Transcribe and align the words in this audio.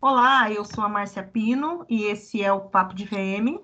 Olá, 0.00 0.48
eu 0.48 0.64
sou 0.64 0.84
a 0.84 0.88
Márcia 0.88 1.24
Pino 1.24 1.84
e 1.88 2.04
esse 2.04 2.40
é 2.40 2.52
o 2.52 2.60
Papo 2.60 2.94
de 2.94 3.04
VM. 3.04 3.58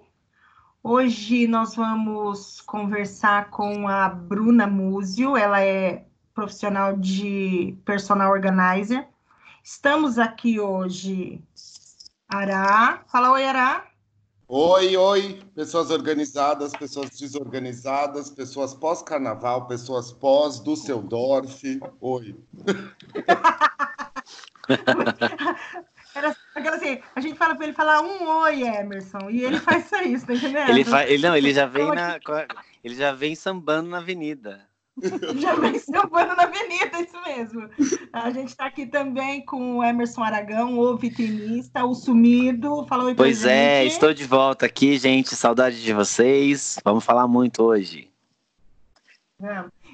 Hoje 0.83 1.47
nós 1.47 1.77
vamos 1.77 2.61
conversar 2.61 3.51
com 3.51 3.87
a 3.87 4.09
Bruna 4.09 4.67
Múzio, 4.67 5.37
ela 5.37 5.61
é 5.61 6.05
profissional 6.35 6.97
de 6.97 7.79
personal 7.85 8.33
organizer. 8.33 9.07
Estamos 9.63 10.19
aqui 10.19 10.59
hoje, 10.59 11.41
Ará. 12.29 13.05
Fala 13.07 13.31
oi, 13.31 13.45
Ará. 13.45 13.87
Oi, 14.49 14.97
oi, 14.97 15.41
pessoas 15.55 15.93
organizadas, 15.93 16.73
pessoas 16.73 17.11
desorganizadas, 17.11 18.29
pessoas 18.29 18.75
pós-carnaval, 18.75 19.69
pessoas 19.69 20.11
pós-Dusseldorf. 20.11 21.63
Oi. 22.01 22.37
Era 26.15 26.37
assim, 26.75 27.01
a 27.15 27.21
gente 27.21 27.37
fala 27.37 27.55
para 27.55 27.65
ele 27.65 27.73
falar 27.73 28.01
um 28.01 28.29
oi, 28.43 28.63
Emerson, 28.63 29.29
e 29.31 29.43
ele 29.43 29.59
faz 29.59 29.91
isso, 30.05 30.27
tá 30.27 30.35
entendendo? 30.35 30.69
Ele, 30.69 30.85
fa... 30.85 31.05
ele 31.05 31.27
não, 31.27 31.37
ele 31.37 31.53
já 31.53 31.67
vem 31.67 31.87
na, 31.87 32.19
ele 32.83 32.95
já 32.95 33.13
vem 33.13 33.35
sambando 33.35 33.89
na 33.89 33.99
avenida. 33.99 34.67
Já 35.41 35.57
vem 35.57 35.77
sambando 35.77 36.37
na 36.37 36.45
avenida, 36.45 37.01
isso 37.01 37.21
mesmo. 37.23 37.69
A 38.13 38.31
gente 38.31 38.51
está 38.51 38.67
aqui 38.67 38.87
também 38.87 39.45
com 39.45 39.79
o 39.79 39.85
Emerson 39.85 40.23
Aragão, 40.23 40.79
o 40.79 40.97
vitrinista, 40.97 41.85
o 41.85 41.95
sumido. 41.95 42.87
Fala 42.87 43.03
oi 43.03 43.15
Pois 43.17 43.45
é, 43.45 43.83
gente. 43.83 43.93
estou 43.93 44.15
de 44.15 44.25
volta 44.25 44.67
aqui, 44.67 44.97
gente. 44.97 45.35
Saudade 45.35 45.83
de 45.83 45.93
vocês. 45.93 46.79
Vamos 46.85 47.05
falar 47.05 47.27
muito 47.27 47.65
hoje. 47.65 48.09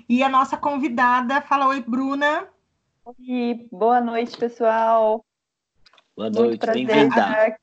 E 0.07 0.23
a 0.23 0.29
nossa 0.29 0.59
convidada, 0.59 1.41
fala 1.41 1.69
oi, 1.69 1.81
Bruna. 1.81 2.47
Oi, 3.03 3.67
boa 3.73 4.03
noite, 4.03 4.37
pessoal. 4.37 5.25
Boa 6.17 6.31
noite, 6.31 6.67
bem-vinda. 6.67 7.57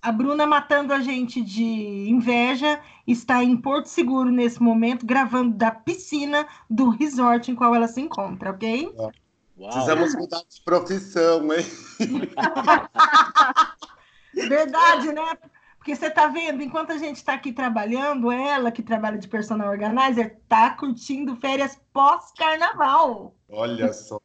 A 0.00 0.12
Bruna 0.12 0.46
matando 0.46 0.94
a 0.94 1.00
gente 1.00 1.42
de 1.42 2.08
inveja 2.08 2.80
está 3.06 3.42
em 3.42 3.56
Porto 3.56 3.86
Seguro 3.86 4.30
nesse 4.30 4.62
momento, 4.62 5.04
gravando 5.04 5.54
da 5.54 5.70
piscina 5.70 6.46
do 6.70 6.88
resort 6.88 7.50
em 7.50 7.54
qual 7.54 7.74
ela 7.74 7.88
se 7.88 8.00
encontra, 8.00 8.50
ok? 8.50 8.90
Uau. 8.96 9.12
Precisamos 9.56 10.14
mudar 10.14 10.42
de 10.48 10.60
profissão, 10.62 11.48
hein? 11.52 11.64
Verdade, 14.34 15.12
né? 15.12 15.36
Porque 15.78 15.96
você 15.96 16.08
está 16.08 16.26
vendo, 16.26 16.62
enquanto 16.62 16.92
a 16.92 16.98
gente 16.98 17.16
está 17.16 17.34
aqui 17.34 17.52
trabalhando, 17.52 18.30
ela 18.30 18.70
que 18.70 18.82
trabalha 18.82 19.18
de 19.18 19.28
personal 19.28 19.70
organizer 19.70 20.38
está 20.42 20.70
curtindo 20.70 21.36
férias 21.36 21.80
pós-carnaval. 21.92 23.34
Olha 23.48 23.92
só. 23.92 24.20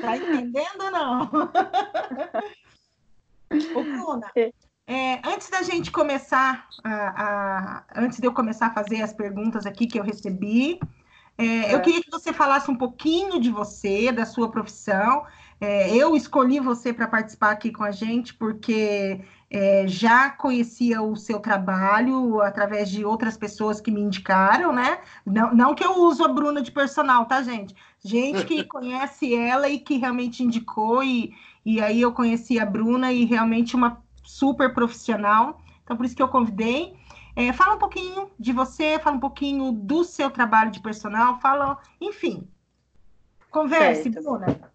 Tá 0.00 0.16
entendendo 0.16 0.82
ou 0.84 0.90
não? 0.90 1.30
Ô, 3.74 3.82
Bruna, 3.82 4.30
é, 4.86 5.20
antes 5.24 5.48
da 5.50 5.62
gente 5.62 5.90
começar, 5.90 6.68
a, 6.84 6.92
a, 7.22 7.84
antes 7.96 8.18
de 8.18 8.26
eu 8.26 8.32
começar 8.32 8.66
a 8.66 8.74
fazer 8.74 9.02
as 9.02 9.12
perguntas 9.12 9.66
aqui 9.66 9.86
que 9.86 9.98
eu 9.98 10.04
recebi, 10.04 10.78
é, 11.38 11.44
é. 11.44 11.74
eu 11.74 11.80
queria 11.80 12.02
que 12.02 12.10
você 12.10 12.32
falasse 12.32 12.70
um 12.70 12.76
pouquinho 12.76 13.40
de 13.40 13.50
você, 13.50 14.12
da 14.12 14.26
sua 14.26 14.50
profissão. 14.50 15.24
É, 15.60 15.94
eu 15.94 16.16
escolhi 16.16 16.60
você 16.60 16.92
para 16.92 17.06
participar 17.06 17.50
aqui 17.50 17.70
com 17.72 17.84
a 17.84 17.90
gente 17.90 18.34
porque 18.34 19.20
é, 19.50 19.84
já 19.88 20.30
conhecia 20.30 21.02
o 21.02 21.16
seu 21.16 21.40
trabalho 21.40 22.40
através 22.40 22.88
de 22.88 23.04
outras 23.04 23.36
pessoas 23.36 23.80
que 23.80 23.90
me 23.90 24.00
indicaram, 24.00 24.72
né? 24.72 25.00
Não, 25.26 25.52
não 25.52 25.74
que 25.74 25.84
eu 25.84 25.98
uso 25.98 26.24
a 26.24 26.28
Bruna 26.28 26.62
de 26.62 26.70
personal, 26.70 27.26
tá, 27.26 27.42
gente? 27.42 27.74
Gente 28.02 28.44
que 28.44 28.62
conhece 28.64 29.34
ela 29.34 29.68
e 29.68 29.80
que 29.80 29.98
realmente 29.98 30.44
indicou, 30.44 31.02
e, 31.02 31.34
e 31.66 31.80
aí 31.80 32.00
eu 32.00 32.12
conheci 32.12 32.60
a 32.60 32.64
Bruna 32.64 33.12
e 33.12 33.24
realmente 33.24 33.74
uma 33.74 34.00
super 34.22 34.72
profissional. 34.72 35.60
Então, 35.82 35.96
por 35.96 36.06
isso 36.06 36.14
que 36.14 36.22
eu 36.22 36.28
convidei. 36.28 36.94
É, 37.34 37.52
fala 37.52 37.74
um 37.74 37.78
pouquinho 37.78 38.30
de 38.38 38.52
você, 38.52 39.00
fala 39.00 39.16
um 39.16 39.20
pouquinho 39.20 39.72
do 39.72 40.04
seu 40.04 40.30
trabalho 40.30 40.70
de 40.70 40.78
personal, 40.78 41.40
fala, 41.40 41.78
enfim. 42.00 42.46
Converse, 43.50 44.04
certo. 44.04 44.22
Bruna. 44.22 44.70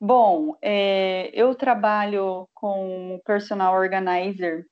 Bom, 0.00 0.56
é, 0.60 1.30
eu 1.32 1.54
trabalho 1.54 2.48
com 2.54 3.20
personal 3.24 3.74
organizer 3.74 4.66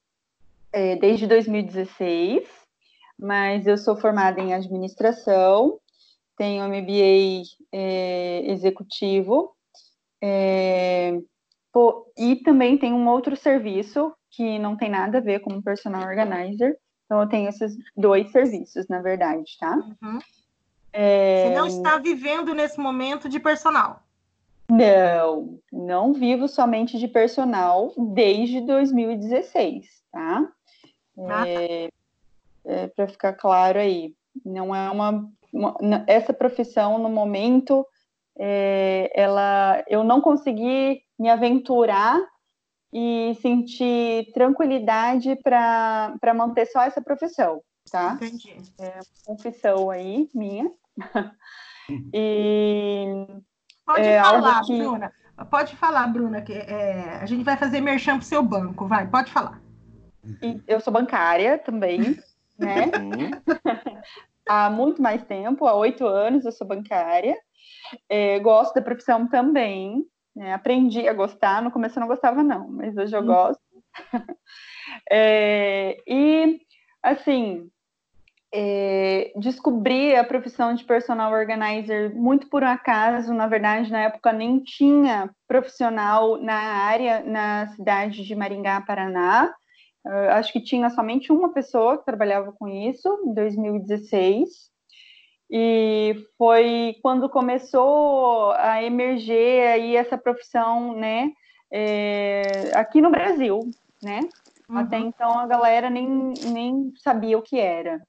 é, 0.73 0.97
desde 0.97 1.27
2016, 1.27 2.49
mas 3.19 3.67
eu 3.67 3.79
sou 3.79 3.97
formada 3.97 4.41
em 4.41 4.53
administração, 4.53 5.79
tenho 6.37 6.67
MBA 6.69 7.43
é, 7.73 8.43
executivo 8.47 9.55
é, 10.25 11.19
pô, 11.73 12.07
e 12.17 12.37
também 12.37 12.79
tenho 12.79 12.95
um 12.95 13.09
outro 13.09 13.35
serviço 13.35 14.15
que 14.31 14.59
não 14.61 14.77
tem 14.77 14.89
nada 14.89 15.19
a 15.19 15.21
ver 15.21 15.41
com 15.41 15.61
personal 15.61 16.07
organizer. 16.07 16.79
Então, 17.05 17.21
eu 17.21 17.29
tenho 17.29 17.49
esses 17.49 17.77
dois 17.97 18.31
serviços, 18.31 18.87
na 18.89 19.03
verdade, 19.03 19.57
tá? 19.59 19.77
Uhum. 19.77 20.19
É... 20.93 21.49
Você 21.49 21.55
não 21.55 21.67
está 21.67 21.99
vivendo 21.99 22.55
nesse 22.55 22.79
momento 22.79 23.29
de 23.29 23.41
personal? 23.41 24.03
Não, 24.73 25.59
não 25.71 26.15
vivo 26.15 26.49
somente 26.49 26.99
de 26.99 27.07
personal 27.07 27.93
desde 28.15 28.61
2016, 28.63 29.87
tá? 30.11 30.49
Ah. 31.29 31.47
É, 31.47 31.91
é, 32.65 32.87
Para 32.89 33.07
ficar 33.07 33.35
claro 33.35 33.79
aí, 33.79 34.15
não 34.45 34.75
é 34.75 34.91
uma, 34.91 35.31
uma, 35.53 36.05
essa 36.07 36.33
profissão 36.33 36.99
no 36.99 37.11
momento 37.11 37.87
é, 38.39 39.13
ela, 39.15 39.85
eu 39.89 40.03
não 40.03 40.23
consegui 40.23 41.03
me 41.19 41.29
aventurar 41.29 42.19
e 42.91 43.37
sentir 43.43 44.33
tranquilidade 44.33 45.37
para 45.37 46.35
manter 46.35 46.67
só 46.67 46.83
essa 46.83 47.03
profissão, 47.03 47.63
tá? 47.91 48.15
Entendi. 48.15 48.57
É 48.79 48.95
uma 48.95 49.37
confissão 49.37 49.91
aí 49.91 50.31
minha. 50.35 50.71
e 52.15 53.27
pode 53.85 54.07
é 54.07 54.23
falar, 54.23 54.63
que... 54.63 54.79
Bruna. 54.79 55.13
Pode 55.51 55.77
falar, 55.77 56.07
Bruna, 56.09 56.43
que 56.43 56.53
é, 56.53 57.19
a 57.21 57.27
gente 57.27 57.43
vai 57.43 57.57
fazer 57.57 57.81
merchan 57.81 58.19
pro 58.19 58.27
seu 58.27 58.43
banco, 58.43 58.87
vai, 58.87 59.07
pode 59.07 59.33
falar. 59.33 59.61
eu 60.69 60.81
sou 60.81 60.93
bancária 60.93 61.59
também, 61.59 62.17
né? 62.59 62.91
há 64.49 64.71
muito 64.71 65.03
mais 65.03 65.25
tempo, 65.25 65.67
há 65.67 65.75
oito 65.75 66.07
anos 66.07 66.45
eu 66.45 66.53
sou 66.53 66.67
bancária. 66.67 67.37
É, 68.09 68.39
gosto 68.39 68.75
da 68.75 68.83
profissão 68.83 69.27
também. 69.27 70.05
Né? 70.35 70.53
Aprendi 70.55 71.09
a 71.09 71.13
gostar. 71.13 71.63
No 71.63 71.71
começo 71.71 71.99
eu 71.99 72.01
não 72.01 72.09
gostava, 72.09 72.43
não, 72.43 72.69
mas 72.69 72.97
hoje 72.97 73.15
eu 73.15 73.23
hum. 73.23 73.27
gosto. 73.27 73.63
é, 75.11 75.97
e, 76.07 76.61
assim, 77.03 77.71
é, 78.55 79.33
descobri 79.37 80.15
a 80.15 80.23
profissão 80.23 80.75
de 80.75 80.85
personal 80.85 81.33
organizer 81.33 82.15
muito 82.15 82.49
por 82.49 82.63
acaso. 82.63 83.33
Na 83.33 83.47
verdade, 83.47 83.91
na 83.91 84.03
época 84.03 84.33
nem 84.33 84.61
tinha 84.61 85.31
profissional 85.49 86.37
na 86.37 86.55
área 86.55 87.23
na 87.25 87.69
cidade 87.69 88.23
de 88.25 88.35
Maringá, 88.35 88.81
Paraná. 88.83 89.55
Uh, 90.05 90.31
acho 90.33 90.53
que 90.53 90.61
tinha 90.61 90.91
somente 90.91 91.33
uma 91.33 91.53
pessoa 91.53 91.97
que 91.97 92.05
trabalhava 92.05 92.53
com 92.53 92.69
isso, 92.69 93.09
em 93.25 93.33
2016. 93.33 94.49
E 95.51 96.17
foi 96.37 96.97
quando 97.03 97.29
começou 97.29 98.53
a 98.53 98.83
emerger 98.83 99.71
aí 99.71 99.97
essa 99.97 100.19
profissão, 100.19 100.95
né, 100.97 101.31
é, 101.71 102.43
aqui 102.75 103.01
no 103.01 103.11
Brasil, 103.11 103.61
né? 104.03 104.21
Uhum. 104.69 104.79
Até 104.79 104.99
então 104.99 105.39
a 105.39 105.47
galera 105.47 105.89
nem, 105.89 106.33
nem 106.53 106.93
sabia 106.97 107.39
o 107.39 107.43
que 107.43 107.59
era. 107.59 108.01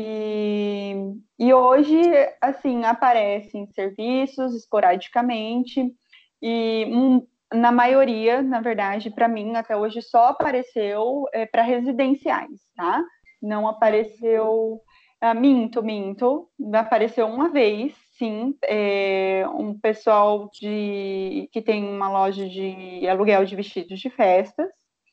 E, 0.00 0.94
e 1.36 1.52
hoje, 1.52 2.00
assim, 2.40 2.84
aparecem 2.84 3.66
serviços 3.72 4.54
esporadicamente 4.54 5.92
e 6.40 6.84
um, 6.88 7.26
na 7.52 7.72
maioria, 7.72 8.40
na 8.40 8.60
verdade, 8.60 9.10
para 9.10 9.26
mim, 9.26 9.56
até 9.56 9.76
hoje 9.76 10.00
só 10.00 10.28
apareceu 10.28 11.24
é, 11.32 11.46
para 11.46 11.62
residenciais, 11.62 12.60
tá? 12.76 13.02
Não 13.42 13.66
apareceu 13.66 14.80
ah, 15.20 15.34
minto, 15.34 15.82
minto. 15.82 16.48
Apareceu 16.72 17.26
uma 17.26 17.48
vez, 17.48 17.92
sim, 18.16 18.54
é, 18.62 19.44
um 19.52 19.76
pessoal 19.76 20.48
de 20.52 21.48
que 21.52 21.60
tem 21.60 21.84
uma 21.84 22.08
loja 22.08 22.48
de 22.48 23.08
aluguel 23.08 23.44
de 23.44 23.56
vestidos 23.56 23.98
de 23.98 24.10
festas. 24.10 24.70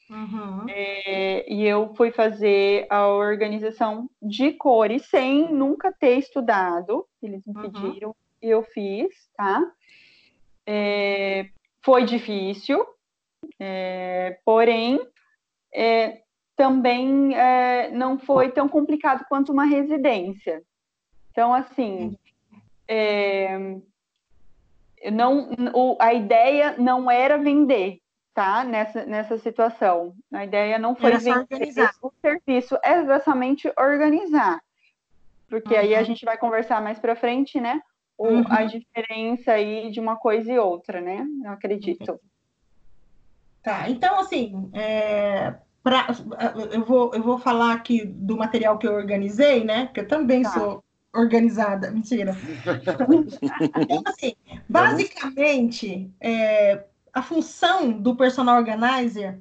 Uhum. 0.09 0.65
É, 0.69 1.51
e 1.51 1.65
eu 1.65 1.93
fui 1.95 2.11
fazer 2.11 2.85
a 2.89 3.07
organização 3.07 4.09
de 4.21 4.51
cores 4.53 5.07
sem 5.07 5.51
nunca 5.51 5.91
ter 5.91 6.17
estudado. 6.17 7.05
Eles 7.21 7.45
me 7.45 7.55
uhum. 7.55 7.61
pediram 7.71 8.15
e 8.41 8.49
eu 8.49 8.63
fiz, 8.63 9.09
tá? 9.35 9.63
É, 10.65 11.47
foi 11.83 12.05
difícil, 12.05 12.85
é, 13.59 14.39
porém, 14.43 14.99
é, 15.73 16.21
também 16.55 17.35
é, 17.35 17.91
não 17.91 18.17
foi 18.17 18.51
tão 18.51 18.67
complicado 18.67 19.25
quanto 19.27 19.51
uma 19.51 19.65
residência. 19.65 20.63
Então, 21.31 21.53
assim, 21.53 22.17
é, 22.87 23.77
não, 25.11 25.51
o, 25.73 25.97
a 25.99 26.13
ideia 26.13 26.75
não 26.77 27.09
era 27.11 27.37
vender, 27.37 27.99
tá? 28.35 28.65
Nessa, 28.65 29.05
nessa 29.05 29.37
situação. 29.37 30.13
A 30.31 30.43
ideia 30.43 30.77
não 30.77 30.93
foi 30.93 31.17
vender 31.17 31.39
organizar. 31.39 31.95
o 32.01 32.11
serviço, 32.21 32.77
é 32.83 32.99
exatamente 32.99 33.71
organizar. 33.79 34.61
Porque 35.47 35.73
uhum. 35.73 35.79
aí 35.79 35.95
a 35.95 35.99
uhum. 35.99 36.05
gente 36.05 36.25
vai 36.25 36.37
conversar 36.37 36.81
mais 36.81 36.99
para 36.99 37.15
frente, 37.15 37.59
né? 37.59 37.81
O, 38.17 38.27
uhum. 38.27 38.43
A 38.49 38.65
diferença 38.65 39.53
aí 39.53 39.89
de 39.89 40.01
uma 40.01 40.17
coisa 40.17 40.51
e 40.51 40.59
outra, 40.59 40.99
né? 40.99 41.25
Eu 41.43 41.51
acredito. 41.51 42.19
Tá, 43.63 43.89
então 43.89 44.19
assim, 44.19 44.69
é, 44.73 45.55
pra, 45.81 46.07
eu, 46.71 46.85
vou, 46.85 47.15
eu 47.15 47.23
vou 47.23 47.39
falar 47.39 47.73
aqui 47.73 48.05
do 48.05 48.37
material 48.37 48.77
que 48.77 48.85
eu 48.85 48.93
organizei, 48.93 49.63
né? 49.63 49.85
Porque 49.85 50.01
eu 50.01 50.07
também 50.07 50.43
tá. 50.43 50.49
sou 50.49 50.83
organizada, 51.13 51.89
mentira. 51.89 52.35
então, 53.81 54.03
assim, 54.05 54.35
basicamente, 54.67 56.11
é, 56.19 56.83
a 57.15 57.21
função 57.21 57.93
do 57.93 58.13
personal 58.13 58.57
organizer 58.57 59.39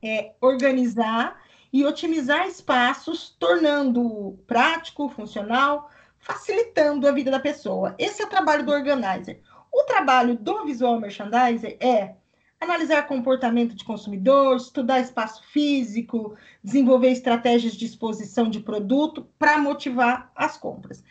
é 0.00 0.32
organizar 0.40 1.42
e 1.72 1.84
otimizar 1.84 2.46
espaços, 2.46 3.36
tornando 3.38 4.38
prático, 4.46 5.08
funcional, 5.08 5.90
facilitando 6.20 7.08
a 7.08 7.12
vida 7.12 7.28
da 7.28 7.40
pessoa. 7.40 7.96
Esse 7.98 8.22
é 8.22 8.24
o 8.26 8.30
trabalho 8.30 8.64
do 8.64 8.70
organizer. 8.70 9.42
O 9.72 9.82
trabalho 9.82 10.36
do 10.36 10.64
visual 10.64 11.00
merchandiser 11.00 11.76
é 11.80 12.14
analisar 12.60 13.08
comportamento 13.08 13.74
de 13.74 13.84
consumidor, 13.84 14.56
estudar 14.56 15.00
espaço 15.00 15.42
físico, 15.50 16.36
desenvolver 16.62 17.10
estratégias 17.10 17.72
de 17.72 17.86
exposição 17.86 18.48
de 18.48 18.60
produto 18.60 19.26
para 19.36 19.58
motivar 19.58 20.30
as 20.36 20.56
compras. 20.56 21.02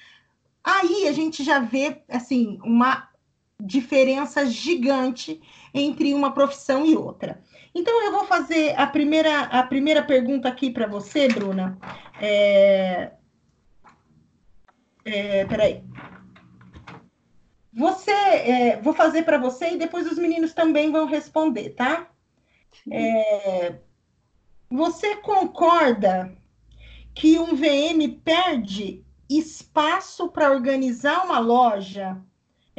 Aí 0.63 1.09
a 1.09 1.11
gente 1.11 1.43
já 1.43 1.59
vê 1.59 2.01
assim 2.07 2.57
uma 2.63 3.08
diferença 3.59 4.45
gigante 4.45 5.41
entre 5.73 6.13
uma 6.13 6.33
profissão 6.33 6.85
e 6.85 6.95
outra. 6.95 7.43
Então 7.75 8.03
eu 8.03 8.11
vou 8.11 8.25
fazer 8.25 8.73
a 8.79 8.87
primeira 8.87 9.41
a 9.41 9.63
primeira 9.63 10.03
pergunta 10.03 10.47
aqui 10.47 10.71
para 10.71 10.87
você, 10.87 11.27
Bruna. 11.27 11.77
É... 12.21 13.11
É, 15.05 15.45
peraí. 15.45 15.83
Você, 17.73 18.11
é, 18.11 18.81
vou 18.81 18.93
fazer 18.93 19.23
para 19.23 19.37
você 19.37 19.71
e 19.71 19.77
depois 19.77 20.05
os 20.05 20.17
meninos 20.17 20.53
também 20.53 20.91
vão 20.91 21.05
responder, 21.05 21.69
tá? 21.69 22.09
É, 22.91 23.79
você 24.69 25.15
concorda 25.17 26.35
que 27.15 27.39
um 27.39 27.55
VM 27.55 28.19
perde 28.23 29.05
espaço 29.29 30.29
para 30.29 30.51
organizar 30.51 31.25
uma 31.25 31.39
loja, 31.39 32.21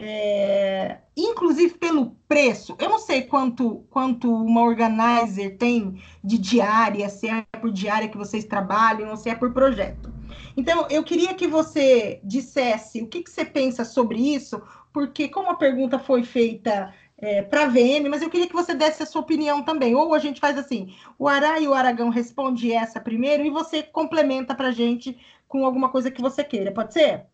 é, 0.02 0.98
inclusive 1.16 1.74
pelo 1.74 2.16
preço? 2.26 2.74
Eu 2.78 2.88
não 2.88 2.98
sei 2.98 3.22
quanto, 3.22 3.84
quanto 3.90 4.32
uma 4.32 4.62
organizer 4.62 5.58
tem 5.58 6.02
de 6.24 6.38
diária, 6.38 7.08
se 7.10 7.28
é 7.28 7.44
por 7.60 7.70
diária 7.70 8.08
que 8.08 8.16
vocês 8.16 8.44
trabalham 8.44 9.10
ou 9.10 9.16
se 9.16 9.28
é 9.28 9.34
por 9.34 9.52
projeto. 9.52 10.10
Então, 10.56 10.86
eu 10.90 11.04
queria 11.04 11.34
que 11.34 11.46
você 11.46 12.20
dissesse 12.24 13.02
o 13.02 13.06
que, 13.06 13.22
que 13.22 13.30
você 13.30 13.44
pensa 13.44 13.84
sobre 13.84 14.18
isso, 14.18 14.60
porque 14.92 15.28
como 15.28 15.50
a 15.50 15.56
pergunta 15.56 15.98
foi 15.98 16.24
feita 16.24 16.92
é, 17.18 17.42
para 17.42 17.64
a 17.64 17.68
VM, 17.68 18.08
mas 18.08 18.22
eu 18.22 18.30
queria 18.30 18.48
que 18.48 18.54
você 18.54 18.74
desse 18.74 19.02
a 19.02 19.06
sua 19.06 19.20
opinião 19.20 19.62
também. 19.62 19.94
Ou 19.94 20.14
a 20.14 20.18
gente 20.18 20.40
faz 20.40 20.56
assim: 20.56 20.94
o 21.18 21.28
Ará 21.28 21.60
e 21.60 21.68
o 21.68 21.74
Aragão 21.74 22.08
responde 22.08 22.72
essa 22.72 22.98
primeiro 23.00 23.44
e 23.44 23.50
você 23.50 23.82
complementa 23.82 24.54
para 24.54 24.68
a 24.68 24.72
gente 24.72 25.18
com 25.46 25.64
alguma 25.64 25.90
coisa 25.90 26.10
que 26.10 26.22
você 26.22 26.42
queira. 26.42 26.72
Pode 26.72 26.94
ser? 26.94 27.26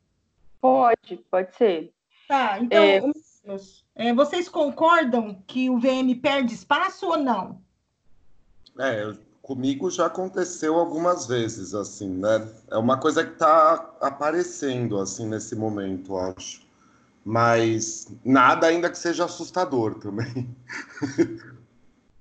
Pode, 0.61 1.17
pode 1.31 1.55
ser. 1.55 1.96
Tá, 2.29 2.59
então, 2.61 2.83
é... 2.83 3.03
É, 3.95 4.13
vocês 4.13 4.49
concordam 4.49 5.43
que 5.47 5.71
o 5.71 5.79
VM 5.79 6.15
perde 6.21 6.53
espaço 6.53 7.07
ou 7.07 7.17
não? 7.17 7.63
É, 8.79 9.15
comigo 9.41 9.89
já 9.89 10.07
aconteceu 10.07 10.75
algumas 10.75 11.27
vezes, 11.27 11.73
assim, 11.73 12.09
né? 12.09 12.49
É 12.69 12.77
uma 12.77 12.99
coisa 12.99 13.25
que 13.25 13.33
está 13.33 13.97
aparecendo, 14.01 14.99
assim, 14.99 15.27
nesse 15.27 15.55
momento, 15.55 16.17
acho 16.17 16.67
mas 17.27 18.07
nada 18.25 18.69
ainda 18.69 18.89
que 18.89 18.97
seja 18.97 19.25
assustador 19.25 19.97
também. 19.99 20.57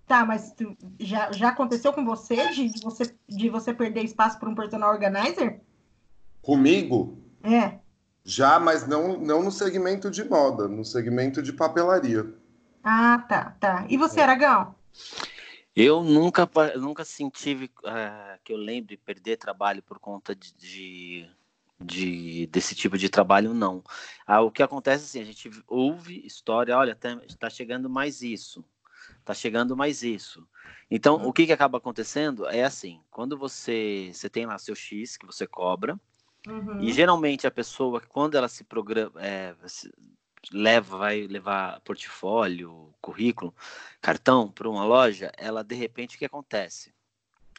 Tá, 0.07 0.23
mas 0.23 0.53
tu, 0.53 0.77
já, 0.99 1.31
já 1.31 1.49
aconteceu 1.49 1.91
com 1.91 2.05
você 2.05 2.51
de, 2.51 2.69
de 2.69 2.79
você 2.83 3.15
de 3.27 3.49
você 3.49 3.73
perder 3.73 4.03
espaço 4.03 4.37
para 4.37 4.47
um 4.47 4.53
personal 4.53 4.91
organizer? 4.91 5.61
Comigo? 6.43 7.17
É. 7.41 7.79
Já, 8.25 8.59
mas 8.59 8.87
não, 8.87 9.19
não 9.19 9.43
no 9.43 9.51
segmento 9.51 10.09
de 10.09 10.23
moda, 10.23 10.67
no 10.67 10.83
segmento 10.83 11.43
de 11.43 11.53
papelaria. 11.53 12.33
Ah, 12.83 13.23
tá, 13.29 13.55
tá. 13.59 13.85
E 13.87 13.95
você, 13.95 14.19
é. 14.19 14.23
Aragão? 14.23 14.73
Eu 15.75 16.03
nunca, 16.03 16.49
nunca 16.75 17.05
senti 17.05 17.53
uh, 17.53 18.39
que 18.43 18.51
eu 18.51 18.57
lembre 18.57 18.97
perder 18.97 19.37
trabalho 19.37 19.83
por 19.83 19.99
conta 19.99 20.35
de, 20.35 20.53
de 20.55 21.29
de, 21.79 22.47
desse 22.47 22.73
tipo 22.73 22.97
de 22.97 23.09
trabalho, 23.09 23.53
não. 23.53 23.83
Ah, 24.25 24.41
o 24.41 24.51
que 24.51 24.63
acontece 24.63 25.03
assim, 25.03 25.21
a 25.21 25.25
gente 25.25 25.49
ouve 25.67 26.25
história, 26.25 26.77
olha, 26.77 26.97
está 27.27 27.49
chegando 27.49 27.89
mais 27.89 28.21
isso, 28.21 28.63
está 29.19 29.33
chegando 29.33 29.75
mais 29.75 30.01
isso. 30.01 30.47
Então, 30.89 31.15
o 31.15 31.33
que, 31.33 31.45
que 31.45 31.53
acaba 31.53 31.77
acontecendo 31.77 32.47
é 32.47 32.63
assim, 32.63 33.01
quando 33.11 33.37
você, 33.37 34.09
você 34.13 34.29
tem 34.29 34.45
lá 34.45 34.57
seu 34.57 34.75
X 34.75 35.17
que 35.17 35.25
você 35.25 35.45
cobra, 35.45 35.99
uhum. 36.47 36.79
e 36.81 36.91
geralmente 36.91 37.47
a 37.47 37.51
pessoa, 37.51 38.01
quando 38.01 38.35
ela 38.35 38.47
se 38.47 38.63
programa, 38.63 39.11
é, 39.21 39.55
se 39.65 39.91
leva, 40.51 40.97
vai 40.97 41.27
levar 41.27 41.79
portfólio, 41.81 42.93
currículo, 43.01 43.53
cartão 44.01 44.51
para 44.51 44.69
uma 44.69 44.85
loja, 44.85 45.31
ela 45.37 45.63
de 45.63 45.75
repente 45.75 46.15
o 46.15 46.19
que 46.19 46.25
acontece? 46.25 46.93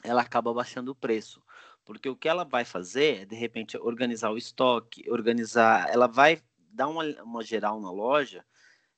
Ela 0.02 0.22
acaba 0.22 0.52
baixando 0.52 0.92
o 0.92 0.94
preço. 0.94 1.42
Porque 1.86 2.08
o 2.08 2.16
que 2.16 2.28
ela 2.28 2.44
vai 2.44 2.64
fazer 2.64 3.22
é, 3.22 3.24
de 3.24 3.36
repente, 3.36 3.78
organizar 3.78 4.30
o 4.30 4.36
estoque, 4.36 5.08
organizar. 5.08 5.88
Ela 5.88 6.08
vai 6.08 6.42
dar 6.72 6.88
uma, 6.88 7.04
uma 7.22 7.44
geral 7.44 7.80
na 7.80 7.90
loja 7.92 8.44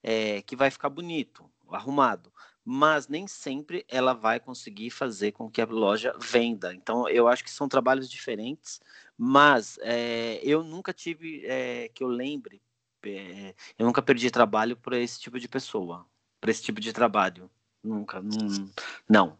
é, 0.02 0.40
que 0.40 0.56
vai 0.56 0.70
ficar 0.70 0.88
bonito, 0.88 1.48
arrumado. 1.70 2.32
Mas 2.64 3.06
nem 3.06 3.26
sempre 3.26 3.84
ela 3.88 4.14
vai 4.14 4.40
conseguir 4.40 4.90
fazer 4.90 5.32
com 5.32 5.50
que 5.50 5.60
a 5.60 5.66
loja 5.66 6.14
venda. 6.18 6.74
Então, 6.74 7.06
eu 7.08 7.28
acho 7.28 7.44
que 7.44 7.50
são 7.50 7.68
trabalhos 7.68 8.10
diferentes, 8.10 8.80
mas 9.18 9.80
é, 9.82 10.40
eu 10.44 10.62
nunca 10.62 10.92
tive, 10.92 11.44
é, 11.44 11.88
que 11.88 12.04
eu 12.04 12.08
lembre, 12.08 12.62
é, 13.04 13.52
eu 13.76 13.84
nunca 13.84 14.00
perdi 14.00 14.30
trabalho 14.30 14.76
para 14.76 14.96
esse 14.96 15.18
tipo 15.18 15.40
de 15.40 15.48
pessoa, 15.48 16.06
para 16.40 16.52
esse 16.52 16.62
tipo 16.62 16.80
de 16.80 16.92
trabalho. 16.92 17.50
Nunca, 17.82 18.22
não. 18.22 18.70
não. 19.08 19.38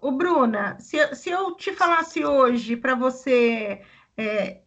O 0.00 0.10
Bruna, 0.10 0.76
se, 0.80 1.14
se 1.14 1.30
eu 1.30 1.54
te 1.54 1.72
falasse 1.72 2.24
hoje 2.24 2.76
para 2.76 2.96
você 2.96 3.84
é, 4.16 4.62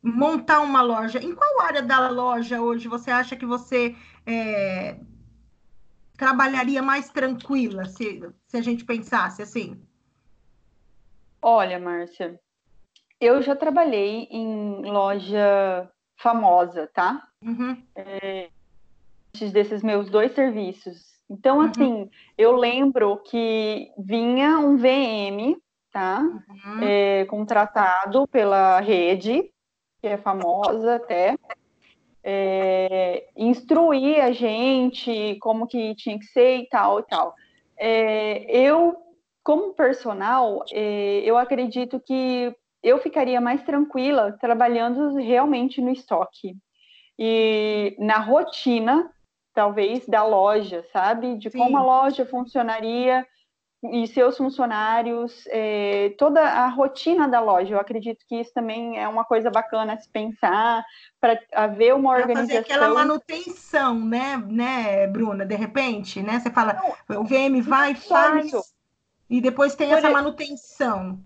montar 0.00 0.60
uma 0.60 0.80
loja, 0.80 1.18
em 1.18 1.34
qual 1.34 1.60
área 1.62 1.82
da 1.82 2.08
loja 2.08 2.60
hoje 2.60 2.86
você 2.86 3.10
acha 3.10 3.34
que 3.34 3.46
você 3.46 3.96
é, 4.24 5.00
trabalharia 6.16 6.82
mais 6.82 7.08
tranquila, 7.08 7.86
se, 7.86 8.20
se 8.46 8.56
a 8.56 8.62
gente 8.62 8.84
pensasse 8.84 9.42
assim? 9.42 9.80
Olha, 11.42 11.80
Márcia, 11.80 12.38
eu 13.20 13.42
já 13.42 13.54
trabalhei 13.56 14.28
em 14.30 14.82
loja 14.82 15.90
famosa, 16.16 16.88
tá? 16.92 17.22
Uhum. 17.42 17.82
É, 17.94 18.48
desses 19.52 19.82
meus 19.82 20.10
dois 20.10 20.32
serviços 20.34 21.18
então, 21.30 21.58
uhum. 21.58 21.64
assim, 21.64 22.10
eu 22.36 22.56
lembro 22.56 23.18
que 23.18 23.92
vinha 23.98 24.58
um 24.58 24.76
VM, 24.76 25.60
tá? 25.92 26.20
Uhum. 26.20 26.82
É, 26.82 27.24
contratado 27.26 28.26
pela 28.28 28.80
rede, 28.80 29.50
que 30.00 30.06
é 30.06 30.16
famosa 30.16 30.96
até, 30.96 31.36
é, 32.24 33.28
instruir 33.36 34.22
a 34.22 34.32
gente 34.32 35.36
como 35.40 35.66
que 35.66 35.94
tinha 35.96 36.18
que 36.18 36.26
ser 36.26 36.58
e 36.58 36.68
tal 36.68 37.00
e 37.00 37.02
tal. 37.02 37.34
É, 37.76 38.50
eu, 38.50 38.96
como 39.44 39.74
personal, 39.74 40.64
é, 40.72 41.20
eu 41.24 41.36
acredito 41.36 42.00
que 42.00 42.54
eu 42.88 42.98
ficaria 42.98 43.40
mais 43.40 43.62
tranquila 43.62 44.36
trabalhando 44.40 45.14
realmente 45.16 45.80
no 45.80 45.90
estoque. 45.90 46.56
E 47.18 47.96
na 47.98 48.18
rotina 48.18 49.10
talvez, 49.58 50.06
da 50.06 50.24
loja, 50.24 50.86
sabe? 50.92 51.36
De 51.36 51.50
Sim. 51.50 51.58
como 51.58 51.76
a 51.76 51.82
loja 51.82 52.24
funcionaria 52.24 53.26
e 53.92 54.06
seus 54.06 54.36
funcionários, 54.36 55.44
é, 55.48 56.14
toda 56.16 56.40
a 56.40 56.68
rotina 56.68 57.26
da 57.26 57.40
loja. 57.40 57.74
Eu 57.74 57.80
acredito 57.80 58.24
que 58.28 58.36
isso 58.36 58.52
também 58.54 58.96
é 59.00 59.08
uma 59.08 59.24
coisa 59.24 59.50
bacana 59.50 59.98
se 59.98 60.08
pensar, 60.08 60.84
para 61.20 61.40
haver 61.52 61.92
uma 61.92 62.12
pra 62.12 62.20
organização. 62.20 62.62
Fazer 62.62 62.72
aquela 62.72 62.94
manutenção, 62.94 63.98
né, 63.98 64.36
né, 64.36 65.08
Bruna? 65.08 65.44
De 65.44 65.56
repente, 65.56 66.22
né? 66.22 66.38
Você 66.38 66.50
fala, 66.50 66.80
não, 67.08 67.22
o 67.22 67.24
VM 67.24 67.60
vai, 67.60 67.96
faz, 67.96 68.46
isso. 68.46 68.62
e 69.28 69.40
depois 69.40 69.74
tem 69.74 69.88
Por 69.88 69.98
essa 69.98 70.10
manutenção. 70.10 71.20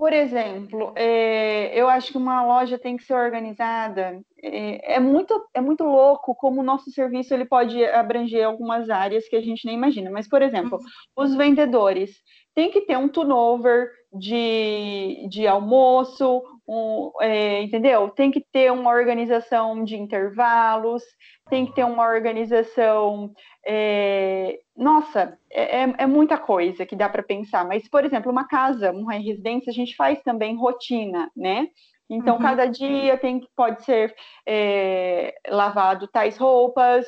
Por 0.00 0.14
exemplo, 0.14 0.94
é, 0.96 1.78
eu 1.78 1.86
acho 1.86 2.10
que 2.10 2.16
uma 2.16 2.42
loja 2.42 2.78
tem 2.78 2.96
que 2.96 3.04
ser 3.04 3.12
organizada. 3.12 4.18
É, 4.42 4.94
é, 4.94 4.98
muito, 4.98 5.38
é 5.52 5.60
muito 5.60 5.84
louco 5.84 6.34
como 6.34 6.62
o 6.62 6.64
nosso 6.64 6.90
serviço 6.90 7.34
ele 7.34 7.44
pode 7.44 7.84
abranger 7.84 8.46
algumas 8.46 8.88
áreas 8.88 9.28
que 9.28 9.36
a 9.36 9.42
gente 9.42 9.66
nem 9.66 9.74
imagina. 9.74 10.10
Mas, 10.10 10.26
por 10.26 10.40
exemplo, 10.40 10.78
uhum. 10.78 11.22
os 11.22 11.34
vendedores 11.34 12.12
tem 12.54 12.70
que 12.70 12.80
ter 12.80 12.96
um 12.96 13.10
turnover 13.10 13.90
de, 14.10 15.28
de 15.28 15.46
almoço, 15.46 16.44
um, 16.70 17.10
é, 17.20 17.62
entendeu? 17.62 18.10
Tem 18.10 18.30
que 18.30 18.40
ter 18.52 18.70
uma 18.70 18.90
organização 18.90 19.82
de 19.82 19.96
intervalos, 19.96 21.02
tem 21.48 21.66
que 21.66 21.74
ter 21.74 21.84
uma 21.84 22.06
organização. 22.06 23.32
É, 23.66 24.60
nossa, 24.76 25.36
é, 25.50 25.82
é, 25.82 25.94
é 25.98 26.06
muita 26.06 26.38
coisa 26.38 26.86
que 26.86 26.94
dá 26.94 27.08
para 27.08 27.24
pensar. 27.24 27.66
Mas, 27.66 27.88
por 27.88 28.04
exemplo, 28.04 28.30
uma 28.30 28.46
casa, 28.46 28.92
uma 28.92 29.14
residência, 29.14 29.70
a 29.70 29.74
gente 29.74 29.96
faz 29.96 30.22
também 30.22 30.56
rotina, 30.56 31.28
né? 31.36 31.66
Então, 32.10 32.36
uhum. 32.36 32.42
cada 32.42 32.66
dia 32.66 33.16
tem 33.16 33.40
pode 33.54 33.84
ser 33.84 34.12
é, 34.44 35.32
lavado 35.48 36.08
tais 36.08 36.36
roupas, 36.36 37.06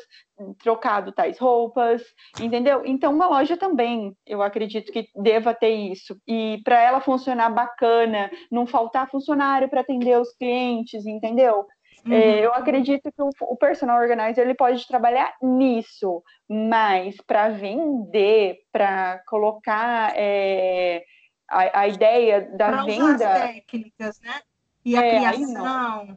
trocado 0.62 1.10
tais 1.10 1.38
roupas, 1.38 2.02
entendeu? 2.40 2.82
Então, 2.86 3.12
uma 3.12 3.26
loja 3.26 3.56
também, 3.56 4.16
eu 4.24 4.40
acredito 4.40 4.92
que 4.92 5.08
deva 5.16 5.52
ter 5.52 5.70
isso. 5.70 6.16
E 6.26 6.60
para 6.64 6.80
ela 6.80 7.00
funcionar 7.00 7.50
bacana, 7.50 8.30
não 8.50 8.64
faltar 8.64 9.10
funcionário 9.10 9.68
para 9.68 9.80
atender 9.80 10.18
os 10.20 10.32
clientes, 10.36 11.04
entendeu? 11.04 11.66
É, 12.06 12.08
uhum. 12.08 12.14
É, 12.14 12.46
eu 12.46 12.54
acredito 12.54 13.10
que 13.12 13.22
o, 13.22 13.30
o, 13.42 13.56
personal 13.56 14.00
organizer 14.00 14.42
ele 14.42 14.54
pode 14.54 14.86
trabalhar 14.86 15.34
nisso, 15.42 16.22
mas 16.48 17.16
para 17.26 17.48
vender, 17.48 18.58
para 18.72 19.22
colocar 19.26 20.12
é, 20.16 21.04
a, 21.48 21.80
a, 21.80 21.88
ideia 21.88 22.40
da 22.56 22.68
pra 22.68 22.84
venda. 22.84 23.14
Usar 23.14 23.34
as 23.34 23.52
técnicas, 23.52 24.20
né? 24.20 24.40
E 24.84 24.96
a 24.96 25.04
é, 25.04 25.10
criação. 25.10 26.16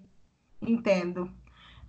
Entendo. 0.62 1.32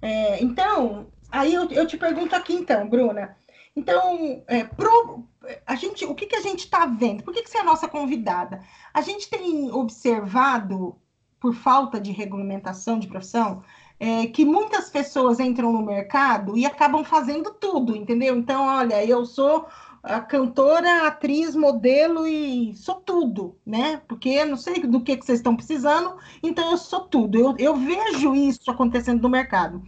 É, 0.01 0.43
então, 0.43 1.07
aí 1.31 1.55
eu, 1.55 1.69
eu, 1.71 1.87
te 1.87 1.97
pergunto 1.97 2.35
aqui, 2.35 2.55
então, 2.55 2.89
Bruna. 2.89 3.37
Então, 3.75 4.43
é, 4.47 4.65
pro, 4.65 5.25
a 5.67 5.75
gente, 5.75 6.05
o 6.05 6.15
que, 6.15 6.27
que 6.27 6.37
a 6.37 6.41
gente 6.41 6.61
está 6.61 6.87
vendo? 6.87 7.23
Por 7.23 7.33
que, 7.33 7.43
que 7.43 7.51
você 7.51 7.59
é 7.59 7.61
a 7.61 7.65
nossa 7.65 7.89
convidada? 7.89 8.63
A 8.93 9.01
gente 9.01 9.29
tem 9.29 9.71
observado, 9.71 10.97
por 11.39 11.55
falta 11.55 12.01
de 12.01 12.13
regulamentação 12.13 12.99
de 12.99 13.07
profissão, 13.07 13.63
é, 13.99 14.27
que 14.27 14.45
muitas 14.45 14.91
pessoas 14.91 15.41
entram 15.41 15.73
no 15.73 15.83
mercado 15.83 16.57
e 16.57 16.67
acabam 16.67 17.05
fazendo 17.05 17.53
tudo, 17.55 17.97
entendeu? 17.97 18.37
Então, 18.37 18.67
olha, 18.67 19.05
eu 19.05 19.25
sou 19.25 19.67
a 20.07 20.21
cantora, 20.21 21.07
atriz, 21.07 21.55
modelo 21.57 22.27
e 22.27 22.75
sou 22.77 22.95
tudo, 22.97 23.59
né? 23.67 24.01
Porque 24.09 24.29
eu 24.29 24.47
não 24.47 24.57
sei 24.57 24.81
do 24.81 25.01
que, 25.03 25.17
que 25.17 25.27
vocês 25.27 25.41
estão 25.41 25.57
precisando, 25.57 26.17
então 26.43 26.71
eu 26.71 26.79
sou 26.79 27.01
tudo. 27.01 27.39
Eu, 27.39 27.57
eu 27.59 27.77
vejo 27.77 28.35
isso 28.35 28.71
acontecendo 28.71 29.23
no 29.23 29.29
mercado. 29.29 29.83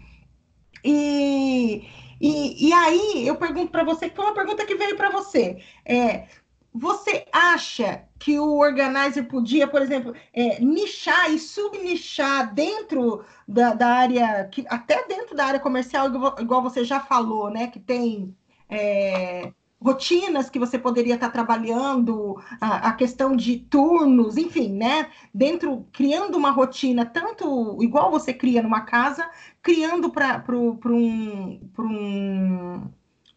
E, 0.85 1.85
e, 2.21 2.69
e 2.69 2.73
aí 2.73 3.27
eu 3.27 3.37
pergunto 3.37 3.71
para 3.71 3.85
você, 3.85 4.09
que 4.09 4.17
foi 4.17 4.25
uma 4.25 4.35
pergunta 4.35 4.67
que 4.67 4.75
veio 4.75 4.97
para 4.97 5.11
você. 5.11 5.63
É, 5.85 6.27
você 6.75 7.25
acha 7.33 8.05
que 8.19 8.39
o 8.41 8.59
organizer 8.59 9.29
podia, 9.29 9.69
por 9.69 9.81
exemplo, 9.83 10.15
é, 10.33 10.61
nichar 10.61 11.31
e 11.31 11.39
subnichar 11.39 12.53
dentro 12.53 13.25
da, 13.47 13.73
da, 13.73 13.89
área, 13.89 14.49
que, 14.51 14.65
até 14.69 15.07
dentro 15.07 15.37
da 15.37 15.47
área 15.47 15.61
comercial, 15.61 16.09
igual, 16.09 16.37
igual 16.41 16.63
você 16.63 16.85
já 16.85 16.99
falou, 17.01 17.51
né? 17.51 17.69
Que 17.69 17.79
tem 17.79 18.37
é, 18.69 19.53
rotinas 19.81 20.51
que 20.51 20.59
você 20.59 20.79
poderia 20.79 21.15
estar 21.15 21.31
trabalhando, 21.31 22.37
a, 22.61 22.89
a, 22.89 22.93
questão 22.93 23.37
de 23.37 23.57
turnos, 23.57 24.37
enfim, 24.37 24.73
né? 24.73 25.11
Dentro, 25.33 25.87
criando 25.93 26.37
uma 26.37 26.51
rotina, 26.51 27.07
tanto 27.07 27.79
igual 27.83 28.11
você 28.11 28.35
cria 28.35 28.63
numa 28.63 28.81
casa, 28.81 29.29
criando 29.63 30.11
para 30.11 30.45
um, 30.51 31.61
um, 31.79 32.91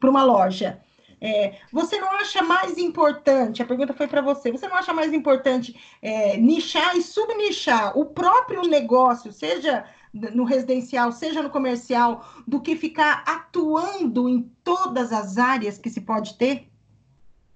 uma 0.03 0.24
loja. 0.24 0.81
É, 1.24 1.60
você 1.71 2.00
não 2.00 2.10
acha 2.13 2.41
mais 2.41 2.79
importante, 2.79 3.62
a 3.62 3.65
pergunta 3.65 3.93
foi 3.93 4.07
para 4.07 4.24
você, 4.24 4.51
você 4.51 4.67
não 4.67 4.75
acha 4.75 4.91
mais 4.91 5.13
importante 5.13 5.79
é, 6.01 6.36
nichar 6.38 6.98
e 6.98 7.03
subnichar 7.03 7.95
o 7.95 8.07
próprio 8.07 8.63
negócio, 8.63 9.31
seja 9.31 9.86
no 10.13 10.44
residencial, 10.44 11.12
seja 11.12 11.41
no 11.41 11.50
comercial, 11.50 12.25
do 12.46 12.60
que 12.60 12.75
ficar 12.75 13.24
atuando 13.25 14.27
em 14.27 14.51
todas 14.63 15.13
as 15.13 15.38
áreas 15.38 15.77
que 15.77 15.89
se 15.89 16.01
pode 16.01 16.38
ter? 16.38 16.68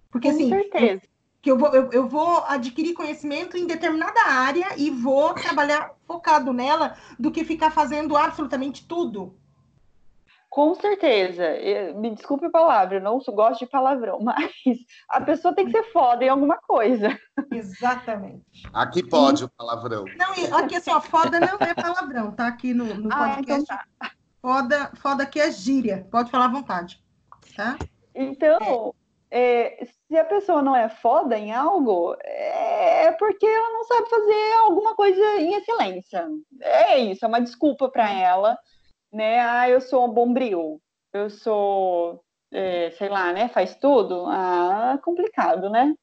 Porque 0.10 0.30
Com 0.30 0.36
assim, 0.36 0.50
certeza. 0.50 1.02
Eu, 1.04 1.10
que 1.42 1.52
eu 1.52 1.58
vou, 1.58 1.70
eu, 1.70 1.92
eu 1.92 2.08
vou 2.08 2.44
adquirir 2.46 2.94
conhecimento 2.94 3.58
em 3.58 3.68
determinada 3.68 4.20
área 4.28 4.74
e 4.78 4.90
vou 4.90 5.34
trabalhar 5.34 5.94
focado 6.08 6.52
nela 6.54 6.98
do 7.20 7.32
que 7.32 7.44
ficar 7.44 7.72
fazendo 7.72 8.16
absolutamente 8.18 8.86
tudo. 8.88 9.36
Com 10.56 10.74
certeza. 10.74 11.44
Me 11.96 12.16
desculpe 12.16 12.46
a 12.46 12.50
palavra, 12.50 12.96
eu 12.96 13.02
não 13.02 13.20
gosto 13.20 13.60
de 13.60 13.70
palavrão, 13.70 14.20
mas 14.24 14.54
a 15.10 15.20
pessoa 15.20 15.54
tem 15.54 15.66
que 15.66 15.72
ser 15.74 15.84
foda 15.92 16.24
em 16.24 16.30
alguma 16.30 16.58
coisa. 16.60 17.10
Exatamente. 17.52 18.64
Aqui 18.74 19.04
pode 19.04 19.44
e... 19.44 19.46
o 19.48 19.50
palavrão. 19.50 20.06
Não, 20.16 20.58
aqui 20.58 20.78
assim, 20.78 20.92
ó, 20.92 21.02
foda 21.02 21.42
não 21.42 21.58
é 21.60 21.74
palavrão, 21.74 22.32
tá? 22.32 22.48
Aqui 22.48 22.74
no, 22.74 22.86
no 22.86 23.10
ah, 23.12 23.36
então 23.38 23.58
podcast. 23.58 23.64
Então 23.64 23.86
tá. 24.00 24.12
Foda, 24.42 24.92
foda 24.96 25.24
aqui 25.24 25.42
é 25.42 25.52
gíria, 25.52 26.08
pode 26.10 26.32
falar 26.32 26.46
à 26.46 26.50
vontade, 26.50 27.04
tá? 27.54 27.78
Então, 28.14 28.96
é. 29.30 29.82
É, 29.82 29.86
se 30.08 30.18
a 30.18 30.24
pessoa 30.24 30.62
não 30.62 30.74
é 30.74 30.88
foda 30.88 31.38
em 31.38 31.52
algo, 31.52 32.16
é 32.24 33.12
porque 33.20 33.46
ela 33.46 33.74
não 33.74 33.84
sabe 33.84 34.10
fazer 34.10 34.54
alguma 34.60 34.96
coisa 34.96 35.22
em 35.42 35.56
excelência. 35.56 36.30
É 36.62 36.98
isso, 37.00 37.26
é 37.26 37.28
uma 37.28 37.42
desculpa 37.42 37.90
para 37.90 38.10
ela 38.10 38.58
né? 39.16 39.40
Ah, 39.40 39.70
eu 39.70 39.80
sou 39.80 40.06
um 40.06 40.14
bombril, 40.14 40.82
eu 41.14 41.30
sou, 41.30 42.24
é, 42.52 42.92
sei 42.92 43.08
lá, 43.10 43.32
né? 43.32 43.48
Faz 43.48 43.76
tudo. 43.76 44.26
Ah, 44.28 45.00
complicado, 45.04 45.70
né? 45.70 45.96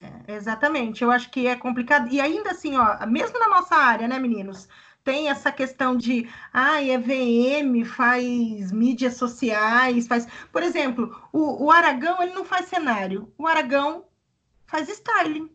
É, 0.00 0.34
exatamente, 0.34 1.02
eu 1.02 1.10
acho 1.10 1.30
que 1.30 1.46
é 1.46 1.56
complicado. 1.56 2.08
E 2.12 2.20
ainda 2.20 2.50
assim, 2.50 2.76
ó, 2.76 3.06
mesmo 3.06 3.38
na 3.38 3.48
nossa 3.48 3.74
área, 3.74 4.06
né, 4.06 4.18
meninos? 4.18 4.68
Tem 5.02 5.30
essa 5.30 5.50
questão 5.52 5.96
de, 5.96 6.28
ah, 6.52 6.82
é 6.82 6.98
VM, 6.98 7.84
faz 7.84 8.72
mídias 8.72 9.16
sociais, 9.16 10.06
faz. 10.06 10.26
Por 10.52 10.62
exemplo, 10.62 11.16
o, 11.32 11.64
o 11.64 11.70
Aragão, 11.70 12.22
ele 12.22 12.34
não 12.34 12.44
faz 12.44 12.66
cenário. 12.66 13.32
O 13.38 13.46
Aragão 13.46 14.04
faz 14.66 14.88
styling. 14.88 15.48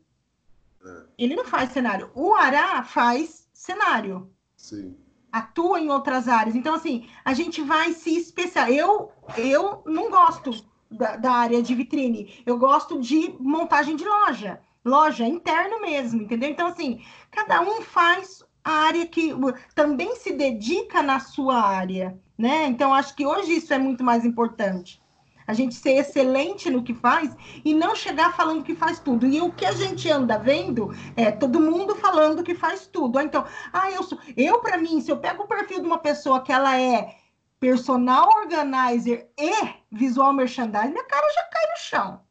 É. 0.83 1.03
Ele 1.17 1.35
não 1.35 1.45
faz 1.45 1.71
cenário. 1.71 2.09
O 2.15 2.33
Ará 2.33 2.81
faz 2.83 3.47
cenário. 3.53 4.33
Sim 4.55 5.00
atua 5.31 5.79
em 5.79 5.89
outras 5.89 6.27
áreas. 6.27 6.55
Então, 6.55 6.75
assim, 6.75 7.07
a 7.23 7.33
gente 7.33 7.61
vai 7.61 7.93
se 7.93 8.15
especial. 8.15 8.67
Eu, 8.67 9.11
eu 9.37 9.83
não 9.85 10.09
gosto 10.09 10.51
da, 10.89 11.15
da, 11.15 11.31
área 11.31 11.61
de 11.61 11.73
vitrine, 11.73 12.43
eu 12.45 12.57
gosto 12.57 12.99
de 12.99 13.33
montagem 13.39 13.95
de 13.95 14.03
loja, 14.03 14.59
loja 14.83 15.25
interno 15.25 15.79
mesmo, 15.79 16.21
entendeu? 16.21 16.49
Então, 16.49 16.67
assim, 16.67 17.01
cada 17.31 17.61
um 17.61 17.81
faz 17.81 18.43
a 18.63 18.71
área 18.71 19.07
que 19.07 19.33
também 19.73 20.15
se 20.15 20.33
dedica 20.33 21.01
na 21.01 21.19
sua 21.19 21.61
área, 21.61 22.19
né? 22.37 22.65
Então, 22.67 22.93
acho 22.93 23.15
que 23.15 23.25
hoje 23.25 23.55
isso 23.55 23.73
é 23.73 23.77
muito 23.77 24.03
mais 24.03 24.25
importante 24.25 25.00
a 25.45 25.53
gente 25.53 25.75
ser 25.75 25.91
excelente 25.91 26.69
no 26.69 26.83
que 26.83 26.93
faz 26.93 27.35
e 27.63 27.73
não 27.73 27.95
chegar 27.95 28.35
falando 28.35 28.63
que 28.63 28.75
faz 28.75 28.99
tudo. 28.99 29.25
E 29.25 29.41
o 29.41 29.51
que 29.51 29.65
a 29.65 29.71
gente 29.71 30.09
anda 30.09 30.37
vendo 30.37 30.93
é 31.15 31.31
todo 31.31 31.59
mundo 31.59 31.95
falando 31.95 32.43
que 32.43 32.55
faz 32.55 32.87
tudo. 32.87 33.17
Ah, 33.17 33.23
então, 33.23 33.45
ah, 33.71 33.91
eu 33.91 34.03
sou. 34.03 34.17
Eu, 34.35 34.59
para 34.59 34.77
mim, 34.77 35.01
se 35.01 35.11
eu 35.11 35.17
pego 35.17 35.43
o 35.43 35.47
perfil 35.47 35.81
de 35.81 35.87
uma 35.87 35.99
pessoa 35.99 36.41
que 36.41 36.51
ela 36.51 36.79
é 36.79 37.15
personal 37.59 38.27
organizer 38.37 39.29
e 39.37 39.51
visual 39.91 40.33
merchandising, 40.33 40.91
minha 40.91 41.03
cara 41.03 41.27
já 41.33 41.43
cai 41.43 41.65
no 41.69 41.77
chão. 41.77 42.21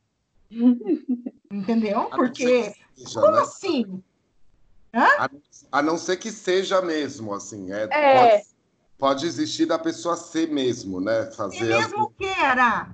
Entendeu? 1.51 2.05
Porque. 2.11 2.75
Seja, 2.97 3.21
como 3.21 3.33
né? 3.33 3.41
assim? 3.41 4.03
A, 4.93 5.31
a, 5.71 5.83
não 5.83 5.97
ser 5.97 6.17
que 6.17 6.33
seja 6.33 6.83
mesmo, 6.83 7.33
assim. 7.33 7.73
É, 7.73 7.89
é. 7.91 8.29
Pode, 8.29 8.45
pode, 8.99 9.27
existir 9.27 9.67
da 9.67 9.79
pessoa 9.79 10.17
ser 10.17 10.49
mesmo, 10.49 11.01
né? 11.01 11.31
Fazer. 11.31 11.59
E 11.59 11.65
mesmo 11.65 12.09
as... 12.09 12.15
que 12.17 12.27
era. 12.27 12.93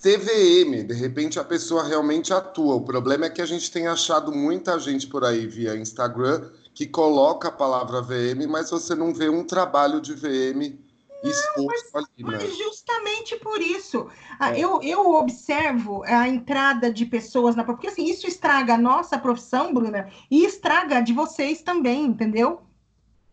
CVM, 0.00 0.84
de 0.86 0.94
repente 0.94 1.40
a 1.40 1.44
pessoa 1.44 1.82
realmente 1.82 2.32
atua. 2.32 2.76
O 2.76 2.82
problema 2.82 3.26
é 3.26 3.30
que 3.30 3.42
a 3.42 3.46
gente 3.46 3.70
tem 3.70 3.88
achado 3.88 4.30
muita 4.30 4.78
gente 4.78 5.08
por 5.08 5.24
aí 5.24 5.46
via 5.46 5.76
Instagram 5.76 6.50
que 6.72 6.86
coloca 6.86 7.48
a 7.48 7.52
palavra 7.52 8.00
VM, 8.00 8.46
mas 8.48 8.70
você 8.70 8.94
não 8.94 9.12
vê 9.12 9.28
um 9.28 9.42
trabalho 9.42 10.00
de 10.00 10.14
VM 10.14 10.78
exposto 11.24 11.98
ali, 11.98 12.06
né? 12.18 12.38
Mas 12.38 12.56
justamente 12.56 13.36
por 13.36 13.60
isso. 13.60 14.08
Ah, 14.38 14.56
é. 14.56 14.60
Eu, 14.60 14.80
eu 14.82 15.14
observo 15.14 16.04
a 16.04 16.28
entrada 16.28 16.92
de 16.92 17.04
pessoas 17.04 17.56
na 17.56 17.64
porque 17.64 17.88
assim, 17.88 18.04
isso 18.04 18.28
estraga 18.28 18.74
a 18.74 18.78
nossa 18.78 19.18
profissão, 19.18 19.74
Bruna, 19.74 20.08
e 20.30 20.44
estraga 20.44 20.98
a 20.98 21.00
de 21.00 21.12
vocês 21.12 21.60
também, 21.60 22.04
entendeu? 22.04 22.60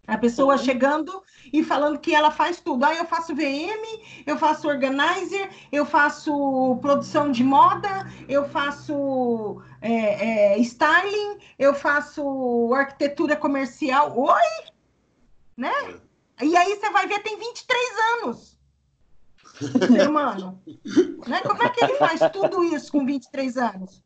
A 0.08 0.18
pessoa 0.18 0.58
chegando 0.58 1.24
e 1.52 1.64
falando 1.64 2.00
que 2.00 2.14
ela 2.14 2.30
faz 2.30 2.60
tudo. 2.60 2.84
Ah, 2.86 2.94
eu 2.94 3.06
faço 3.06 3.36
VM, 3.36 4.02
eu 4.26 4.38
faço 4.38 4.68
organizer, 4.68 5.50
eu 5.72 5.86
faço 5.86 6.78
produção 6.82 7.32
de 7.32 7.44
moda, 7.44 7.90
eu 8.28 8.48
faço 8.50 9.62
é, 9.82 10.54
é, 10.54 10.60
styling, 10.60 11.40
eu 11.58 11.74
faço 11.74 12.74
arquitetura 12.74 13.36
comercial. 13.36 14.18
Oi! 14.18 14.72
Né? 15.58 15.74
E 16.42 16.56
aí 16.56 16.76
você 16.76 16.90
vai 16.90 17.08
ver, 17.08 17.24
tem 17.24 17.38
23 17.38 17.82
anos. 18.14 18.56
Ser 19.88 20.10
humano. 20.10 20.62
Né? 21.28 21.42
Como 21.42 21.64
é 21.64 21.70
que 21.70 21.84
ele 21.84 21.96
faz 21.96 22.20
tudo 22.32 22.64
isso 22.64 22.92
com 22.92 23.06
23 23.06 23.58
anos? 23.58 24.04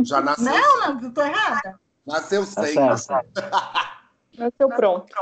Já 0.00 0.20
nasceu. 0.20 0.44
Não, 0.44 0.94
não, 0.94 1.08
estou 1.08 1.24
errada. 1.24 1.80
Nasceu 2.06 2.46
tá 2.46 2.62
sem. 2.62 2.74
Nasceu 4.38 4.68
pronto. 4.68 5.12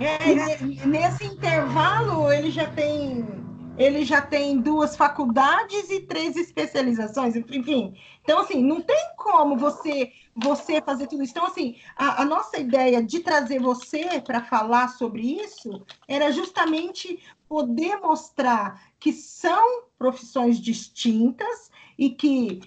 É, 0.00 0.86
nesse 0.86 1.24
intervalo, 1.24 2.30
ele 2.30 2.50
já 2.50 2.68
tem 2.70 3.42
ele 3.76 4.04
já 4.04 4.20
tem 4.20 4.60
duas 4.60 4.94
faculdades 4.96 5.90
e 5.90 6.00
três 6.00 6.36
especializações, 6.36 7.34
enfim. 7.34 7.94
Então, 8.22 8.40
assim, 8.40 8.62
não 8.62 8.80
tem 8.82 9.14
como 9.16 9.56
você 9.56 10.12
você 10.34 10.80
fazer 10.80 11.06
tudo 11.08 11.22
isso. 11.22 11.32
Então, 11.32 11.46
assim, 11.46 11.76
a, 11.96 12.22
a 12.22 12.24
nossa 12.24 12.58
ideia 12.58 13.02
de 13.02 13.20
trazer 13.20 13.58
você 13.58 14.20
para 14.20 14.42
falar 14.42 14.88
sobre 14.88 15.22
isso 15.22 15.84
era 16.08 16.30
justamente 16.30 17.22
poder 17.48 17.96
mostrar 18.00 18.82
que 18.98 19.12
são 19.12 19.84
profissões 19.98 20.58
distintas 20.58 21.70
e 21.98 22.10
que 22.10 22.60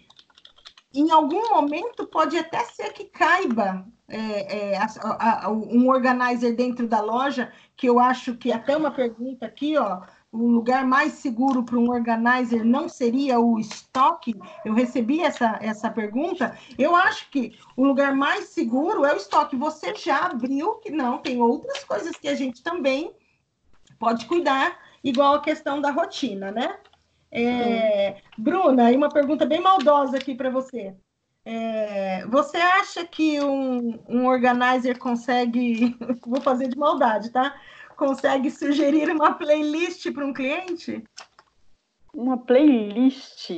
em 0.93 1.09
algum 1.11 1.49
momento 1.49 2.07
pode 2.07 2.37
até 2.37 2.63
ser 2.65 2.93
que 2.93 3.05
caiba 3.05 3.85
é, 4.07 4.73
é, 4.73 4.77
a, 4.77 5.45
a, 5.45 5.49
um 5.49 5.89
organizer 5.89 6.55
dentro 6.55 6.87
da 6.87 7.01
loja, 7.01 7.51
que 7.75 7.87
eu 7.87 7.99
acho 7.99 8.35
que 8.35 8.51
até 8.51 8.77
uma 8.77 8.91
pergunta 8.91 9.45
aqui, 9.45 9.77
ó, 9.77 10.01
o 10.31 10.47
lugar 10.47 10.85
mais 10.85 11.13
seguro 11.13 11.63
para 11.63 11.77
um 11.77 11.89
organizer 11.89 12.63
não 12.63 12.89
seria 12.89 13.39
o 13.39 13.57
estoque? 13.57 14.35
Eu 14.65 14.73
recebi 14.73 15.21
essa, 15.21 15.57
essa 15.61 15.89
pergunta. 15.89 16.57
Eu 16.77 16.95
acho 16.95 17.29
que 17.31 17.57
o 17.75 17.85
lugar 17.85 18.13
mais 18.13 18.49
seguro 18.49 19.05
é 19.05 19.13
o 19.13 19.17
estoque. 19.17 19.55
Você 19.55 19.95
já 19.95 20.25
abriu 20.25 20.75
que 20.75 20.91
não, 20.91 21.19
tem 21.19 21.41
outras 21.41 21.83
coisas 21.85 22.17
que 22.17 22.27
a 22.27 22.35
gente 22.35 22.61
também 22.61 23.13
pode 23.97 24.25
cuidar, 24.25 24.77
igual 25.03 25.35
a 25.35 25.41
questão 25.41 25.79
da 25.79 25.89
rotina, 25.89 26.51
né? 26.51 26.77
É, 27.31 28.21
Bruna, 28.37 28.91
e 28.91 28.97
uma 28.97 29.09
pergunta 29.09 29.45
bem 29.45 29.61
maldosa 29.61 30.17
aqui 30.17 30.35
para 30.35 30.49
você. 30.49 30.95
É, 31.45 32.25
você 32.25 32.57
acha 32.57 33.05
que 33.05 33.39
um, 33.39 33.99
um 34.09 34.25
organizer 34.25 34.97
consegue, 34.97 35.95
vou 36.25 36.41
fazer 36.41 36.69
de 36.69 36.77
maldade, 36.77 37.29
tá? 37.29 37.55
Consegue 37.95 38.49
sugerir 38.49 39.09
uma 39.11 39.33
playlist 39.35 40.11
para 40.11 40.25
um 40.25 40.33
cliente? 40.33 41.03
Uma 42.11 42.37
playlist? 42.37 43.51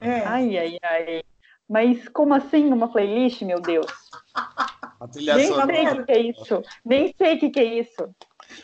É. 0.00 0.20
Ai, 0.24 0.56
ai, 0.56 0.78
ai. 0.82 1.22
Mas 1.68 2.08
como 2.08 2.34
assim 2.34 2.72
uma 2.72 2.88
playlist, 2.88 3.42
meu 3.42 3.60
Deus? 3.60 3.86
Nem 5.36 5.46
sei 5.46 6.00
o 6.00 6.06
que 6.06 6.12
é 6.12 6.20
isso. 6.20 6.62
Nem 6.84 7.14
sei 7.16 7.36
o 7.36 7.50
que 7.52 7.60
é 7.60 7.64
isso. 7.64 8.14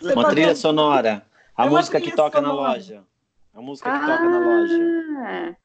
Uma 0.03 0.23
tá 0.23 0.31
trilha 0.31 0.55
sonora. 0.55 1.25
A 1.57 1.67
é 1.67 1.69
música 1.69 2.01
que 2.01 2.13
toca 2.13 2.39
sonora. 2.39 2.57
na 2.57 2.69
loja. 2.73 3.05
A 3.55 3.61
música 3.61 3.91
que 3.91 3.97
ah, 3.97 4.07
toca 4.07 4.29
na 4.29 4.39
loja. 4.39 5.57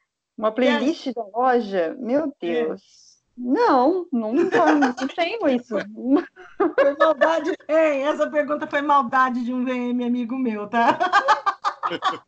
Uma 0.43 0.51
playlist 0.51 1.07
é. 1.07 1.13
da 1.13 1.23
loja? 1.23 1.95
Meu 1.97 2.25
é. 2.25 2.31
Deus. 2.41 2.81
É. 2.81 3.13
Não, 3.37 4.05
não, 4.11 4.33
não, 4.33 4.75
não 4.75 5.07
tenho 5.15 5.47
isso. 5.47 5.77
Foi 6.57 6.95
maldade. 6.99 7.55
Ei, 7.65 8.01
essa 8.01 8.29
pergunta 8.29 8.67
foi 8.67 8.81
maldade 8.81 9.41
de 9.45 9.53
um 9.53 9.63
VM 9.63 10.05
amigo 10.05 10.37
meu, 10.37 10.67
tá? 10.67 10.99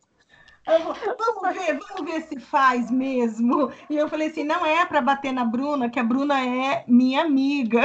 vamos 0.66 1.54
ver, 1.54 1.78
vamos 1.78 2.10
ver 2.10 2.22
se 2.22 2.40
faz 2.40 2.90
mesmo. 2.90 3.70
E 3.90 3.96
eu 3.96 4.08
falei 4.08 4.28
assim, 4.28 4.44
não 4.44 4.64
é 4.64 4.86
para 4.86 5.02
bater 5.02 5.30
na 5.30 5.44
Bruna, 5.44 5.90
que 5.90 6.00
a 6.00 6.02
Bruna 6.02 6.40
é 6.40 6.84
minha 6.88 7.20
amiga. 7.20 7.82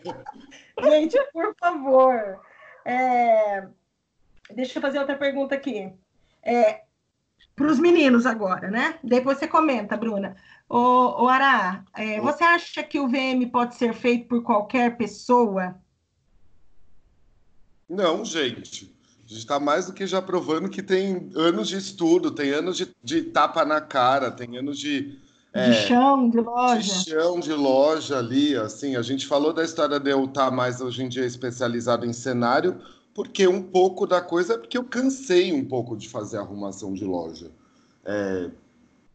Gente, 0.82 1.18
por 1.34 1.54
favor. 1.60 2.40
É... 2.82 3.68
Deixa 4.54 4.78
eu 4.78 4.82
fazer 4.82 4.98
outra 4.98 5.16
pergunta 5.16 5.54
aqui. 5.54 5.92
É, 6.42 6.83
para 7.56 7.70
os 7.70 7.78
meninos 7.78 8.26
agora, 8.26 8.70
né? 8.70 8.98
Depois 9.02 9.38
você 9.38 9.46
comenta, 9.46 9.96
Bruna. 9.96 10.36
Ô, 10.68 11.24
ô 11.24 11.28
Ará, 11.28 11.84
é, 11.94 12.20
você 12.20 12.42
acha 12.42 12.82
que 12.82 12.98
o 12.98 13.08
VM 13.08 13.48
pode 13.50 13.76
ser 13.76 13.94
feito 13.94 14.28
por 14.28 14.42
qualquer 14.42 14.96
pessoa? 14.96 15.76
Não, 17.88 18.24
gente. 18.24 18.92
A 19.24 19.28
gente 19.28 19.38
está 19.38 19.60
mais 19.60 19.86
do 19.86 19.92
que 19.92 20.06
já 20.06 20.20
provando 20.20 20.68
que 20.68 20.82
tem 20.82 21.30
anos 21.34 21.68
de 21.68 21.76
estudo, 21.76 22.30
tem 22.30 22.50
anos 22.50 22.76
de, 22.76 22.94
de 23.02 23.22
tapa 23.22 23.64
na 23.64 23.80
cara, 23.80 24.30
tem 24.30 24.58
anos 24.58 24.78
de. 24.78 25.18
É, 25.52 25.70
de 25.70 25.86
chão, 25.86 26.28
de 26.28 26.40
loja. 26.40 26.80
De 26.80 27.10
chão, 27.10 27.40
de 27.40 27.52
loja 27.52 28.18
ali, 28.18 28.56
assim. 28.56 28.96
A 28.96 29.02
gente 29.02 29.26
falou 29.26 29.52
da 29.52 29.62
história 29.62 30.00
de 30.00 30.10
eu 30.10 30.24
estar 30.24 30.50
mais 30.50 30.80
hoje 30.80 31.04
em 31.04 31.08
dia 31.08 31.24
especializado 31.24 32.04
em 32.04 32.12
cenário, 32.12 32.80
porque 33.14 33.46
um 33.46 33.62
pouco 33.62 34.06
da 34.06 34.20
coisa 34.20 34.54
é 34.54 34.58
porque 34.58 34.76
eu 34.76 34.84
cansei 34.84 35.52
um 35.52 35.64
pouco 35.64 35.96
de 35.96 36.08
fazer 36.08 36.38
arrumação 36.38 36.92
de 36.92 37.04
loja. 37.04 37.50
É, 38.04 38.50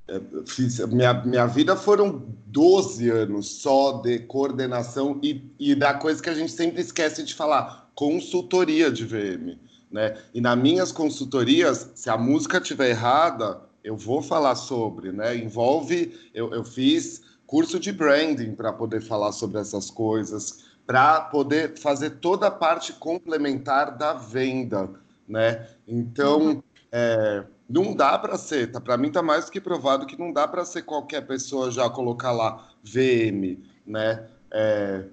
é, 0.07 0.21
fiz, 0.47 0.79
minha, 0.87 1.13
minha 1.25 1.45
vida 1.45 1.75
foram 1.75 2.23
12 2.47 3.09
anos 3.09 3.47
só 3.61 4.01
de 4.01 4.19
coordenação 4.19 5.19
e, 5.21 5.43
e 5.59 5.75
da 5.75 5.93
coisa 5.93 6.23
que 6.23 6.29
a 6.29 6.33
gente 6.33 6.51
sempre 6.51 6.81
esquece 6.81 7.23
de 7.23 7.35
falar, 7.35 7.91
consultoria 7.93 8.89
de 8.89 9.05
VM. 9.05 9.59
Né? 9.91 10.17
E 10.33 10.39
nas 10.39 10.57
minhas 10.57 10.91
consultorias, 10.91 11.91
se 11.95 12.09
a 12.09 12.17
música 12.17 12.57
estiver 12.57 12.91
errada, 12.91 13.61
eu 13.83 13.97
vou 13.97 14.21
falar 14.21 14.55
sobre, 14.55 15.11
né? 15.11 15.35
Envolve, 15.35 16.13
eu, 16.33 16.53
eu 16.53 16.63
fiz 16.63 17.21
curso 17.47 17.79
de 17.79 17.91
branding 17.91 18.53
para 18.53 18.71
poder 18.71 19.01
falar 19.01 19.31
sobre 19.31 19.59
essas 19.59 19.89
coisas 19.89 20.68
para 20.89 21.21
poder 21.21 21.77
fazer 21.77 22.09
toda 22.19 22.47
a 22.47 22.51
parte 22.51 22.93
complementar 22.93 23.95
da 23.95 24.11
venda, 24.11 24.89
né? 25.27 25.67
Então, 25.87 26.41
uhum. 26.41 26.63
é, 26.91 27.43
não 27.69 27.93
dá 27.93 28.17
para 28.17 28.39
ser, 28.39 28.71
tá? 28.71 28.81
Para 28.81 28.97
mim 28.97 29.11
tá 29.11 29.21
mais 29.21 29.45
do 29.45 29.51
que 29.51 29.61
provado 29.61 30.07
que 30.07 30.17
não 30.17 30.33
dá 30.33 30.47
para 30.47 30.65
ser 30.65 30.81
qualquer 30.81 31.27
pessoa 31.27 31.69
já 31.69 31.87
colocar 31.91 32.31
lá 32.31 32.67
VM, 32.83 33.59
né? 33.85 34.29
É, 34.51 35.05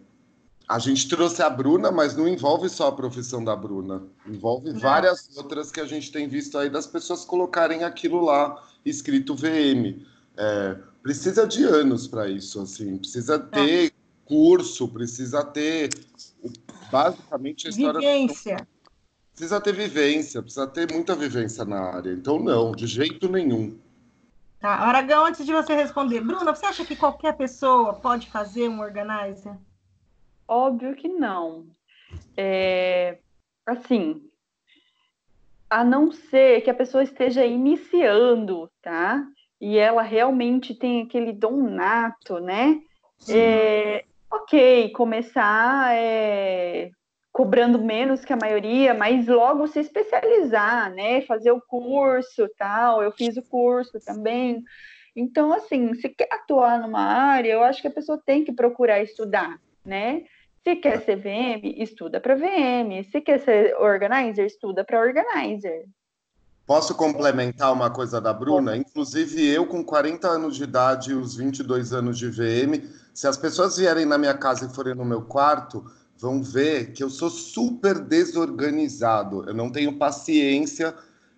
a 0.67 0.79
gente 0.79 1.07
trouxe 1.11 1.43
a 1.43 1.51
Bruna, 1.51 1.93
mas 1.93 2.17
não 2.17 2.27
envolve 2.27 2.71
só 2.71 2.89
a 2.89 2.93
profissão 2.93 3.45
da 3.45 3.55
Bruna, 3.55 4.03
envolve 4.27 4.73
não. 4.73 4.81
várias 4.81 5.29
outras 5.37 5.71
que 5.71 5.81
a 5.81 5.85
gente 5.85 6.11
tem 6.11 6.27
visto 6.27 6.57
aí 6.57 6.71
das 6.71 6.87
pessoas 6.87 7.23
colocarem 7.23 7.85
aquilo 7.85 8.25
lá 8.25 8.67
escrito 8.83 9.35
VM. 9.35 10.01
É, 10.39 10.79
precisa 11.03 11.47
de 11.47 11.65
anos 11.65 12.09
para 12.09 12.31
isso, 12.31 12.63
assim, 12.63 12.97
precisa 12.97 13.35
é. 13.35 13.39
ter 13.39 13.96
curso, 14.27 14.89
precisa 14.89 15.45
ter 15.45 15.91
basicamente 16.91 17.67
a 17.67 17.71
história. 17.71 18.01
Vivência. 18.01 18.57
Do... 18.57 18.67
Precisa 19.33 19.61
ter 19.61 19.73
vivência, 19.73 20.43
precisa 20.43 20.67
ter 20.67 20.91
muita 20.93 21.15
vivência 21.15 21.65
na 21.65 21.81
área. 21.95 22.11
Então, 22.13 22.39
não, 22.39 22.73
de 22.73 22.87
jeito 22.87 23.29
nenhum. 23.29 23.79
Tá, 24.59 24.71
Aragão, 24.71 25.27
antes 25.27 25.45
de 25.45 25.53
você 25.53 25.75
responder, 25.75 26.21
Bruna, 26.21 26.55
você 26.55 26.67
acha 26.67 26.85
que 26.85 26.97
qualquer 26.97 27.37
pessoa 27.37 27.95
pode 27.95 28.31
fazer 28.31 28.69
um 28.69 28.81
organizer? 28.81 29.55
Óbvio 30.49 30.95
que 30.97 31.09
não. 31.09 31.67
É, 32.37 33.19
assim, 33.67 34.23
a 35.69 35.85
não 35.85 36.11
ser 36.11 36.63
que 36.63 36.71
a 36.71 36.75
pessoa 36.75 37.03
esteja 37.03 37.45
iniciando, 37.45 38.71
tá? 38.81 39.27
E 39.61 39.77
ela 39.77 40.03
realmente 40.03 40.75
tem 40.75 41.03
aquele 41.03 41.33
dom 41.33 41.63
nato, 41.69 42.39
né? 42.41 42.81
É, 43.29 44.05
ok, 44.31 44.91
começar 44.91 45.95
é, 45.95 46.91
cobrando 47.33 47.79
menos 47.79 48.25
que 48.25 48.33
a 48.33 48.37
maioria, 48.37 48.95
mas 48.95 49.27
logo 49.27 49.67
se 49.67 49.81
especializar, 49.81 50.93
né? 50.95 51.21
Fazer 51.23 51.51
o 51.51 51.61
curso, 51.61 52.49
tal. 52.57 53.03
Eu 53.03 53.13
fiz 53.13 53.37
o 53.37 53.43
curso 53.43 54.01
também. 54.01 54.63
Então, 55.15 55.53
assim, 55.53 55.95
se 55.95 56.09
quer 56.09 56.29
atuar 56.31 56.81
numa 56.81 57.01
área, 57.01 57.53
eu 57.53 57.63
acho 57.63 57.81
que 57.81 57.89
a 57.89 57.93
pessoa 57.93 58.21
tem 58.25 58.45
que 58.45 58.53
procurar 58.53 59.03
estudar, 59.03 59.59
né? 59.85 60.25
Se 60.63 60.77
quer 60.77 61.01
ser 61.03 61.17
VM, 61.17 61.81
estuda 61.81 62.21
para 62.21 62.35
VM. 62.35 63.05
Se 63.11 63.21
quer 63.21 63.39
ser 63.39 63.77
organizer, 63.77 64.47
estuda 64.47 64.85
para 64.85 65.01
organizer. 65.01 65.87
Posso 66.67 66.97
complementar 66.97 67.73
uma 67.73 67.89
coisa 67.89 68.21
da 68.21 68.33
Bruna? 68.33 68.77
Inclusive, 68.77 69.47
eu, 69.47 69.67
com 69.67 69.85
40 69.85 70.27
anos 70.27 70.57
de 70.57 70.65
idade 70.65 71.13
e 71.13 71.15
os 71.15 71.37
22 71.37 71.93
anos 71.93 72.19
de 72.19 72.29
VM, 72.29 72.83
se 73.17 73.27
as 73.27 73.39
pessoas 73.39 73.79
vierem 73.79 74.05
na 74.05 74.19
minha 74.19 74.35
casa 74.35 74.67
e 74.67 74.75
forem 74.75 74.95
no 74.95 75.03
meu 75.03 75.23
quarto, 75.23 75.91
vão 76.19 76.43
ver 76.43 76.93
que 76.93 77.03
eu 77.03 77.09
sou 77.09 77.31
super 77.31 77.99
desorganizado. 77.99 79.43
Eu 79.49 79.55
não 79.55 79.73
tenho 79.73 79.97
paciência 79.97 80.95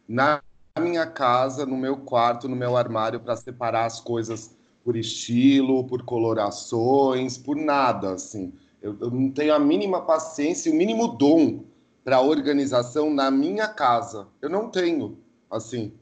na 0.09 0.43
minha 0.81 1.07
casa, 1.07 1.65
no 1.65 1.77
meu 1.77 1.99
quarto, 1.99 2.49
no 2.49 2.57
meu 2.57 2.77
armário, 2.77 3.21
para 3.21 3.37
separar 3.37 3.87
as 3.87 4.01
coisas 4.01 4.57
por 4.83 4.97
estilo, 4.97 5.85
por 5.85 6.03
colorações, 6.03 7.39
por 7.39 7.55
nada, 7.55 8.15
assim. 8.15 8.53
Eu, 8.83 8.97
eu 9.01 9.09
não 9.09 9.31
tenho 9.31 9.55
a 9.55 9.59
mínima 9.61 10.01
paciência 10.01 10.69
e 10.69 10.73
o 10.73 10.77
mínimo 10.77 11.07
dom 11.07 11.63
para 12.03 12.21
organização 12.21 13.09
na 13.09 13.31
minha 13.31 13.69
casa. 13.69 14.27
Eu 14.43 14.51
não 14.51 14.69
tenho, 14.69 15.17
assim. 15.49 15.93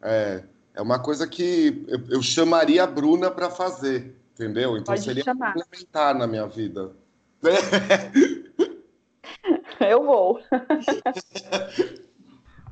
É, 0.00 0.44
é 0.72 0.80
uma 0.80 0.98
coisa 0.98 1.26
que 1.26 1.84
eu, 1.88 2.00
eu 2.08 2.22
chamaria 2.22 2.84
a 2.84 2.86
Bruna 2.86 3.30
para 3.30 3.50
fazer, 3.50 4.16
entendeu? 4.36 4.76
Então 4.76 4.94
Pode 4.94 5.04
seria 5.04 5.24
chamar. 5.24 5.54
complementar 5.54 6.14
na 6.14 6.26
minha 6.26 6.46
vida. 6.46 6.92
Eu 9.80 10.04
vou. 10.04 10.40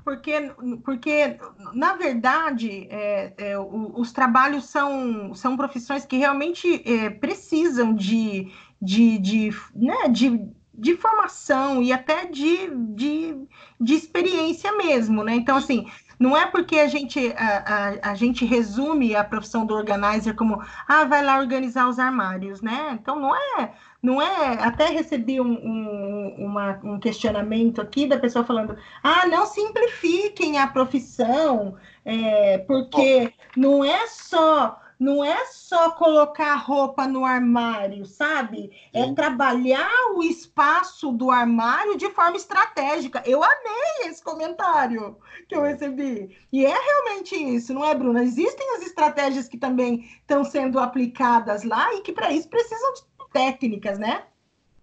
Porque, 0.05 0.53
porque 0.85 1.39
na 1.73 1.95
verdade, 1.95 2.87
é, 2.91 3.33
é, 3.39 3.59
os 3.59 4.13
trabalhos 4.13 4.67
são, 4.67 5.35
são 5.35 5.57
profissões 5.57 6.05
que 6.05 6.19
realmente 6.19 6.83
é, 6.87 7.09
precisam 7.09 7.95
de, 7.95 8.53
de, 8.83 9.17
de, 9.17 9.51
né, 9.75 10.07
de, 10.11 10.47
de 10.75 10.95
formação 10.99 11.83
e 11.83 11.91
até 11.91 12.27
de, 12.27 12.69
de, 12.95 13.35
de 13.81 13.95
experiência 13.95 14.77
mesmo, 14.77 15.25
né? 15.25 15.37
Então, 15.37 15.57
assim, 15.57 15.87
não 16.25 16.35
é 16.35 16.47
porque 16.47 16.79
a 16.79 16.87
gente, 16.87 17.35
a, 17.37 17.99
a, 18.03 18.13
a, 18.13 18.15
gente 18.15 18.47
resume 18.47 19.15
a 19.15 19.23
profissão 19.23 19.67
do 19.67 19.75
organizer 19.75 20.35
como, 20.35 20.59
ah, 20.89 21.05
vai 21.05 21.23
lá 21.23 21.39
organizar 21.39 21.87
os 21.87 21.99
armários, 21.99 22.63
né? 22.63 22.99
Então, 22.99 23.21
não 23.21 23.37
é, 23.37 23.73
não 24.03 24.23
é. 24.23 24.55
Até 24.65 24.87
recebi 24.87 25.39
um, 25.39 25.53
um, 25.53 26.35
uma, 26.39 26.81
um 26.83 26.99
questionamento 26.99 27.79
aqui 27.79 28.07
da 28.07 28.19
pessoa 28.19 28.43
falando, 28.43 28.75
ah, 29.03 29.27
não 29.27 29.45
simplifiquem 29.45 30.57
a 30.57 30.67
profissão, 30.67 31.77
é, 32.07 32.57
porque 32.57 33.31
não 33.55 33.85
é 33.85 34.07
só 34.07 34.81
não 34.99 35.25
é 35.25 35.47
só 35.47 35.91
colocar 35.91 36.55
roupa 36.57 37.07
no 37.07 37.25
armário, 37.25 38.07
sabe? 38.07 38.71
É 38.93 39.05
Sim. 39.05 39.15
trabalhar 39.15 40.13
o 40.15 40.23
espaço 40.23 41.13
do 41.13 41.31
armário 41.31 41.97
de 41.97 42.09
forma 42.11 42.37
estratégica. 42.37 43.23
Eu 43.27 43.43
amei 43.43 44.09
esse 44.09 44.23
comentário 44.23 45.17
que 45.49 45.55
eu 45.55 45.63
recebi. 45.63 46.37
E 46.53 46.65
é 46.65 46.75
realmente 46.75 47.35
isso, 47.35 47.75
não 47.75 47.85
é, 47.85 47.95
Bruna? 47.95 48.23
Existem 48.23 48.77
as 48.77 48.83
estratégias 48.83 49.49
que 49.49 49.59
também 49.59 50.09
estão 50.21 50.45
sendo 50.45 50.79
aplicadas 50.79 51.65
lá 51.65 51.93
e 51.95 52.01
que 52.01 52.13
para 52.13 52.33
isso 52.33 52.49
precisam 52.49 52.95
de 52.95 53.03
técnicas, 53.33 53.99
né? 53.99 54.25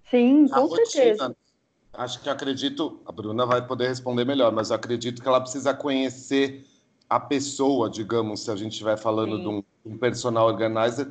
Sim, 0.10 0.48
com 0.48 0.68
certeza. 0.70 1.36
Acho 1.94 2.22
que 2.22 2.30
acredito, 2.30 3.02
a 3.06 3.12
Bruna 3.12 3.46
vai 3.46 3.66
poder 3.66 3.88
responder 3.88 4.26
melhor, 4.26 4.52
mas 4.52 4.70
eu 4.70 4.76
acredito 4.76 5.22
que 5.22 5.28
ela 5.28 5.42
precisa 5.42 5.74
conhecer 5.74 6.66
a 7.10 7.20
pessoa, 7.20 7.90
digamos, 7.90 8.42
se 8.42 8.52
a 8.52 8.56
gente 8.56 8.72
estiver 8.72 8.98
falando 8.98 9.40
de 9.42 9.48
um, 9.48 9.64
um, 9.86 9.98
personal 9.98 10.48
organizer, 10.48 11.08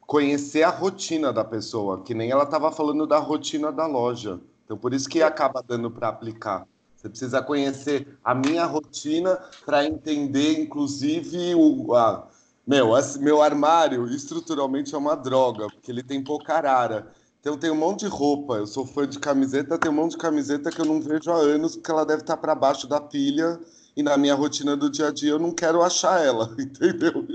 conhecer 0.00 0.62
a 0.62 0.70
rotina 0.70 1.32
da 1.32 1.44
pessoa, 1.44 2.02
que 2.02 2.14
nem 2.14 2.30
ela 2.30 2.44
estava 2.44 2.70
falando 2.70 3.06
da 3.06 3.18
rotina 3.18 3.72
da 3.72 3.86
loja. 3.86 4.40
Então, 4.64 4.76
por 4.76 4.92
isso 4.92 5.08
que 5.08 5.22
acaba 5.22 5.62
dando 5.62 5.90
para 5.90 6.08
aplicar. 6.08 6.66
Você 6.96 7.08
precisa 7.08 7.42
conhecer 7.42 8.16
a 8.22 8.34
minha 8.34 8.64
rotina 8.64 9.38
para 9.66 9.84
entender, 9.84 10.60
inclusive, 10.60 11.54
o. 11.54 11.94
A, 11.94 12.28
meu, 12.64 12.96
esse 12.96 13.18
meu 13.18 13.42
armário 13.42 14.06
estruturalmente 14.06 14.94
é 14.94 14.98
uma 14.98 15.16
droga, 15.16 15.66
porque 15.66 15.90
ele 15.90 16.02
tem 16.02 16.22
pouca 16.22 16.54
arara. 16.54 17.10
Então 17.40 17.58
tem 17.58 17.72
um 17.72 17.76
monte 17.76 18.00
de 18.00 18.06
roupa. 18.06 18.54
Eu 18.54 18.68
sou 18.68 18.86
fã 18.86 19.06
de 19.06 19.18
camiseta, 19.18 19.76
tem 19.76 19.90
um 19.90 19.94
monte 19.94 20.12
de 20.12 20.18
camiseta 20.18 20.70
que 20.70 20.80
eu 20.80 20.84
não 20.84 21.00
vejo 21.00 21.28
há 21.32 21.36
anos, 21.36 21.74
porque 21.74 21.90
ela 21.90 22.06
deve 22.06 22.22
estar 22.22 22.36
para 22.36 22.54
baixo 22.54 22.86
da 22.86 23.00
pilha 23.00 23.58
e 23.96 24.02
na 24.02 24.16
minha 24.16 24.34
rotina 24.34 24.76
do 24.76 24.88
dia 24.88 25.08
a 25.08 25.12
dia 25.12 25.30
eu 25.30 25.38
não 25.38 25.50
quero 25.50 25.82
achar 25.82 26.24
ela, 26.24 26.54
entendeu? 26.58 27.26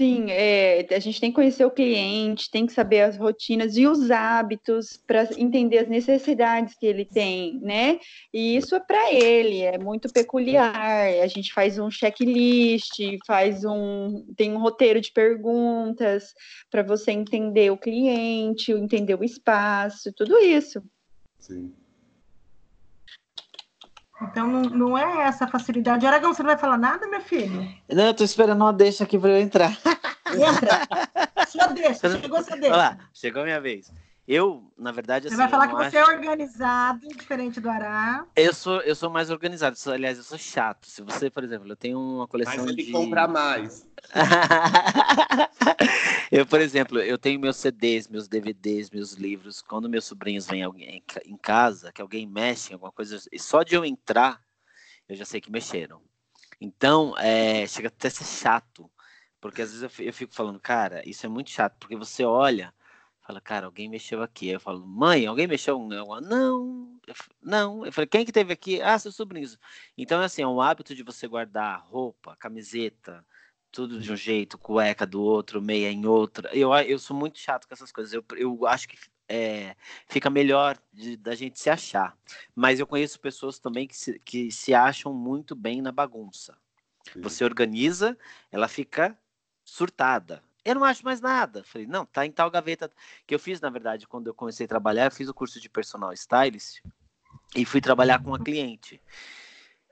Sim, 0.00 0.30
é, 0.30 0.86
a 0.94 0.98
gente 0.98 1.20
tem 1.20 1.30
que 1.30 1.34
conhecer 1.34 1.62
o 1.62 1.70
cliente, 1.70 2.50
tem 2.50 2.64
que 2.64 2.72
saber 2.72 3.02
as 3.02 3.18
rotinas 3.18 3.76
e 3.76 3.86
os 3.86 4.10
hábitos 4.10 4.96
para 5.06 5.28
entender 5.36 5.76
as 5.76 5.88
necessidades 5.88 6.74
que 6.74 6.86
ele 6.86 7.04
tem, 7.04 7.60
né? 7.60 8.00
E 8.32 8.56
isso 8.56 8.74
é 8.74 8.80
para 8.80 9.12
ele, 9.12 9.60
é 9.60 9.76
muito 9.76 10.10
peculiar. 10.10 10.74
A 11.22 11.26
gente 11.26 11.52
faz 11.52 11.78
um 11.78 11.90
checklist, 11.90 12.98
faz 13.26 13.62
um, 13.62 14.24
tem 14.38 14.50
um 14.50 14.58
roteiro 14.58 15.02
de 15.02 15.12
perguntas 15.12 16.32
para 16.70 16.82
você 16.82 17.10
entender 17.10 17.70
o 17.70 17.76
cliente, 17.76 18.72
entender 18.72 19.16
o 19.16 19.22
espaço, 19.22 20.10
tudo 20.16 20.38
isso. 20.38 20.82
Sim. 21.38 21.74
Então 24.22 24.46
não, 24.46 24.62
não 24.62 24.98
é 24.98 25.26
essa 25.26 25.46
facilidade. 25.46 26.06
Aragão, 26.06 26.34
você 26.34 26.42
não 26.42 26.50
vai 26.50 26.58
falar 26.58 26.76
nada, 26.76 27.06
meu 27.06 27.20
filho? 27.20 27.66
Não, 27.88 28.04
eu 28.04 28.14
tô 28.14 28.22
esperando 28.22 28.60
uma 28.60 28.72
deixa 28.72 29.04
aqui 29.04 29.18
para 29.18 29.30
eu 29.30 29.40
entrar. 29.40 29.70
Entra. 30.26 31.46
Sua 31.48 31.66
deixa, 31.68 32.20
chegou 32.20 32.42
sua 32.42 32.56
deixa. 32.56 32.74
Olha 32.74 32.76
lá, 32.76 32.98
chegou 33.12 33.42
a 33.42 33.44
minha 33.44 33.60
vez. 33.60 33.92
Eu, 34.32 34.62
na 34.78 34.92
verdade, 34.92 35.26
assim. 35.26 35.34
Você 35.34 35.42
vai 35.42 35.50
falar 35.50 35.66
que 35.66 35.74
você 35.74 35.96
é 35.96 36.04
organizado, 36.04 37.08
diferente 37.16 37.60
do 37.60 37.68
Ará. 37.68 38.24
Eu 38.36 38.54
sou, 38.54 38.80
eu 38.82 38.94
sou 38.94 39.10
mais 39.10 39.28
organizado. 39.28 39.76
Sou, 39.76 39.92
aliás, 39.92 40.18
eu 40.18 40.22
sou 40.22 40.38
chato. 40.38 40.86
Se 40.86 41.02
você, 41.02 41.28
por 41.28 41.42
exemplo, 41.42 41.68
eu 41.68 41.74
tenho 41.74 41.98
uma 41.98 42.28
coleção 42.28 42.58
Mas 42.58 42.66
ele 42.66 42.84
de. 42.84 42.92
compra 42.92 43.26
mais. 43.26 43.84
eu, 46.30 46.46
por 46.46 46.60
exemplo, 46.60 47.00
eu 47.00 47.18
tenho 47.18 47.40
meus 47.40 47.56
CDs, 47.56 48.06
meus 48.06 48.28
DVDs, 48.28 48.88
meus 48.90 49.14
livros. 49.14 49.60
Quando 49.60 49.90
meus 49.90 50.04
sobrinhos 50.04 50.46
vêm 50.46 50.62
alguém 50.62 51.02
em 51.24 51.36
casa, 51.36 51.90
que 51.90 52.00
alguém 52.00 52.24
mexe 52.24 52.70
em 52.70 52.74
alguma 52.74 52.92
coisa, 52.92 53.20
e 53.32 53.38
só 53.38 53.64
de 53.64 53.74
eu 53.74 53.84
entrar, 53.84 54.40
eu 55.08 55.16
já 55.16 55.24
sei 55.24 55.40
que 55.40 55.50
mexeram. 55.50 56.00
Então, 56.60 57.18
é, 57.18 57.66
chega 57.66 57.88
até 57.88 58.06
a 58.06 58.12
ser 58.12 58.26
chato. 58.26 58.88
Porque 59.40 59.62
às 59.62 59.72
vezes 59.72 59.98
eu 59.98 60.12
fico 60.12 60.32
falando, 60.32 60.60
cara, 60.60 61.02
isso 61.04 61.26
é 61.26 61.28
muito 61.28 61.50
chato, 61.50 61.74
porque 61.80 61.96
você 61.96 62.24
olha 62.24 62.72
Fala, 63.30 63.40
cara, 63.40 63.66
alguém 63.66 63.88
mexeu 63.88 64.22
aqui. 64.24 64.48
Aí 64.48 64.54
eu 64.54 64.60
falo, 64.60 64.84
mãe, 64.84 65.24
alguém 65.24 65.46
mexeu? 65.46 65.78
Não, 65.78 66.20
não, 66.20 67.00
não. 67.40 67.86
Eu 67.86 67.92
falei, 67.92 68.08
quem 68.08 68.24
que 68.24 68.32
teve 68.32 68.52
aqui? 68.52 68.82
Ah, 68.82 68.98
seus 68.98 69.14
sobrinhos. 69.14 69.56
Então, 69.96 70.20
assim, 70.20 70.42
é 70.42 70.46
um 70.48 70.60
hábito 70.60 70.96
de 70.96 71.04
você 71.04 71.28
guardar 71.28 71.80
roupa, 71.86 72.34
camiseta, 72.34 73.24
tudo 73.70 74.00
de 74.00 74.12
um 74.12 74.16
jeito, 74.16 74.58
cueca 74.58 75.06
do 75.06 75.22
outro, 75.22 75.62
meia 75.62 75.92
em 75.92 76.06
outra. 76.06 76.50
Eu, 76.52 76.74
eu 76.74 76.98
sou 76.98 77.16
muito 77.16 77.38
chato 77.38 77.68
com 77.68 77.74
essas 77.74 77.92
coisas. 77.92 78.12
Eu, 78.12 78.24
eu 78.36 78.66
acho 78.66 78.88
que 78.88 78.98
é, 79.28 79.76
fica 80.08 80.28
melhor 80.28 80.76
de, 80.92 81.16
da 81.16 81.36
gente 81.36 81.60
se 81.60 81.70
achar. 81.70 82.18
Mas 82.52 82.80
eu 82.80 82.86
conheço 82.86 83.20
pessoas 83.20 83.60
também 83.60 83.86
que 83.86 83.96
se, 83.96 84.18
que 84.18 84.50
se 84.50 84.74
acham 84.74 85.14
muito 85.14 85.54
bem 85.54 85.80
na 85.80 85.92
bagunça. 85.92 86.58
Sim. 87.12 87.20
Você 87.20 87.44
organiza, 87.44 88.18
ela 88.50 88.66
fica 88.66 89.16
surtada 89.64 90.42
eu 90.64 90.74
não 90.74 90.84
acho 90.84 91.04
mais 91.04 91.20
nada. 91.20 91.62
Falei, 91.64 91.86
não, 91.86 92.04
tá 92.04 92.26
em 92.26 92.32
tal 92.32 92.50
gaveta. 92.50 92.90
Que 93.26 93.34
eu 93.34 93.38
fiz, 93.38 93.60
na 93.60 93.70
verdade, 93.70 94.06
quando 94.06 94.26
eu 94.26 94.34
comecei 94.34 94.66
a 94.66 94.68
trabalhar, 94.68 95.06
eu 95.06 95.10
fiz 95.10 95.28
o 95.28 95.34
curso 95.34 95.60
de 95.60 95.68
personal 95.68 96.12
stylist 96.12 96.80
e 97.54 97.64
fui 97.64 97.80
trabalhar 97.80 98.18
com 98.20 98.30
uma 98.30 98.38
cliente. 98.38 99.00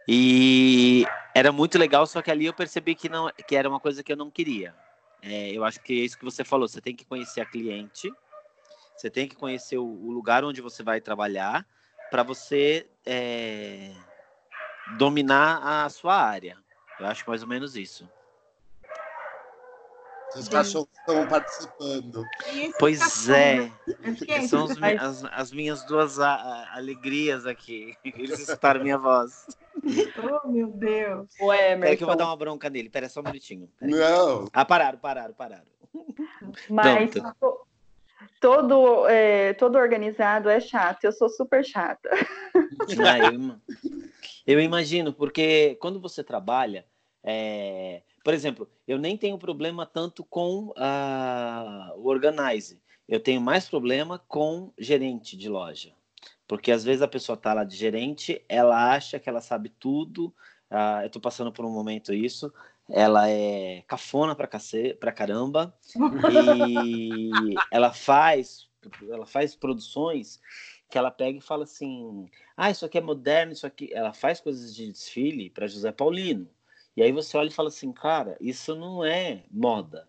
E 0.07 1.04
era 1.35 1.52
muito 1.52 1.78
legal, 1.78 2.07
só 2.07 2.22
que 2.22 2.31
ali 2.31 2.46
eu 2.46 2.54
percebi 2.54 2.94
que, 2.94 3.09
não, 3.09 3.31
que 3.46 3.57
era 3.57 3.68
uma 3.68 3.81
coisa 3.81 4.02
que 4.02 4.12
eu 4.12 4.16
não 4.16 4.31
queria. 4.31 4.74
É, 5.20 5.50
eu 5.50 5.64
acho 5.64 5.81
que 5.81 5.92
é 5.92 6.04
isso 6.04 6.18
que 6.18 6.24
você 6.24 6.44
falou, 6.44 6.68
você 6.68 6.81
tem 6.81 6.94
que 6.94 7.04
conhecer 7.04 7.40
a 7.40 7.44
cliente, 7.44 8.11
você 8.96 9.11
tem 9.11 9.28
que 9.28 9.37
conhecer 9.37 9.76
o, 9.76 9.85
o 9.85 10.11
lugar 10.11 10.44
onde 10.44 10.61
você 10.61 10.83
vai 10.83 11.00
trabalhar 11.00 11.66
para 12.11 12.22
você 12.22 12.88
é, 13.04 13.92
dominar 14.96 15.85
a 15.85 15.88
sua 15.88 16.16
área. 16.16 16.57
Eu 16.98 17.07
acho 17.07 17.22
é 17.22 17.28
mais 17.28 17.42
ou 17.42 17.48
menos 17.48 17.76
isso. 17.76 18.09
Os 20.37 20.49
cachorros 20.49 20.88
estão 20.99 21.27
participando. 21.27 22.25
Pois 22.79 23.29
é. 23.29 23.71
São 24.49 24.64
os, 24.64 24.83
as, 24.83 25.25
as, 25.25 25.53
minhas 25.53 25.85
duas 25.85 26.21
a, 26.21 26.35
a, 26.35 26.77
alegrias 26.77 27.47
aqui. 27.47 27.95
Eles 28.05 28.41
escutaram 28.41 28.83
minha 28.83 28.99
voz. 28.99 29.47
Oh, 30.23 30.49
meu 30.49 30.69
Deus. 30.69 31.29
Ué, 31.41 31.77
Peraí 31.77 31.97
que 31.97 32.03
eu 32.03 32.07
vou 32.07 32.17
dar 32.17 32.27
uma 32.27 32.37
bronca 32.37 32.69
nele. 32.69 32.91
Pera 32.91 33.09
só 33.09 33.21
um 33.21 33.25
minutinho. 33.25 33.71
Não. 33.81 34.47
Ah, 34.53 34.64
pararam, 34.64 34.99
pararam, 34.99 35.35
pararam. 35.35 35.64
Mas 36.69 37.11
todo, 38.41 39.07
é, 39.09 39.55
todo 39.55 39.79
organizado 39.79 40.49
é 40.49 40.61
chato. 40.61 41.05
Eu 41.05 41.12
sou 41.12 41.29
super 41.29 41.64
chata. 41.64 42.09
Ah, 42.55 43.19
eu, 43.33 43.57
eu 44.47 44.61
imagino, 44.61 45.12
porque 45.12 45.77
quando 45.81 46.01
você 46.01 46.23
trabalha, 46.23 46.85
é, 47.22 48.02
por 48.24 48.35
exemplo, 48.35 48.68
eu 48.87 48.98
nem 48.98 49.16
tenho 49.16 49.38
problema 49.38 49.87
tanto 49.87 50.24
com 50.24 50.66
uh, 50.68 51.96
o 51.96 52.07
organize. 52.07 52.81
Eu 53.09 53.20
tenho 53.20 53.40
mais 53.40 53.68
problema 53.68 54.18
com 54.28 54.72
gerente 54.78 55.37
de 55.37 55.48
loja. 55.48 55.94
Porque 56.46 56.72
às 56.72 56.85
vezes 56.85 57.02
a 57.02 57.09
pessoa 57.09 57.35
está 57.35 57.52
lá 57.52 57.64
de 57.64 57.76
gerente, 57.76 58.42
ela 58.48 58.92
acha 58.92 59.18
que 59.18 59.28
ela 59.28 59.40
sabe 59.40 59.68
tudo. 59.68 60.26
Uh, 60.70 61.02
eu 61.02 61.07
estou 61.07 61.20
passando 61.22 61.52
por 61.52 61.64
um 61.64 61.70
momento 61.70 62.12
isso. 62.12 62.52
Ela 62.90 63.28
é 63.28 63.83
cafona 63.87 64.35
para 64.35 64.48
pra 64.98 65.12
caramba. 65.12 65.74
e 66.68 67.31
ela 67.70 67.92
faz, 67.92 68.68
ela 69.11 69.26
faz 69.26 69.54
produções 69.54 70.40
que 70.90 70.96
ela 70.96 71.11
pega 71.11 71.38
e 71.38 71.42
fala 71.42 71.64
assim: 71.64 72.28
ah, 72.57 72.70
isso 72.70 72.87
aqui 72.87 72.98
é 72.98 73.02
moderno, 73.02 73.52
isso 73.52 73.66
aqui. 73.66 73.90
Ela 73.92 74.12
faz 74.12 74.40
coisas 74.40 74.74
de 74.74 74.90
desfile 74.90 75.50
para 75.50 75.66
José 75.66 75.92
Paulino. 75.92 76.48
E 76.98 77.02
aí 77.02 77.12
você 77.12 77.37
olha 77.37 77.46
e 77.46 77.52
fala 77.52 77.68
assim, 77.68 77.92
cara, 77.92 78.37
isso 78.40 78.74
não 78.74 79.04
é 79.04 79.44
moda. 79.52 80.08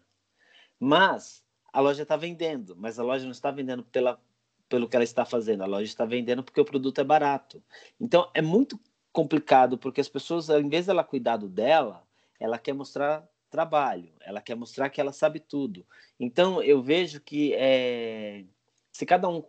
Mas 0.79 1.43
a 1.71 1.79
loja 1.79 2.01
está 2.01 2.17
vendendo, 2.17 2.75
mas 2.75 2.97
a 2.97 3.03
loja 3.03 3.25
não 3.25 3.31
está 3.31 3.51
vendendo 3.51 3.83
pela, 3.83 4.19
pelo 4.67 4.89
que 4.89 4.95
ela 4.95 5.03
está 5.03 5.23
fazendo, 5.23 5.61
a 5.61 5.67
loja 5.67 5.85
está 5.85 6.03
vendendo 6.03 6.41
porque 6.41 6.59
o 6.59 6.65
produto 6.65 6.99
é 6.99 7.03
barato. 7.03 7.61
Então 8.01 8.31
é 8.33 8.41
muito 8.41 8.79
complicado 9.13 9.77
porque 9.77 10.01
as 10.01 10.09
pessoas, 10.09 10.49
em 10.49 10.67
vez 10.67 10.87
dela 10.87 11.03
cuidar 11.03 11.37
do 11.37 11.47
dela, 11.47 12.03
ela 12.39 12.57
quer 12.57 12.73
mostrar 12.73 13.23
trabalho, 13.51 14.11
ela 14.21 14.41
quer 14.41 14.55
mostrar 14.55 14.89
que 14.89 14.99
ela 14.99 15.13
sabe 15.13 15.39
tudo. 15.39 15.85
Então 16.19 16.59
eu 16.59 16.81
vejo 16.81 17.21
que 17.21 17.53
é, 17.53 18.45
se 18.91 19.05
cada 19.05 19.29
um 19.29 19.43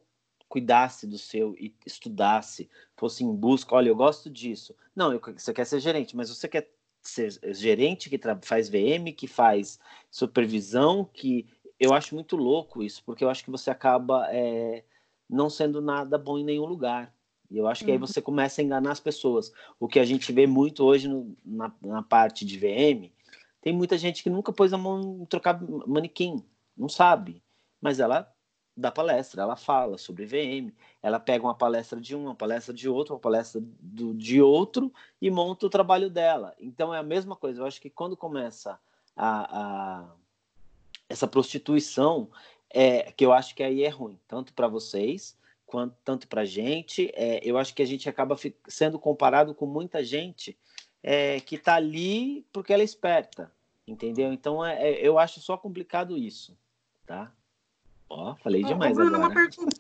cuidasse 0.47 1.07
do 1.07 1.17
seu 1.17 1.57
e 1.57 1.75
estudasse, 1.87 2.69
fosse 2.99 3.25
em 3.25 3.35
busca, 3.35 3.75
olha, 3.75 3.89
eu 3.89 3.97
gosto 3.97 4.29
disso. 4.29 4.77
Não, 4.95 5.11
eu, 5.11 5.23
você 5.39 5.55
quer 5.55 5.65
ser 5.65 5.81
gerente, 5.81 6.15
mas 6.15 6.29
você 6.29 6.47
quer 6.47 6.71
ser 7.03 7.39
gerente 7.55 8.11
que 8.11 8.21
faz 8.43 8.69
VM, 8.69 9.13
que 9.17 9.27
faz 9.27 9.79
supervisão, 10.11 11.05
que 11.05 11.47
eu 11.79 11.95
acho 11.95 12.15
muito 12.15 12.37
louco 12.37 12.83
isso, 12.83 13.03
porque 13.05 13.25
eu 13.25 13.31
acho 13.31 13.43
que 13.43 13.51
você 13.51 13.71
acaba 13.71 14.27
é, 14.31 14.85
não 15.29 15.49
sendo 15.49 15.81
nada 15.81 16.19
bom 16.19 16.39
em 16.39 16.45
nenhum 16.45 16.67
lugar. 16.67 17.15
E 17.51 17.57
eu 17.57 17.67
acho 17.67 17.85
que 17.85 17.91
aí 17.91 17.97
uhum. 17.97 18.07
você 18.07 18.21
começa 18.21 18.61
a 18.61 18.65
enganar 18.65 18.93
as 18.93 19.01
pessoas. 19.01 19.53
O 19.79 19.89
que 19.89 19.99
a 19.99 20.05
gente 20.05 20.31
vê 20.33 20.47
muito 20.47 20.85
hoje 20.85 21.09
no, 21.09 21.37
na, 21.45 21.73
na, 21.83 22.03
parte 22.03 22.45
de 22.45 22.57
VM, 22.59 23.11
tem 23.61 23.73
muita 23.73 23.99
gente 23.99 24.23
que 24.23 24.31
nunca 24.31 24.53
pôs 24.53 24.73
a 24.73 24.79
mão 24.79 25.23
em 25.23 25.25
trocar 25.25 25.61
manequim, 25.87 26.45
não 26.77 26.89
sabe. 26.89 27.43
Mas 27.81 27.99
ela 27.99 28.31
dá 28.81 28.91
palestra, 28.91 29.43
ela 29.43 29.57
fala 29.57 29.99
sobre 29.99 30.27
VM, 30.27 30.73
ela 31.03 31.21
pega 31.21 31.45
uma 31.45 31.55
palestra 31.55 32.01
de 32.01 32.17
um, 32.17 32.25
uma 32.25 32.35
palestra 32.35 32.75
de 32.75 32.89
outro, 32.89 33.15
uma 33.15 33.21
palestra 33.21 33.61
do, 33.63 34.15
de 34.15 34.41
outro 34.41 34.93
e 35.21 35.31
monta 35.31 35.67
o 35.67 35.71
trabalho 35.71 36.11
dela. 36.11 36.55
Então 36.59 36.95
é 36.95 36.99
a 36.99 37.03
mesma 37.03 37.37
coisa. 37.37 37.61
Eu 37.61 37.67
acho 37.67 37.81
que 37.81 37.91
quando 37.91 38.17
começa 38.17 38.79
a, 39.17 39.61
a 39.61 40.09
essa 41.09 41.27
prostituição, 41.27 42.31
é, 42.71 43.13
que 43.13 43.27
eu 43.27 43.33
acho 43.33 43.55
que 43.55 43.63
aí 43.63 43.83
é 43.83 43.89
ruim, 43.89 44.19
tanto 44.27 44.53
para 44.53 44.69
vocês 44.69 45.37
quanto 45.67 45.97
tanto 46.05 46.27
para 46.27 46.43
a 46.43 46.45
gente. 46.45 47.11
É, 47.15 47.41
eu 47.45 47.57
acho 47.57 47.75
que 47.75 47.83
a 47.83 47.87
gente 47.87 48.09
acaba 48.09 48.37
sendo 48.67 48.99
comparado 48.99 49.55
com 49.55 49.67
muita 49.67 50.05
gente 50.05 50.57
é, 51.03 51.41
que 51.41 51.55
está 51.55 51.75
ali 51.77 52.47
porque 52.53 52.73
ela 52.73 52.83
é 52.83 52.85
esperta, 52.85 53.53
entendeu? 53.87 54.33
Então 54.33 54.65
é, 54.65 54.91
é, 54.91 55.07
eu 55.07 55.19
acho 55.19 55.41
só 55.41 55.57
complicado 55.57 56.17
isso, 56.17 56.59
tá? 57.07 57.33
Ó, 58.11 58.35
falei 58.43 58.65
demais 58.65 58.97
Bruno, 58.97 59.17
agora. 59.17 59.29
Uma 59.29 59.35
pergunta... 59.35 59.77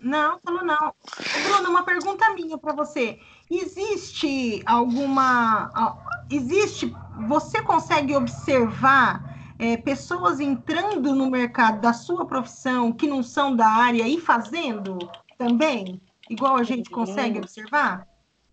Não, 0.00 0.38
falou 0.38 0.64
não. 0.64 0.94
Bruno, 1.42 1.70
uma 1.70 1.82
pergunta 1.82 2.30
minha 2.30 2.56
para 2.56 2.72
você. 2.72 3.18
Existe 3.50 4.62
alguma... 4.64 6.00
Existe... 6.30 6.94
Você 7.26 7.60
consegue 7.62 8.14
observar 8.14 9.36
é, 9.58 9.76
pessoas 9.76 10.38
entrando 10.38 11.12
no 11.14 11.28
mercado 11.28 11.80
da 11.80 11.92
sua 11.92 12.24
profissão 12.24 12.92
que 12.92 13.08
não 13.08 13.22
são 13.22 13.56
da 13.56 13.66
área 13.66 14.06
e 14.06 14.20
fazendo 14.20 14.98
também? 15.36 16.00
Igual 16.30 16.56
a 16.56 16.62
gente 16.62 16.88
consegue 16.88 17.38
observar? 17.38 18.06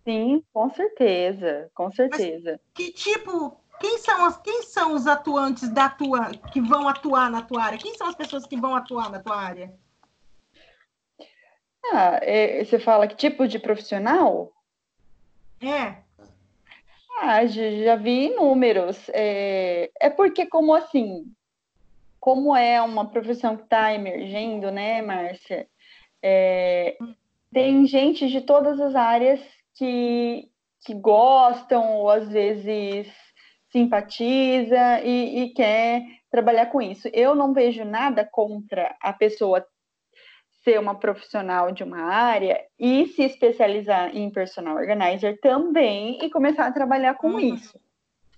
Sim, 0.04 0.42
com 0.52 0.68
certeza, 0.70 1.70
com 1.74 1.90
certeza. 1.92 2.52
Mas 2.52 2.60
que 2.74 2.92
tipo, 2.92 3.56
quem 3.84 3.98
são, 3.98 4.24
as, 4.24 4.38
quem 4.38 4.62
são 4.62 4.94
os 4.94 5.06
atuantes 5.06 5.68
da 5.68 5.90
tua, 5.90 6.30
que 6.50 6.58
vão 6.58 6.88
atuar 6.88 7.30
na 7.30 7.42
tua 7.42 7.64
área? 7.64 7.78
Quem 7.78 7.94
são 7.94 8.06
as 8.06 8.14
pessoas 8.14 8.46
que 8.46 8.56
vão 8.56 8.74
atuar 8.74 9.10
na 9.10 9.20
tua 9.20 9.36
área? 9.36 9.74
Ah, 11.92 12.18
é, 12.22 12.64
você 12.64 12.78
fala 12.78 13.06
que 13.06 13.14
tipo 13.14 13.46
de 13.46 13.58
profissional? 13.58 14.50
É. 15.60 15.96
Ah, 17.20 17.44
já 17.44 17.94
vi 17.96 18.30
números. 18.30 18.98
É, 19.10 19.90
é 20.00 20.08
porque, 20.08 20.46
como 20.46 20.74
assim, 20.74 21.30
como 22.18 22.56
é 22.56 22.80
uma 22.80 23.10
profissão 23.10 23.54
que 23.54 23.64
está 23.64 23.92
emergindo, 23.92 24.70
né, 24.70 25.02
Márcia? 25.02 25.68
É, 26.22 26.96
tem 27.52 27.86
gente 27.86 28.28
de 28.28 28.40
todas 28.40 28.80
as 28.80 28.94
áreas 28.94 29.40
que, 29.74 30.48
que 30.86 30.94
gostam 30.94 31.96
ou 31.98 32.08
às 32.08 32.26
vezes 32.30 33.12
simpatiza 33.74 35.00
e, 35.02 35.42
e 35.42 35.48
quer 35.48 36.04
trabalhar 36.30 36.66
com 36.66 36.80
isso. 36.80 37.08
Eu 37.12 37.34
não 37.34 37.52
vejo 37.52 37.84
nada 37.84 38.24
contra 38.24 38.94
a 39.02 39.12
pessoa 39.12 39.66
ser 40.62 40.78
uma 40.78 40.94
profissional 40.94 41.72
de 41.72 41.82
uma 41.82 42.00
área 42.02 42.64
e 42.78 43.08
se 43.08 43.24
especializar 43.24 44.16
em 44.16 44.30
personal 44.30 44.76
organizer 44.76 45.40
também 45.40 46.24
e 46.24 46.30
começar 46.30 46.66
a 46.68 46.72
trabalhar 46.72 47.14
com 47.14 47.32
uhum. 47.32 47.40
isso. 47.40 47.78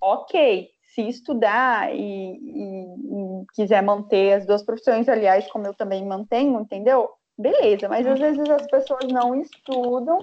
Ok, 0.01 0.69
se 0.93 1.07
estudar 1.07 1.93
e, 1.93 1.99
e, 1.99 3.41
e, 3.43 3.45
quiser 3.53 3.83
manter 3.83 4.33
as 4.33 4.45
duas 4.45 4.63
profissões, 4.63 5.07
aliás, 5.07 5.49
como 5.51 5.67
eu 5.67 5.73
também 5.73 6.03
mantenho, 6.03 6.59
entendeu? 6.59 7.09
Beleza, 7.37 7.87
mas 7.87 8.07
às 8.07 8.19
vezes 8.19 8.49
as 8.49 8.65
pessoas 8.65 9.05
não 9.11 9.39
estudam, 9.39 10.19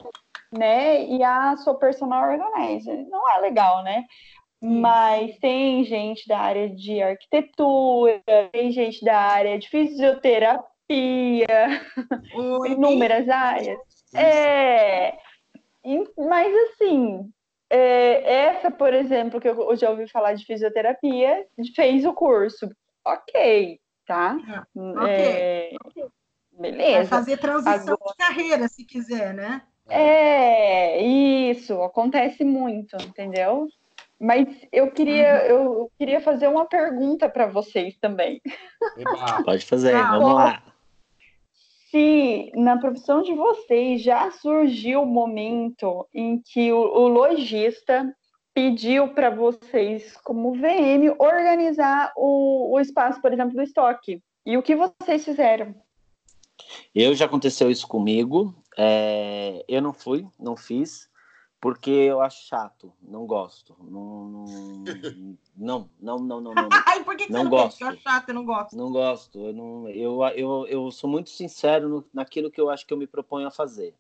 né? 0.53 1.05
E 1.05 1.23
a 1.23 1.57
sua 1.57 1.77
personal 1.77 2.29
organizer 2.29 3.07
não 3.09 3.31
é 3.31 3.41
legal, 3.41 3.85
né? 3.85 4.05
Mas 4.67 5.39
tem 5.41 5.85
gente 5.85 6.27
da 6.27 6.39
área 6.39 6.71
de 6.71 7.03
arquitetura, 7.03 8.23
tem 8.51 8.73
gente 8.73 9.05
da 9.05 9.15
área 9.15 9.59
de 9.59 9.69
fisioterapia 9.69 10.65
inúmeras 12.67 13.29
áreas. 13.29 13.79
É, 14.15 15.19
mas 16.17 16.51
assim, 16.71 17.31
é, 17.69 18.47
essa, 18.47 18.71
por 18.71 18.95
exemplo, 18.95 19.39
que 19.39 19.49
eu 19.49 19.77
já 19.77 19.91
ouvi 19.91 20.09
falar 20.09 20.33
de 20.33 20.47
fisioterapia, 20.47 21.47
fez 21.77 22.07
o 22.07 22.15
curso. 22.15 22.71
Ok, 23.05 23.79
tá? 24.07 24.39
É, 25.07 25.75
é 25.75 25.77
beleza. 26.53 26.93
Vai 27.01 27.05
fazer 27.05 27.37
transição 27.37 27.99
Agora... 28.01 28.13
de 28.13 28.17
carreira, 28.17 28.67
se 28.69 28.83
quiser, 28.83 29.35
né? 29.35 29.61
É, 29.91 31.03
isso, 31.03 31.83
acontece 31.83 32.43
muito, 32.45 32.97
entendeu? 32.97 33.69
Mas 34.21 34.47
eu 34.73 34.91
queria, 34.91 35.43
uhum. 35.43 35.49
eu 35.49 35.93
queria 35.99 36.21
fazer 36.21 36.49
uma 36.49 36.65
pergunta 36.65 37.29
para 37.29 37.47
vocês 37.47 37.97
também. 37.99 38.41
Pode 39.45 39.67
fazer, 39.67 39.95
ah, 39.95 40.19
vamos 40.19 40.35
lá 40.35 40.63
se 41.95 42.51
na 42.57 42.77
profissão 42.77 43.23
de 43.23 43.33
vocês 43.33 44.03
já 44.03 44.29
surgiu 44.33 45.03
o 45.03 45.07
momento 45.07 46.05
em 46.13 46.43
que 46.45 46.73
o, 46.73 46.77
o 46.77 47.07
lojista 47.07 48.13
pediu 48.53 49.15
para 49.15 49.31
vocês, 49.31 50.17
como 50.25 50.55
VM, 50.55 51.15
organizar 51.21 52.13
o, 52.17 52.75
o 52.75 52.81
espaço, 52.81 53.23
por 53.23 53.33
exemplo, 53.33 53.55
do 53.55 53.63
estoque. 53.63 54.21
E 54.45 54.57
o 54.57 54.63
que 54.63 54.75
vocês 54.75 55.25
fizeram? 55.25 55.73
Eu 56.93 57.15
já 57.15 57.27
aconteceu 57.27 57.71
isso 57.71 57.87
comigo. 57.87 58.53
É, 58.77 59.65
eu 59.69 59.81
não 59.81 59.93
fui, 59.93 60.27
não 60.37 60.57
fiz 60.57 61.09
porque 61.65 61.91
eu 61.91 62.21
acho 62.21 62.47
chato, 62.47 62.93
não 63.01 63.27
gosto. 63.27 63.75
Não, 63.81 64.45
não, 65.57 65.89
não, 65.99 66.19
não, 66.19 66.39
não, 66.43 66.55
não. 66.55 66.69
Ai, 66.71 67.03
por 67.03 67.17
que, 67.17 67.25
que 67.25 67.33
não 67.33 67.45
você 67.45 67.49
gosto. 67.49 67.81
não 67.81 67.89
gosta? 67.89 67.97
Eu 67.97 68.03
chato, 68.03 68.29
eu 68.29 68.35
não 68.35 68.45
gosto. 68.45 68.77
Não 68.77 68.93
gosto. 68.93 69.39
Eu, 69.39 69.53
não, 69.55 69.89
eu, 69.89 70.23
eu, 70.37 70.67
eu 70.67 70.91
sou 70.91 71.09
muito 71.09 71.31
sincero 71.31 71.89
no, 71.89 72.05
naquilo 72.13 72.51
que 72.51 72.61
eu 72.61 72.69
acho 72.69 72.87
que 72.87 72.93
eu 72.93 72.99
me 72.99 73.07
proponho 73.07 73.47
a 73.47 73.51
fazer. 73.51 73.95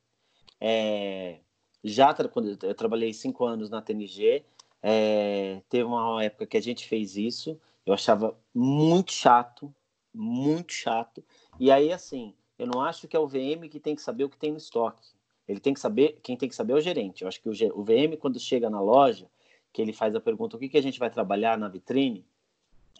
É, 0.61 1.38
já 1.83 2.12
quando 2.29 2.55
eu 2.62 2.74
trabalhei 2.74 3.14
cinco 3.14 3.46
anos 3.46 3.70
na 3.70 3.81
TNG, 3.81 4.44
é, 4.83 5.62
teve 5.70 5.85
uma 5.85 6.22
época 6.22 6.46
que 6.46 6.59
a 6.59 6.62
gente 6.62 6.87
fez 6.87 7.16
isso. 7.16 7.59
Eu 7.87 7.94
achava 7.94 8.38
muito 8.55 9.11
chato, 9.11 9.74
muito 10.12 10.74
chato. 10.74 11.24
E 11.59 11.70
aí, 11.70 11.90
assim, 11.90 12.35
eu 12.59 12.66
não 12.66 12.83
acho 12.83 13.09
que 13.09 13.16
é 13.16 13.18
o 13.18 13.27
VM 13.27 13.70
que 13.70 13.81
tem 13.81 13.94
que 13.94 14.03
saber 14.03 14.24
o 14.24 14.29
que 14.29 14.37
tem 14.37 14.50
no 14.50 14.59
estoque. 14.59 15.14
Ele 15.46 15.61
tem 15.61 15.74
que 15.74 15.80
saber, 15.80 16.18
quem 16.22 16.37
tem 16.37 16.48
que 16.48 16.54
saber 16.54 16.72
é 16.72 16.76
o 16.76 16.80
gerente. 16.80 17.22
Eu 17.22 17.28
acho 17.28 17.40
que 17.40 17.48
o, 17.48 17.52
o 17.74 17.85
VM, 17.85 18.16
quando 18.18 18.38
chega 18.40 18.70
na 18.70 18.80
loja, 18.80 19.26
que 19.72 19.83
ele 19.83 19.92
faz 19.92 20.14
a 20.14 20.20
pergunta, 20.20 20.57
o 20.57 20.59
que, 20.59 20.68
que 20.68 20.78
a 20.78 20.83
gente 20.83 20.98
vai 20.98 21.11
trabalhar 21.11 21.59
na 21.59 21.68
vitrine, 21.68 22.24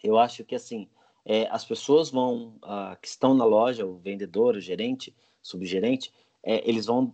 eu 0.03 0.17
acho 0.17 0.43
que, 0.43 0.55
assim, 0.55 0.87
é, 1.25 1.47
as 1.49 1.65
pessoas 1.65 2.11
vão, 2.11 2.57
uh, 2.63 2.95
que 3.01 3.07
estão 3.07 3.33
na 3.33 3.45
loja, 3.45 3.85
o 3.85 3.97
vendedor, 3.97 4.55
o 4.55 4.59
gerente, 4.59 5.15
subgerente, 5.41 6.13
é, 6.43 6.67
eles 6.69 6.85
vão 6.85 7.13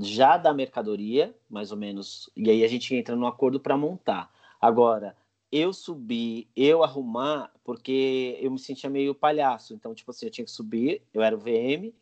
já 0.00 0.36
da 0.36 0.52
mercadoria, 0.52 1.34
mais 1.48 1.70
ou 1.70 1.76
menos, 1.76 2.30
e 2.34 2.50
aí 2.50 2.64
a 2.64 2.68
gente 2.68 2.94
entra 2.94 3.14
no 3.14 3.26
acordo 3.26 3.60
para 3.60 3.76
montar. 3.76 4.30
Agora, 4.60 5.16
eu 5.52 5.72
subir, 5.72 6.48
eu 6.54 6.82
arrumar, 6.82 7.52
porque 7.64 8.38
eu 8.40 8.50
me 8.50 8.58
sentia 8.58 8.88
meio 8.88 9.14
palhaço. 9.14 9.74
Então, 9.74 9.94
tipo 9.94 10.10
assim, 10.10 10.26
eu 10.26 10.30
tinha 10.30 10.44
que 10.44 10.50
subir, 10.50 11.02
eu 11.12 11.22
era 11.22 11.36
o 11.36 11.38
VM, 11.38 11.92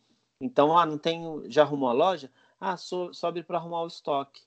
então, 0.41 0.77
ah, 0.77 0.87
não 0.87 0.99
tenho, 0.99 1.45
já 1.49 1.63
arrumou 1.63 1.89
a 1.89 1.93
loja? 1.93 2.31
Ah, 2.61 2.77
so, 2.77 3.13
sobe 3.13 3.43
para 3.43 3.59
arrumar 3.59 3.83
o 3.83 3.87
estoque. 3.87 4.43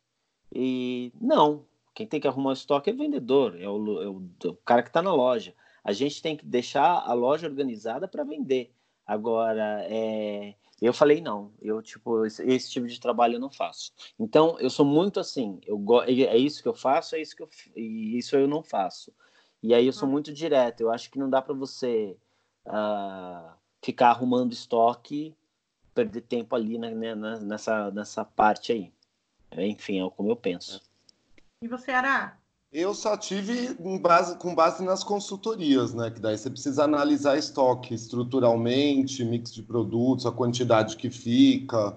E 0.53 1.13
não, 1.19 1.65
quem 1.93 2.05
tem 2.05 2.19
que 2.19 2.27
arrumar 2.27 2.49
o 2.51 2.53
estoque 2.53 2.89
é 2.89 2.93
o 2.93 2.97
vendedor, 2.97 3.59
é 3.59 3.67
o, 3.67 4.01
é 4.01 4.07
o, 4.07 4.23
o 4.45 4.53
cara 4.65 4.83
que 4.83 4.89
está 4.89 5.01
na 5.01 5.13
loja. 5.13 5.53
A 5.83 5.91
gente 5.93 6.21
tem 6.21 6.35
que 6.35 6.45
deixar 6.45 7.03
a 7.05 7.13
loja 7.13 7.47
organizada 7.47 8.07
para 8.07 8.23
vender. 8.23 8.73
Agora, 9.05 9.85
é, 9.89 10.55
eu 10.81 10.93
falei 10.93 11.21
não, 11.21 11.51
eu 11.61 11.81
tipo 11.81 12.25
esse, 12.25 12.43
esse, 12.43 12.71
tipo 12.71 12.87
de 12.87 12.99
trabalho 12.99 13.35
eu 13.35 13.39
não 13.39 13.49
faço. 13.49 13.91
Então 14.19 14.59
eu 14.59 14.69
sou 14.69 14.85
muito 14.85 15.19
assim, 15.19 15.59
eu 15.65 15.83
é 16.03 16.37
isso 16.37 16.61
que 16.61 16.67
eu 16.67 16.73
faço, 16.73 17.15
é 17.15 17.21
isso 17.21 17.35
que 17.35 17.43
eu 17.43 17.49
e 17.75 18.17
isso 18.17 18.35
eu 18.35 18.47
não 18.47 18.63
faço. 18.63 19.13
E 19.61 19.73
aí 19.73 19.85
eu 19.85 19.93
sou 19.93 20.07
hum. 20.07 20.11
muito 20.11 20.33
direto. 20.33 20.81
Eu 20.81 20.91
acho 20.91 21.11
que 21.11 21.19
não 21.19 21.29
dá 21.29 21.41
para 21.41 21.53
você 21.53 22.17
uh, 22.65 23.51
ficar 23.81 24.09
arrumando 24.09 24.53
estoque, 24.53 25.35
perder 25.93 26.21
tempo 26.21 26.55
ali 26.55 26.77
né, 26.77 26.93
nessa, 27.41 27.91
nessa 27.91 28.25
parte 28.25 28.71
aí. 28.71 28.91
Enfim, 29.57 30.05
é 30.05 30.09
como 30.09 30.29
eu 30.29 30.35
penso. 30.35 30.81
E 31.61 31.67
você, 31.67 31.91
Ara? 31.91 32.37
Eu 32.71 32.93
só 32.93 33.17
tive 33.17 33.75
base, 33.99 34.37
com 34.37 34.55
base 34.55 34.81
nas 34.81 35.03
consultorias, 35.03 35.93
né? 35.93 36.09
Que 36.09 36.21
daí 36.21 36.37
você 36.37 36.49
precisa 36.49 36.85
analisar 36.85 37.37
estoque 37.37 37.93
estruturalmente, 37.93 39.25
mix 39.25 39.53
de 39.53 39.61
produtos, 39.61 40.25
a 40.25 40.31
quantidade 40.31 40.95
que 40.95 41.09
fica, 41.09 41.93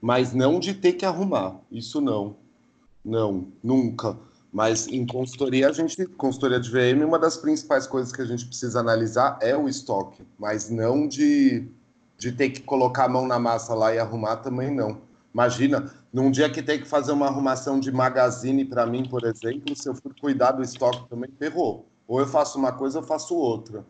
mas 0.00 0.34
não 0.34 0.60
de 0.60 0.74
ter 0.74 0.92
que 0.92 1.06
arrumar. 1.06 1.58
Isso 1.72 1.98
não. 2.00 2.36
Não, 3.02 3.48
nunca. 3.62 4.18
Mas 4.52 4.86
em 4.88 5.06
consultoria, 5.06 5.68
a 5.68 5.72
gente, 5.72 6.06
consultoria 6.08 6.60
de 6.60 6.70
VM, 6.70 7.04
uma 7.06 7.18
das 7.18 7.38
principais 7.38 7.86
coisas 7.86 8.12
que 8.12 8.20
a 8.20 8.26
gente 8.26 8.46
precisa 8.46 8.80
analisar 8.80 9.38
é 9.40 9.56
o 9.56 9.66
estoque, 9.66 10.22
mas 10.38 10.68
não 10.68 11.08
de, 11.08 11.68
de 12.18 12.32
ter 12.32 12.50
que 12.50 12.60
colocar 12.60 13.04
a 13.04 13.08
mão 13.08 13.26
na 13.26 13.38
massa 13.38 13.74
lá 13.74 13.94
e 13.94 13.98
arrumar 13.98 14.38
também 14.38 14.74
não. 14.74 15.00
Imagina, 15.32 15.94
num 16.12 16.30
dia 16.30 16.50
que 16.50 16.62
tem 16.62 16.80
que 16.80 16.88
fazer 16.88 17.12
uma 17.12 17.26
arrumação 17.26 17.78
de 17.78 17.92
magazine 17.92 18.64
para 18.64 18.84
mim, 18.84 19.08
por 19.08 19.24
exemplo, 19.24 19.76
se 19.76 19.88
eu 19.88 19.94
for 19.94 20.12
cuidar 20.20 20.52
do 20.52 20.62
estoque 20.62 21.08
também, 21.08 21.30
ferrou. 21.38 21.86
Ou 22.08 22.18
eu 22.18 22.26
faço 22.26 22.58
uma 22.58 22.72
coisa, 22.72 22.98
eu 22.98 23.02
faço 23.02 23.36
outra. 23.36 23.86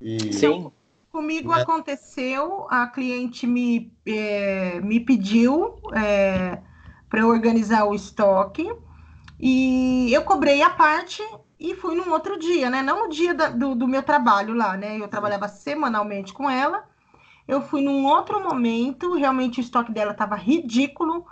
E... 0.00 0.32
Sim. 0.32 0.70
Comigo 1.10 1.52
é. 1.52 1.62
aconteceu, 1.62 2.66
a 2.68 2.86
cliente 2.86 3.46
me, 3.46 3.90
é, 4.06 4.78
me 4.82 5.00
pediu 5.00 5.76
é, 5.94 6.60
para 7.08 7.20
eu 7.20 7.28
organizar 7.28 7.86
o 7.86 7.94
estoque 7.94 8.70
e 9.40 10.12
eu 10.12 10.22
cobrei 10.22 10.62
a 10.62 10.68
parte 10.68 11.22
e 11.58 11.74
fui 11.74 11.94
num 11.94 12.12
outro 12.12 12.38
dia, 12.38 12.68
né? 12.68 12.82
Não 12.82 13.04
no 13.04 13.08
dia 13.08 13.32
da, 13.32 13.48
do, 13.48 13.74
do 13.74 13.88
meu 13.88 14.02
trabalho 14.02 14.52
lá, 14.52 14.76
né? 14.76 14.98
Eu 15.00 15.08
trabalhava 15.08 15.48
semanalmente 15.48 16.34
com 16.34 16.50
ela. 16.50 16.84
Eu 17.46 17.62
fui 17.62 17.80
num 17.80 18.04
outro 18.06 18.42
momento, 18.42 19.14
realmente 19.14 19.60
o 19.60 19.62
estoque 19.62 19.92
dela 19.92 20.12
estava 20.12 20.34
ridículo. 20.34 21.26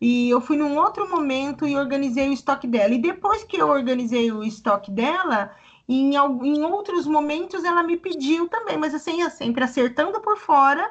E 0.00 0.28
eu 0.28 0.40
fui 0.40 0.56
num 0.56 0.76
outro 0.76 1.08
momento 1.08 1.66
e 1.66 1.76
organizei 1.76 2.28
o 2.28 2.32
estoque 2.32 2.66
dela. 2.66 2.92
E 2.92 2.98
depois 2.98 3.44
que 3.44 3.56
eu 3.56 3.68
organizei 3.68 4.30
o 4.30 4.44
estoque 4.44 4.90
dela, 4.90 5.50
em, 5.88 6.14
em 6.14 6.64
outros 6.64 7.06
momentos 7.06 7.64
ela 7.64 7.82
me 7.82 7.96
pediu 7.96 8.48
também, 8.48 8.76
mas 8.76 8.94
assim, 8.94 9.28
sempre 9.30 9.64
acertando 9.64 10.20
por 10.20 10.36
fora, 10.36 10.88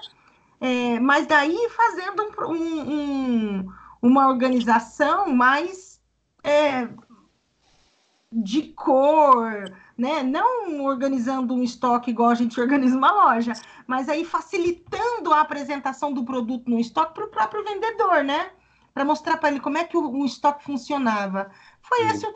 é, 0.59 0.99
mas 0.99 1.27
daí 1.27 1.57
fazendo 1.69 2.23
um, 2.47 2.91
um, 2.91 3.69
uma 4.01 4.27
organização 4.27 5.29
mais 5.29 6.01
é, 6.43 6.87
de 8.31 8.63
cor, 8.73 9.71
né? 9.97 10.23
Não 10.23 10.83
organizando 10.83 11.53
um 11.53 11.63
estoque 11.63 12.11
igual 12.11 12.29
a 12.29 12.35
gente 12.35 12.59
organiza 12.59 12.97
uma 12.97 13.11
loja, 13.11 13.53
mas 13.87 14.09
aí 14.09 14.25
facilitando 14.25 15.33
a 15.33 15.41
apresentação 15.41 16.13
do 16.13 16.23
produto 16.23 16.69
no 16.69 16.79
estoque 16.79 17.13
para 17.13 17.25
o 17.25 17.29
próprio 17.29 17.63
vendedor, 17.63 18.23
né? 18.23 18.51
para 18.93 19.03
mostrar 19.03 19.37
para 19.37 19.49
ele 19.49 19.59
como 19.59 19.77
é 19.77 19.83
que 19.83 19.97
o, 19.97 20.07
o 20.07 20.25
estoque 20.25 20.63
funcionava. 20.63 21.49
Foi 21.81 22.03
essa 22.03 22.31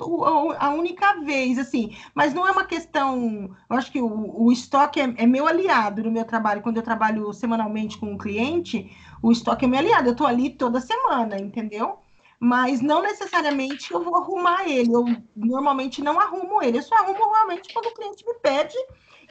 a 0.59 0.69
única 0.71 1.21
vez, 1.21 1.57
assim. 1.57 1.95
Mas 2.13 2.33
não 2.33 2.47
é 2.47 2.51
uma 2.51 2.65
questão. 2.65 3.55
Eu 3.69 3.77
acho 3.77 3.91
que 3.91 4.01
o, 4.01 4.43
o 4.43 4.51
estoque 4.51 4.99
é, 4.99 5.13
é, 5.17 5.27
meu 5.27 5.47
aliado 5.47 6.03
no 6.03 6.11
meu 6.11 6.25
trabalho. 6.25 6.61
Quando 6.61 6.77
eu 6.77 6.83
trabalho 6.83 7.31
semanalmente 7.31 7.97
com 7.97 8.11
um 8.11 8.17
cliente, 8.17 8.91
o 9.21 9.31
estoque 9.31 9.65
é 9.65 9.67
meu 9.67 9.79
aliado. 9.79 10.09
Eu 10.09 10.13
estou 10.13 10.27
ali 10.27 10.49
toda 10.49 10.81
semana, 10.81 11.37
entendeu? 11.39 11.99
Mas 12.39 12.81
não 12.81 13.01
necessariamente 13.01 13.91
eu 13.91 14.03
vou 14.03 14.15
arrumar 14.15 14.67
ele. 14.67 14.93
Eu 14.93 15.05
normalmente 15.35 16.03
não 16.03 16.19
arrumo 16.19 16.61
ele. 16.61 16.77
Eu 16.77 16.83
só 16.83 16.95
arrumo 16.95 17.33
realmente 17.33 17.73
quando 17.73 17.87
o 17.87 17.93
cliente 17.93 18.25
me 18.25 18.35
pede. 18.35 18.75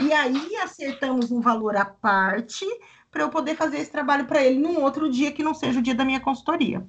E 0.01 0.12
aí 0.12 0.57
acertamos 0.57 1.31
um 1.31 1.40
valor 1.40 1.77
à 1.77 1.85
parte 1.85 2.66
para 3.11 3.23
eu 3.23 3.31
poder 3.31 3.55
fazer 3.55 3.79
esse 3.79 3.90
trabalho 3.90 4.27
para 4.27 4.42
ele 4.42 4.59
num 4.59 4.83
outro 4.83 5.11
dia 5.11 5.33
que 5.33 5.42
não 5.42 5.55
seja 5.55 5.79
o 5.79 5.83
dia 5.83 5.95
da 5.95 6.05
minha 6.05 6.21
consultoria. 6.21 6.85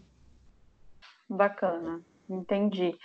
Bacana, 1.30 2.02
entendi. 2.30 2.98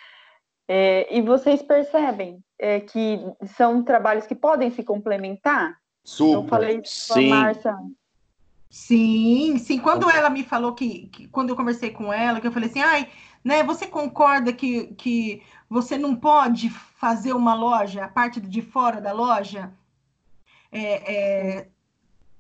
É, 0.67 1.15
e 1.15 1.21
vocês 1.21 1.61
percebem 1.63 2.43
é, 2.59 2.81
que 2.81 3.21
são 3.57 3.83
trabalhos 3.83 4.27
que 4.27 4.35
podem 4.35 4.71
se 4.71 4.83
complementar? 4.83 5.77
Super. 6.05 6.35
Eu 6.35 6.49
falei 6.49 6.83
com 7.09 7.19
a 7.19 7.23
Márcia. 7.23 7.77
Sim, 8.73 9.59
sim. 9.59 9.79
Quando 9.79 10.09
ela 10.09 10.31
me 10.31 10.43
falou 10.43 10.75
que, 10.75 11.07
que, 11.09 11.29
quando 11.29 11.51
eu 11.51 11.57
conversei 11.57 11.91
com 11.91 12.11
ela, 12.11 12.41
que 12.41 12.47
eu 12.47 12.53
falei 12.53 12.71
assim, 12.71 12.81
ai, 12.81 13.07
né, 13.45 13.63
você 13.63 13.87
concorda 13.87 14.51
que, 14.51 14.95
que 14.95 15.43
você 15.69 15.99
não 15.99 16.17
pode 16.17 16.71
fazer 16.71 17.35
uma 17.35 17.55
loja, 17.55 18.05
a 18.05 18.09
parte 18.09 18.41
de 18.41 18.63
fora 18.63 18.99
da 18.99 19.13
loja, 19.13 19.75
é, 20.71 21.59
é, 21.61 21.69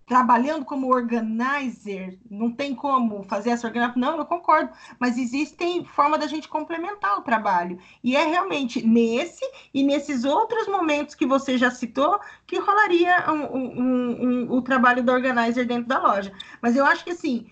trabalhando 0.06 0.64
como 0.64 0.92
organizer, 0.92 2.18
não 2.30 2.50
tem 2.50 2.74
como 2.74 3.22
fazer 3.24 3.50
essa 3.50 3.66
organização. 3.66 4.00
Não, 4.00 4.18
eu 4.18 4.24
concordo, 4.24 4.72
mas 4.98 5.16
existem 5.16 5.84
forma 5.84 6.18
da 6.18 6.26
gente 6.26 6.48
complementar 6.48 7.18
o 7.18 7.22
trabalho. 7.22 7.78
E 8.02 8.16
é 8.16 8.24
realmente 8.24 8.86
nesse 8.86 9.44
e 9.72 9.82
nesses 9.82 10.24
outros 10.24 10.66
momentos 10.66 11.14
que 11.14 11.26
você 11.26 11.56
já 11.56 11.70
citou 11.70 12.18
que 12.46 12.58
rolaria 12.58 13.30
um, 13.30 13.56
um, 13.56 13.82
um, 13.82 14.52
o 14.52 14.62
trabalho 14.62 15.02
do 15.02 15.12
organizer 15.12 15.66
dentro 15.66 15.88
da 15.88 16.00
loja. 16.00 16.32
Mas 16.60 16.76
eu 16.76 16.84
acho 16.84 17.04
que 17.04 17.10
assim. 17.10 17.46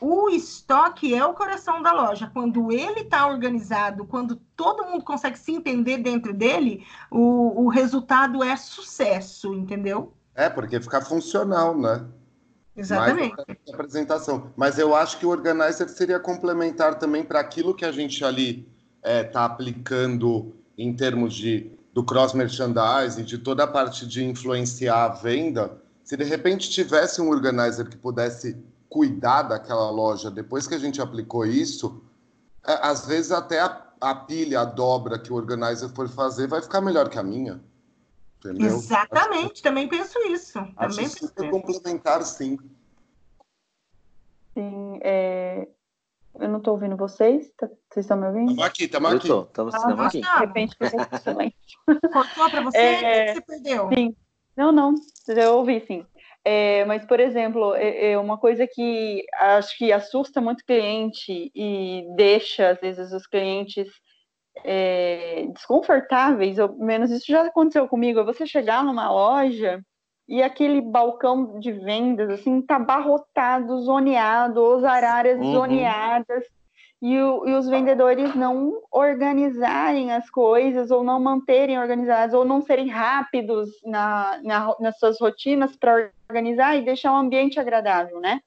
O 0.00 0.28
estoque 0.28 1.14
é 1.14 1.24
o 1.24 1.32
coração 1.32 1.80
da 1.80 1.92
loja. 1.92 2.28
Quando 2.34 2.70
ele 2.70 3.02
está 3.02 3.26
organizado, 3.26 4.04
quando 4.04 4.36
todo 4.54 4.84
mundo 4.84 5.02
consegue 5.02 5.38
se 5.38 5.52
entender 5.52 5.98
dentro 5.98 6.34
dele, 6.34 6.84
o, 7.10 7.64
o 7.64 7.68
resultado 7.68 8.42
é 8.42 8.54
sucesso, 8.56 9.54
entendeu? 9.54 10.12
É, 10.34 10.48
porque 10.48 10.80
fica 10.80 11.00
funcional, 11.00 11.78
né? 11.78 12.04
Exatamente. 12.76 13.34
Apresentação. 13.72 14.50
Mas 14.56 14.78
eu 14.78 14.94
acho 14.94 15.18
que 15.18 15.26
o 15.26 15.28
organizer 15.28 15.88
seria 15.88 16.18
complementar 16.18 16.98
também 16.98 17.22
para 17.22 17.40
aquilo 17.40 17.74
que 17.74 17.84
a 17.84 17.92
gente 17.92 18.24
ali 18.24 18.68
está 18.96 19.10
é, 19.10 19.22
tá 19.22 19.44
aplicando 19.44 20.52
em 20.76 20.94
termos 20.94 21.34
de 21.34 21.70
do 21.92 22.02
cross 22.02 22.32
merchandising, 22.32 23.22
de 23.22 23.38
toda 23.38 23.62
a 23.62 23.66
parte 23.68 24.04
de 24.04 24.24
influenciar 24.24 25.04
a 25.04 25.08
venda. 25.10 25.80
Se 26.02 26.16
de 26.16 26.24
repente 26.24 26.68
tivesse 26.68 27.20
um 27.20 27.28
organizer 27.30 27.88
que 27.88 27.96
pudesse 27.96 28.56
cuidar 28.88 29.42
daquela 29.42 29.90
loja 29.90 30.28
depois 30.28 30.66
que 30.66 30.74
a 30.74 30.78
gente 30.78 31.00
aplicou 31.00 31.46
isso, 31.46 32.02
é, 32.66 32.72
às 32.82 33.06
vezes 33.06 33.30
até 33.30 33.60
a, 33.60 33.80
a 34.00 34.14
pilha, 34.14 34.60
a 34.60 34.64
dobra 34.64 35.20
que 35.20 35.32
o 35.32 35.36
organizer 35.36 35.88
for 35.90 36.08
fazer 36.08 36.48
vai 36.48 36.60
ficar 36.60 36.80
melhor 36.80 37.08
que 37.08 37.18
a 37.18 37.22
minha. 37.22 37.60
Entendeu? 38.44 38.66
Exatamente, 38.66 39.62
também 39.62 39.88
penso 39.88 40.18
isso. 40.26 40.58
Acho 40.76 41.28
também 41.32 41.50
complementar, 41.50 42.22
sim. 42.22 42.58
Sim, 44.52 44.98
é... 45.02 45.66
eu 46.38 46.48
não 46.48 46.58
estou 46.58 46.74
ouvindo 46.74 46.94
vocês. 46.94 47.50
Tá... 47.56 47.66
Vocês 47.90 48.04
estão 48.04 48.18
me 48.18 48.26
ouvindo? 48.26 48.50
Estamos 48.50 48.66
aqui, 48.66 48.84
estamos 48.84 49.12
aqui. 49.14 49.28
Estamos 49.28 49.74
ah, 49.74 50.06
aqui. 50.06 50.20
De 50.20 50.38
repente, 50.38 50.76
ficou 50.78 51.18
silêncio. 51.18 51.78
Cortou 52.12 52.50
para 52.50 52.60
você? 52.60 52.76
É... 52.76 53.34
Você 53.34 53.40
perdeu? 53.40 53.88
Sim. 53.88 54.16
Não, 54.54 54.70
não. 54.70 54.94
Eu 55.26 55.56
ouvi, 55.56 55.82
sim. 55.86 56.06
É, 56.44 56.84
mas, 56.84 57.06
por 57.06 57.18
exemplo, 57.20 57.74
é, 57.74 58.12
é, 58.12 58.18
uma 58.18 58.36
coisa 58.36 58.66
que 58.66 59.24
acho 59.40 59.78
que 59.78 59.90
assusta 59.90 60.42
muito 60.42 60.64
cliente 60.66 61.50
e 61.54 62.06
deixa, 62.14 62.68
às 62.68 62.78
vezes, 62.78 63.10
os 63.12 63.26
clientes 63.26 63.88
é, 64.62 65.46
desconfortáveis, 65.52 66.58
ou 66.58 66.76
menos 66.76 67.10
isso 67.10 67.26
já 67.26 67.42
aconteceu 67.42 67.88
comigo, 67.88 68.20
é 68.20 68.24
você 68.24 68.46
chegar 68.46 68.84
numa 68.84 69.10
loja 69.10 69.82
e 70.28 70.42
aquele 70.42 70.80
balcão 70.80 71.58
de 71.58 71.72
vendas, 71.72 72.30
assim, 72.30 72.62
tá 72.62 72.76
abarrotado, 72.76 73.80
zoneado, 73.82 74.64
as 74.76 74.84
áreas 74.84 75.38
uhum. 75.38 75.52
zoneadas, 75.52 76.44
e, 77.02 77.20
o, 77.20 77.46
e, 77.46 77.52
os 77.52 77.68
vendedores 77.68 78.34
não 78.34 78.80
organizarem 78.90 80.10
as 80.10 80.30
coisas, 80.30 80.90
ou 80.90 81.04
não 81.04 81.20
manterem 81.20 81.78
organizadas, 81.78 82.32
ou 82.32 82.46
não 82.46 82.62
serem 82.62 82.88
rápidos 82.88 83.68
na, 83.84 84.40
na 84.42 84.74
nas 84.80 84.98
suas 84.98 85.20
rotinas 85.20 85.76
para 85.76 86.10
organizar 86.30 86.76
e 86.76 86.84
deixar 86.84 87.12
o 87.12 87.16
um 87.16 87.18
ambiente 87.18 87.60
agradável, 87.60 88.20
né? 88.20 88.40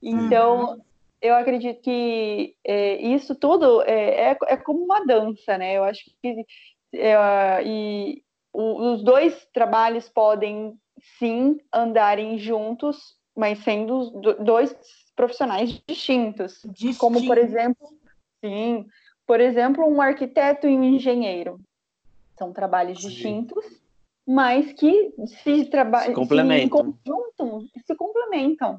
Então, 0.00 0.74
uhum 0.74 0.80
eu 1.24 1.34
acredito 1.34 1.80
que 1.80 2.54
é, 2.62 3.00
isso 3.00 3.34
tudo 3.34 3.80
é, 3.82 4.32
é, 4.32 4.38
é, 4.46 4.56
como 4.58 4.84
uma 4.84 5.06
dança, 5.06 5.56
né? 5.56 5.72
Eu 5.72 5.82
acho 5.82 6.04
que 6.22 6.44
é, 6.92 7.62
e 7.64 8.22
o, 8.52 8.92
os 8.92 9.02
dois 9.02 9.46
trabalhos 9.46 10.06
podem 10.06 10.78
sim 11.18 11.58
andarem 11.72 12.36
juntos, 12.36 13.16
mas 13.34 13.58
sendo 13.60 14.10
dois 14.44 14.76
profissionais 15.16 15.82
distintos, 15.88 16.60
Distinto. 16.66 16.98
como 16.98 17.26
por 17.26 17.38
exemplo, 17.38 17.88
sim, 18.44 18.86
por 19.26 19.40
exemplo, 19.40 19.88
um 19.88 20.02
arquiteto 20.02 20.68
e 20.68 20.76
um 20.76 20.84
engenheiro 20.84 21.58
são 22.36 22.52
trabalhos 22.52 23.00
sim. 23.00 23.08
distintos, 23.08 23.64
mas 24.26 24.74
que 24.74 25.14
se 25.42 25.64
trabalham 25.70 26.08
se 26.08 26.14
complementam, 26.14 26.98
se, 27.86 27.94
complementam 27.96 28.78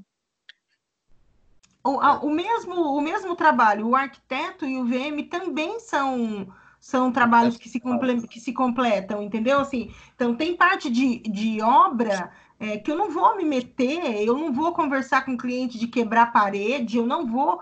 o, 1.86 2.28
o, 2.28 2.30
mesmo, 2.32 2.74
o 2.74 3.02
mesmo 3.02 3.36
trabalho, 3.36 3.88
o 3.88 3.96
arquiteto 3.96 4.66
e 4.66 4.78
o 4.78 4.86
VM 4.86 5.24
também 5.30 5.80
são 5.80 6.48
são 6.80 7.12
trabalhos 7.12 7.58
que 7.58 7.68
se, 7.68 7.80
comple 7.80 8.28
que 8.28 8.40
se 8.40 8.54
completam, 8.54 9.24
entendeu? 9.24 9.60
Assim, 9.60 9.92
então, 10.16 10.36
tem 10.36 10.56
parte 10.56 10.88
de, 10.88 11.18
de 11.18 11.60
obra 11.60 12.32
é, 12.60 12.78
que 12.78 12.89
eu 12.91 12.97
não 12.97 13.10
vou 13.10 13.36
me 13.36 13.43
meter, 13.43 14.26
eu 14.26 14.38
não 14.38 14.51
vou 14.51 14.74
conversar 14.74 15.26
com 15.26 15.34
o 15.34 15.38
cliente 15.38 15.78
de 15.78 15.88
quebrar 15.88 16.32
parede, 16.32 16.97
eu 16.97 17.06
não 17.06 17.26
vou. 17.26 17.62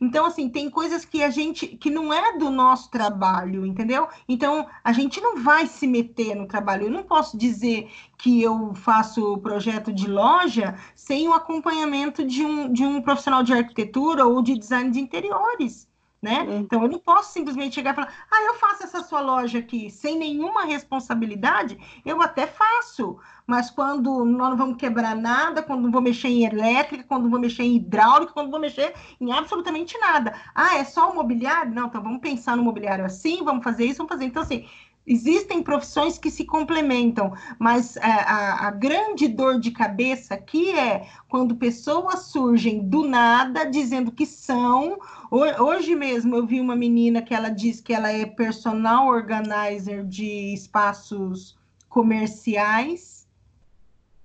Então, 0.00 0.26
assim, 0.26 0.48
tem 0.48 0.68
coisas 0.68 1.04
que 1.04 1.22
a 1.22 1.30
gente 1.30 1.68
que 1.68 1.88
não 1.88 2.12
é 2.12 2.36
do 2.36 2.50
nosso 2.50 2.90
trabalho, 2.90 3.64
entendeu? 3.64 4.08
Então, 4.28 4.66
a 4.82 4.92
gente 4.92 5.20
não 5.20 5.42
vai 5.42 5.66
se 5.66 5.86
meter 5.86 6.34
no 6.34 6.46
trabalho. 6.46 6.86
Eu 6.86 6.90
não 6.90 7.04
posso 7.04 7.36
dizer 7.38 7.88
que 8.18 8.42
eu 8.42 8.74
faço 8.74 9.38
projeto 9.38 9.92
de 9.92 10.08
loja 10.08 10.76
sem 10.94 11.28
o 11.28 11.32
acompanhamento 11.32 12.24
de 12.24 12.44
um, 12.44 12.72
de 12.72 12.84
um 12.84 13.00
profissional 13.00 13.42
de 13.42 13.52
arquitetura 13.52 14.26
ou 14.26 14.42
de 14.42 14.58
design 14.58 14.90
de 14.90 15.00
interiores 15.00 15.91
né? 16.22 16.42
Uhum. 16.42 16.60
Então 16.60 16.82
eu 16.84 16.88
não 16.88 17.00
posso 17.00 17.32
simplesmente 17.32 17.74
chegar 17.74 17.92
e 17.92 17.94
falar, 17.96 18.14
ah, 18.30 18.42
eu 18.44 18.54
faço 18.54 18.84
essa 18.84 19.02
sua 19.02 19.20
loja 19.20 19.58
aqui 19.58 19.90
sem 19.90 20.16
nenhuma 20.16 20.64
responsabilidade, 20.64 21.76
eu 22.06 22.22
até 22.22 22.46
faço, 22.46 23.18
mas 23.44 23.70
quando 23.70 24.24
nós 24.24 24.50
não 24.50 24.56
vamos 24.56 24.76
quebrar 24.76 25.16
nada, 25.16 25.62
quando 25.62 25.82
não 25.82 25.90
vou 25.90 26.00
mexer 26.00 26.28
em 26.28 26.44
elétrica, 26.44 27.02
quando 27.02 27.24
não 27.24 27.30
vou 27.30 27.40
mexer 27.40 27.64
em 27.64 27.74
hidráulica, 27.74 28.32
quando 28.32 28.46
não 28.46 28.52
vou 28.52 28.60
mexer 28.60 28.94
em 29.20 29.32
absolutamente 29.32 29.98
nada. 29.98 30.32
Ah, 30.54 30.76
é 30.76 30.84
só 30.84 31.10
o 31.10 31.14
mobiliário? 31.14 31.74
Não, 31.74 31.88
então 31.88 32.02
vamos 32.02 32.20
pensar 32.20 32.56
no 32.56 32.62
mobiliário 32.62 33.04
assim, 33.04 33.42
vamos 33.42 33.64
fazer 33.64 33.84
isso, 33.84 33.98
vamos 33.98 34.12
fazer. 34.12 34.26
Então, 34.26 34.42
assim, 34.42 34.68
Existem 35.04 35.62
profissões 35.64 36.16
que 36.16 36.30
se 36.30 36.44
complementam, 36.44 37.32
mas 37.58 37.96
a, 37.96 38.08
é, 38.08 38.12
a, 38.12 38.68
a, 38.68 38.70
grande 38.70 39.26
dor 39.26 39.58
de 39.58 39.72
cabeça 39.72 40.34
aqui 40.34 40.70
é 40.70 41.08
quando 41.28 41.56
pessoas 41.56 42.26
surgem 42.26 42.88
do 42.88 43.08
nada 43.08 43.64
dizendo 43.64 44.12
que 44.12 44.24
são. 44.24 44.98
Hoje 45.28 45.96
mesmo 45.96 46.36
eu 46.36 46.46
vi 46.46 46.60
uma 46.60 46.76
menina 46.76 47.20
que 47.20 47.34
ela 47.34 47.48
diz 47.48 47.80
que 47.80 47.92
ela 47.92 48.12
é 48.12 48.24
personal 48.24 49.08
organizer 49.08 50.04
de 50.04 50.54
espaços 50.54 51.58
comerciais 51.88 53.26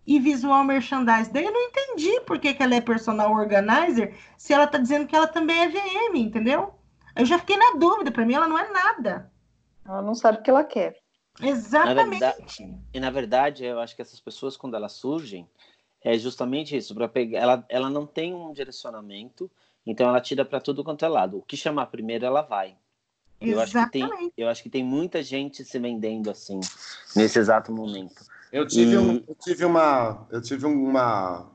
e 0.05 0.19
visual 0.19 0.63
merchandising. 0.63 1.31
Daí 1.33 1.43
eu 1.43 1.51
não 1.51 1.61
entendi 1.61 2.21
por 2.21 2.37
que, 2.37 2.53
que 2.53 2.61
ela 2.61 2.75
é 2.75 2.81
personal 2.81 3.33
organizer 3.33 4.15
se 4.37 4.53
ela 4.53 4.65
está 4.65 4.77
dizendo 4.77 5.07
que 5.07 5.15
ela 5.15 5.27
também 5.27 5.59
é 5.59 5.69
VM, 5.69 6.15
entendeu? 6.15 6.75
Eu 7.15 7.25
já 7.25 7.39
fiquei 7.39 7.57
na 7.57 7.79
dúvida, 7.79 8.11
para 8.11 8.25
mim 8.27 8.35
ela 8.35 8.47
não 8.47 8.59
é 8.59 8.71
nada. 8.71 9.31
Ela 9.87 10.01
não 10.01 10.13
sabe 10.13 10.39
o 10.39 10.41
que 10.41 10.49
ela 10.49 10.63
quer. 10.63 10.97
Exatamente. 11.41 12.19
Na 12.19 12.31
verdade, 12.31 12.79
e 12.93 12.99
na 12.99 13.09
verdade, 13.09 13.65
eu 13.65 13.79
acho 13.79 13.95
que 13.95 14.01
essas 14.01 14.19
pessoas, 14.19 14.57
quando 14.57 14.75
elas 14.75 14.93
surgem, 14.93 15.47
é 16.03 16.17
justamente 16.17 16.75
isso. 16.75 16.93
Para 16.93 17.07
pegar, 17.07 17.39
ela, 17.39 17.65
ela 17.69 17.89
não 17.89 18.05
tem 18.05 18.33
um 18.33 18.51
direcionamento, 18.51 19.49
então 19.85 20.07
ela 20.07 20.19
tira 20.19 20.43
para 20.43 20.59
tudo 20.59 20.83
quanto 20.83 21.05
é 21.05 21.07
lado. 21.07 21.37
O 21.37 21.41
que 21.41 21.55
chamar 21.55 21.87
primeiro, 21.87 22.25
ela 22.25 22.41
vai. 22.41 22.75
Eu 23.39 23.61
acho, 23.61 23.71
que 23.71 23.91
tem, 23.91 24.33
eu 24.35 24.49
acho 24.49 24.63
que 24.63 24.69
tem 24.69 24.83
muita 24.83 25.21
gente 25.21 25.63
se 25.63 25.77
vendendo 25.77 26.31
assim, 26.31 26.59
nesse 27.15 27.37
exato 27.37 27.71
momento. 27.71 28.25
Eu 28.51 28.67
tive, 28.67 28.93
e... 28.93 28.97
um, 28.97 29.23
eu 29.27 29.35
tive, 29.35 29.63
uma, 29.63 30.27
eu 30.31 30.41
tive 30.41 30.65
uma, 30.65 31.47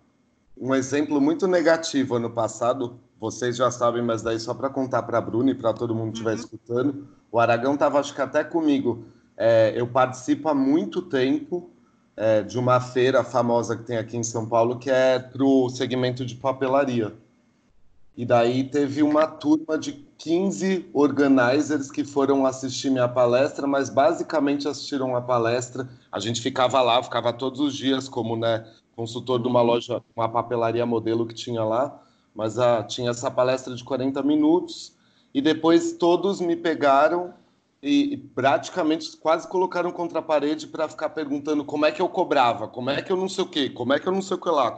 um 0.57 0.72
exemplo 0.72 1.20
muito 1.20 1.49
negativo 1.49 2.14
ano 2.14 2.30
passado. 2.30 3.01
Vocês 3.18 3.57
já 3.57 3.68
sabem, 3.70 4.01
mas 4.01 4.22
daí 4.22 4.39
só 4.39 4.55
para 4.55 4.70
contar 4.70 5.03
para 5.03 5.18
a 5.18 5.20
Bruna 5.20 5.51
e 5.51 5.55
para 5.57 5.72
todo 5.72 5.95
mundo 5.95 6.12
que 6.12 6.18
estiver 6.18 6.35
uhum. 6.35 6.41
escutando. 6.41 7.22
O 7.33 7.41
Aragão 7.41 7.72
estava, 7.72 7.99
acho 7.99 8.14
que 8.14 8.20
até 8.20 8.45
comigo. 8.45 9.07
É, 9.39 9.72
eu 9.74 9.87
participo 9.87 10.51
há 10.51 10.55
muito 10.55 11.01
tempo 11.01 11.70
é, 12.14 12.43
de 12.43 12.59
uma 12.59 12.78
feira 12.78 13.24
famosa 13.24 13.74
que 13.74 13.85
tem 13.85 13.97
aqui 13.97 14.18
em 14.18 14.22
São 14.22 14.47
Paulo, 14.47 14.78
que 14.78 14.91
é 14.91 15.18
para 15.18 15.43
o 15.43 15.70
segmento 15.70 16.26
de 16.26 16.35
papelaria. 16.35 17.14
E 18.14 18.26
daí 18.26 18.64
teve 18.64 19.03
uma 19.03 19.26
turma 19.26 19.78
de 19.78 19.95
15 20.18 20.91
organizers 20.93 21.91
que 21.91 22.05
foram 22.05 22.45
assistir 22.45 22.91
minha 22.91 23.09
palestra, 23.09 23.66
mas 23.66 23.89
basicamente 23.89 24.68
assistiram 24.68 25.16
a 25.16 25.22
palestra. 25.22 25.89
A 26.12 26.20
gente 26.20 26.43
ficava 26.43 26.83
lá, 26.83 27.03
ficava 27.03 27.33
todos 27.33 27.59
os 27.61 27.74
dias 27.74 28.11
como 28.11 28.37
né, 28.37 28.66
consultor 28.95 29.41
de 29.41 29.49
uma 29.49 29.62
loja, 29.62 30.03
uma 30.14 30.28
papelaria 30.28 30.85
modelo 30.85 31.26
que 31.26 31.35
tinha 31.35 31.64
lá, 31.64 31.99
mas 32.35 32.59
ah, 32.59 32.83
tinha 32.83 33.11
essa 33.11 33.30
palestra 33.30 33.74
de 33.74 33.83
40 33.83 34.22
minutos 34.22 35.01
e 35.35 35.41
depois 35.41 35.93
todos 35.93 36.41
me 36.41 36.57
pegaram 36.57 37.33
e, 37.83 38.14
e 38.14 38.16
praticamente 38.16 39.16
quase 39.16 39.49
colocaram 39.49 39.91
contra 39.91 40.20
a 40.20 40.22
parede 40.22 40.66
para 40.66 40.89
ficar 40.89 41.11
perguntando 41.11 41.64
como 41.64 41.85
é 41.85 41.91
que 41.91 42.01
eu 42.01 42.09
cobrava, 42.09 42.68
como 42.68 42.91
é 42.91 43.03
que 43.03 43.11
eu 43.11 43.16
não 43.16 43.28
sei 43.28 43.45
o 43.45 43.49
quê, 43.49 43.68
como 43.68 43.93
é 43.93 43.99
que 43.99 44.07
eu 44.07 44.12
não 44.12 44.22
sei 44.22 44.37
o 44.37 44.41
que 44.41 44.49
lá. 44.49 44.74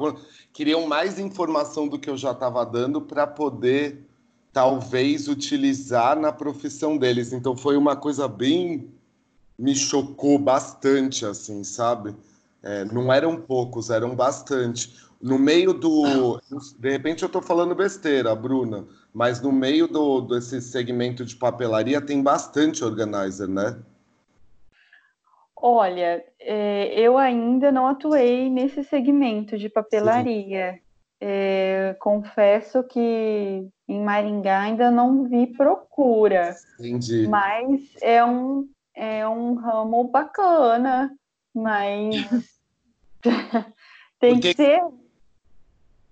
Queriam 0.53 0.87
mais 0.87 1.19
informação 1.19 1.87
do 1.87 1.99
que 1.99 2.09
eu 2.09 2.17
já 2.17 2.31
estava 2.31 2.65
dando 2.65 3.03
para 3.03 3.27
poder 3.27 4.07
talvez 4.53 5.29
utilizar 5.29 6.19
na 6.19 6.33
profissão 6.33 6.97
deles. 6.97 7.33
Então 7.33 7.57
foi 7.57 7.77
uma 7.77 7.97
coisa 7.97 8.27
bem 8.27 8.89
me 9.59 9.75
chocou 9.75 10.39
bastante, 10.39 11.25
assim, 11.27 11.63
sabe? 11.63 12.15
É, 12.63 12.85
não 12.87 13.13
eram 13.13 13.37
poucos, 13.37 13.91
eram 13.91 14.17
bastante. 14.17 14.97
No 15.21 15.39
meio 15.39 15.75
do. 15.75 16.41
De 16.79 16.91
repente 16.91 17.23
eu 17.23 17.27
estou 17.27 17.43
falando 17.43 17.75
besteira, 17.75 18.35
Bruna 18.35 18.85
mas 19.15 19.41
no 19.41 19.53
meio 19.53 19.87
do, 19.87 20.23
desse 20.23 20.61
segmento 20.61 21.25
de 21.25 21.37
papelaria 21.37 22.01
tem 22.01 22.21
bastante 22.21 22.85
organizer, 22.85 23.49
né? 23.49 23.81
Olha, 25.57 26.25
é, 26.41 27.01
eu 27.01 27.17
ainda 27.17 27.71
não 27.71 27.87
atuei 27.87 28.51
nesse 28.51 28.83
segmento 28.83 29.57
de 29.57 29.69
papelaria. 29.69 30.81
É, 31.21 31.97
confesso 32.01 32.83
que 32.83 33.67
em 33.89 34.03
Maringá 34.03 34.61
ainda 34.61 34.91
não 34.91 35.25
vi 35.29 35.47
procura. 35.47 36.55
Entendi. 36.79 37.29
Mas 37.29 37.81
é 38.03 38.23
um, 38.25 38.69
é 38.95 39.27
um 39.27 39.55
ramo 39.55 40.05
bacana, 40.09 41.17
mas 41.55 42.27
tem 44.19 44.35
Porque... 44.35 44.55
que 44.55 44.55
ser. 44.55 44.83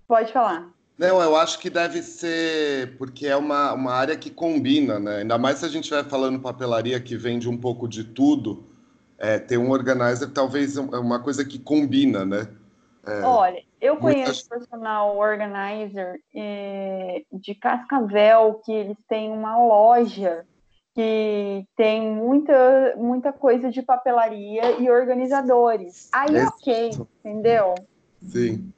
Pode 0.07 0.33
falar. 0.33 0.72
Não, 0.99 1.21
eu 1.23 1.37
acho 1.37 1.59
que 1.59 1.71
deve 1.71 2.03
ser 2.03 2.97
porque 2.97 3.27
é 3.27 3.37
uma, 3.37 3.73
uma 3.73 3.93
área 3.93 4.17
que 4.17 4.31
combina, 4.31 4.99
né? 4.99 5.17
Ainda 5.19 5.39
mais 5.39 5.59
se 5.59 5.65
a 5.65 5.69
gente 5.69 5.91
vai 5.91 6.05
falando 6.05 6.39
papelaria 6.41 7.01
que 7.01 7.17
vende 7.17 7.49
um 7.49 7.57
pouco 7.57 7.89
de 7.89 8.05
tudo, 8.05 8.65
é, 9.19 9.39
ter 9.39 9.57
um 9.57 9.71
organizer 9.71 10.31
talvez 10.31 10.77
é 10.77 10.81
uma 10.81 11.21
coisa 11.21 11.45
que 11.45 11.59
combina, 11.59 12.25
né? 12.25 12.49
É, 13.05 13.23
Olha, 13.23 13.63
eu 13.81 13.97
conheço 13.97 14.47
muitas... 14.49 14.49
personal 14.49 15.17
organizer 15.17 16.21
é, 16.35 17.23
de 17.33 17.55
Cascavel, 17.55 18.61
que 18.65 18.73
eles 18.73 18.97
têm 19.09 19.31
uma 19.33 19.59
loja 19.59 20.45
que 20.95 21.67
tem 21.75 22.03
muita, 22.03 22.95
muita 22.97 23.33
coisa 23.33 23.71
de 23.71 23.83
papelaria 23.83 24.79
e 24.79 24.91
organizadores. 24.91 26.11
Aí, 26.13 26.37
é 26.37 26.45
ok, 26.45 26.91
entendeu? 27.25 27.75
Sim 28.21 28.73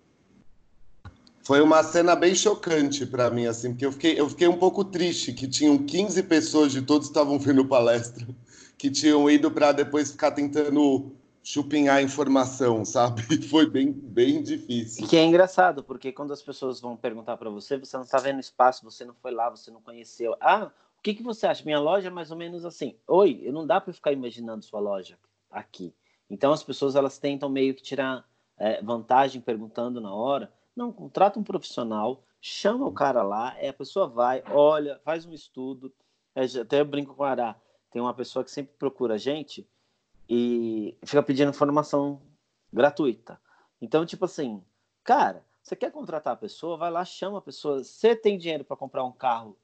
foi 1.45 1.61
uma 1.61 1.83
cena 1.83 2.17
bem 2.17 2.35
chocante 2.35 3.05
para 3.05 3.31
mim, 3.31 3.47
assim, 3.47 3.71
porque 3.71 3.85
eu 3.85 3.93
fiquei, 3.93 4.19
eu 4.19 4.29
fiquei 4.31 4.49
um 4.49 4.59
pouco 4.59 4.83
triste 4.83 5.33
que 5.33 5.47
tinham 5.47 5.77
15 5.77 6.23
pessoas 6.23 6.73
de 6.73 6.81
todos 6.81 7.07
estavam 7.07 7.39
vendo 7.39 7.65
palestra, 7.67 8.27
que 8.79 8.91
tinham 8.91 9.31
ido 9.31 9.51
para 9.51 9.71
depois 9.73 10.11
ficar 10.11 10.31
tentando 10.31 11.13
chupinhar 11.43 12.03
informação, 12.03 12.83
sabe? 12.87 13.23
Foi 13.49 13.69
bem, 13.69 13.93
bem 13.93 14.43
difícil. 14.43 15.07
Que 15.07 15.19
é 15.19 15.25
engraçado, 15.25 15.85
porque 15.85 16.11
quando 16.11 16.33
as 16.33 16.41
pessoas 16.41 16.81
vão 16.81 16.97
perguntar 16.97 17.37
para 17.37 17.51
você, 17.51 17.77
você 17.77 17.95
não 17.99 18.05
está 18.05 18.17
vendo 18.17 18.41
espaço, 18.41 18.83
você 18.83 19.05
não 19.05 19.15
foi 19.15 19.31
lá, 19.31 19.51
você 19.51 19.71
não 19.71 19.83
conheceu. 19.83 20.35
Ah, 20.41 20.71
o 20.99 21.03
que, 21.03 21.13
que 21.13 21.23
você 21.23 21.47
acha? 21.47 21.63
Minha 21.63 21.79
loja 21.79 22.09
é 22.09 22.11
mais 22.11 22.31
ou 22.31 22.39
menos 22.39 22.65
assim. 22.65 22.97
Oi, 23.07 23.47
não 23.53 23.67
dá 23.67 23.79
para 23.79 23.93
ficar 23.93 24.13
imaginando 24.13 24.65
sua 24.65 24.81
loja 24.81 25.19
aqui. 25.51 25.95
Então 26.31 26.51
as 26.51 26.63
pessoas 26.63 26.97
elas 26.97 27.19
tentam 27.19 27.51
meio 27.51 27.75
que 27.75 27.83
tirar 27.83 28.27
é, 28.57 28.81
vantagem 28.83 29.43
perguntando 29.43 30.01
na 30.01 30.15
hora. 30.15 30.51
Não, 30.77 30.93
contrata 30.93 31.39
um 31.39 31.45
profissional, 31.45 32.25
chama 32.41 32.87
o 32.87 32.93
cara 32.93 33.22
lá, 33.22 33.57
é, 33.59 33.68
a 33.68 33.75
pessoa 33.75 34.09
vai, 34.09 34.43
olha, 34.51 35.01
faz 35.05 35.25
um 35.25 35.33
estudo. 35.33 35.93
É, 36.35 36.45
até 36.45 36.81
eu 36.81 36.85
brinco 36.85 37.14
com 37.14 37.22
o 37.22 37.27
Ará, 37.27 37.57
tem 37.91 38.03
uma 38.03 38.14
pessoa 38.14 38.45
que 38.45 38.51
sempre 38.51 38.75
procura 38.77 39.14
a 39.14 39.18
gente 39.18 39.68
e 40.29 40.97
fica 41.05 41.22
pedindo 41.22 41.51
informação 41.51 42.20
gratuita. 42.72 43.41
Então, 43.81 44.05
tipo 44.05 44.25
assim, 44.25 44.62
cara, 45.05 45.45
você 45.62 45.75
quer 45.75 45.91
contratar 45.91 46.35
a 46.35 46.37
pessoa, 46.37 46.77
vai 46.77 46.91
lá, 46.91 47.05
chama 47.05 47.39
a 47.39 47.43
pessoa. 47.43 47.83
Você 47.83 48.14
tem 48.14 48.37
dinheiro 48.37 48.64
para 48.64 48.77
comprar 48.77 49.05
um 49.05 49.12
carro 49.12 49.57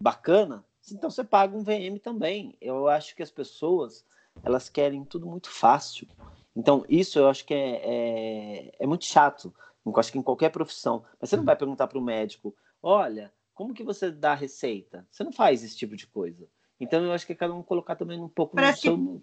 bacana? 0.00 0.64
Então 0.92 1.10
você 1.10 1.24
paga 1.24 1.56
um 1.56 1.64
VM 1.64 1.98
também. 2.00 2.56
Eu 2.60 2.88
acho 2.88 3.16
que 3.16 3.22
as 3.22 3.30
pessoas 3.30 4.04
elas 4.44 4.68
querem 4.68 5.04
tudo 5.04 5.26
muito 5.26 5.50
fácil. 5.50 6.06
Então 6.54 6.84
isso 6.88 7.18
eu 7.18 7.28
acho 7.28 7.44
que 7.44 7.54
é, 7.54 7.80
é, 7.84 8.72
é 8.78 8.86
muito 8.86 9.04
chato. 9.04 9.52
Eu 9.84 9.92
acho 9.96 10.12
que 10.12 10.18
em 10.18 10.22
qualquer 10.22 10.50
profissão. 10.50 11.04
Mas 11.20 11.30
você 11.30 11.36
não 11.36 11.44
vai 11.44 11.56
perguntar 11.56 11.86
para 11.86 11.98
o 11.98 12.02
médico, 12.02 12.54
olha, 12.82 13.32
como 13.54 13.74
que 13.74 13.82
você 13.82 14.10
dá 14.10 14.32
a 14.32 14.36
receita? 14.36 15.06
Você 15.10 15.24
não 15.24 15.32
faz 15.32 15.64
esse 15.64 15.76
tipo 15.76 15.96
de 15.96 16.06
coisa. 16.06 16.46
Então 16.80 17.04
eu 17.04 17.12
acho 17.12 17.26
que 17.26 17.32
é 17.32 17.36
cada 17.36 17.54
um 17.54 17.62
colocar 17.62 17.96
também 17.96 18.20
um 18.20 18.28
pouco 18.28 18.54
Parece 18.54 18.88
no 18.88 18.96
seu, 18.96 19.22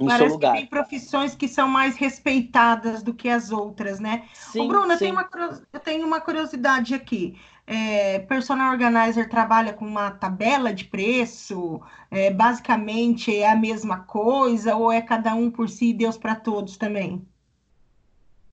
no 0.00 0.06
Parece 0.06 0.18
seu 0.18 0.28
lugar. 0.28 0.52
que 0.52 0.58
tem 0.60 0.66
profissões 0.66 1.34
que 1.34 1.46
são 1.46 1.68
mais 1.68 1.96
respeitadas 1.96 3.02
do 3.02 3.12
que 3.12 3.28
as 3.28 3.50
outras, 3.50 4.00
né? 4.00 4.28
Sim, 4.32 4.62
Ô, 4.62 4.68
Bruna, 4.68 4.96
sim. 4.96 5.10
Uma, 5.10 5.28
eu 5.72 5.80
tenho 5.80 6.06
uma 6.06 6.20
curiosidade 6.20 6.94
aqui. 6.94 7.38
É, 7.66 8.18
personal 8.20 8.72
organizer 8.72 9.28
trabalha 9.28 9.72
com 9.72 9.86
uma 9.86 10.10
tabela 10.10 10.72
de 10.72 10.86
preço? 10.86 11.82
É, 12.10 12.30
basicamente 12.30 13.36
é 13.36 13.50
a 13.50 13.56
mesma 13.56 14.00
coisa 14.00 14.74
ou 14.74 14.90
é 14.90 15.02
cada 15.02 15.34
um 15.34 15.50
por 15.50 15.68
si 15.68 15.90
e 15.90 15.94
Deus 15.94 16.16
para 16.16 16.34
todos 16.34 16.76
também? 16.76 17.26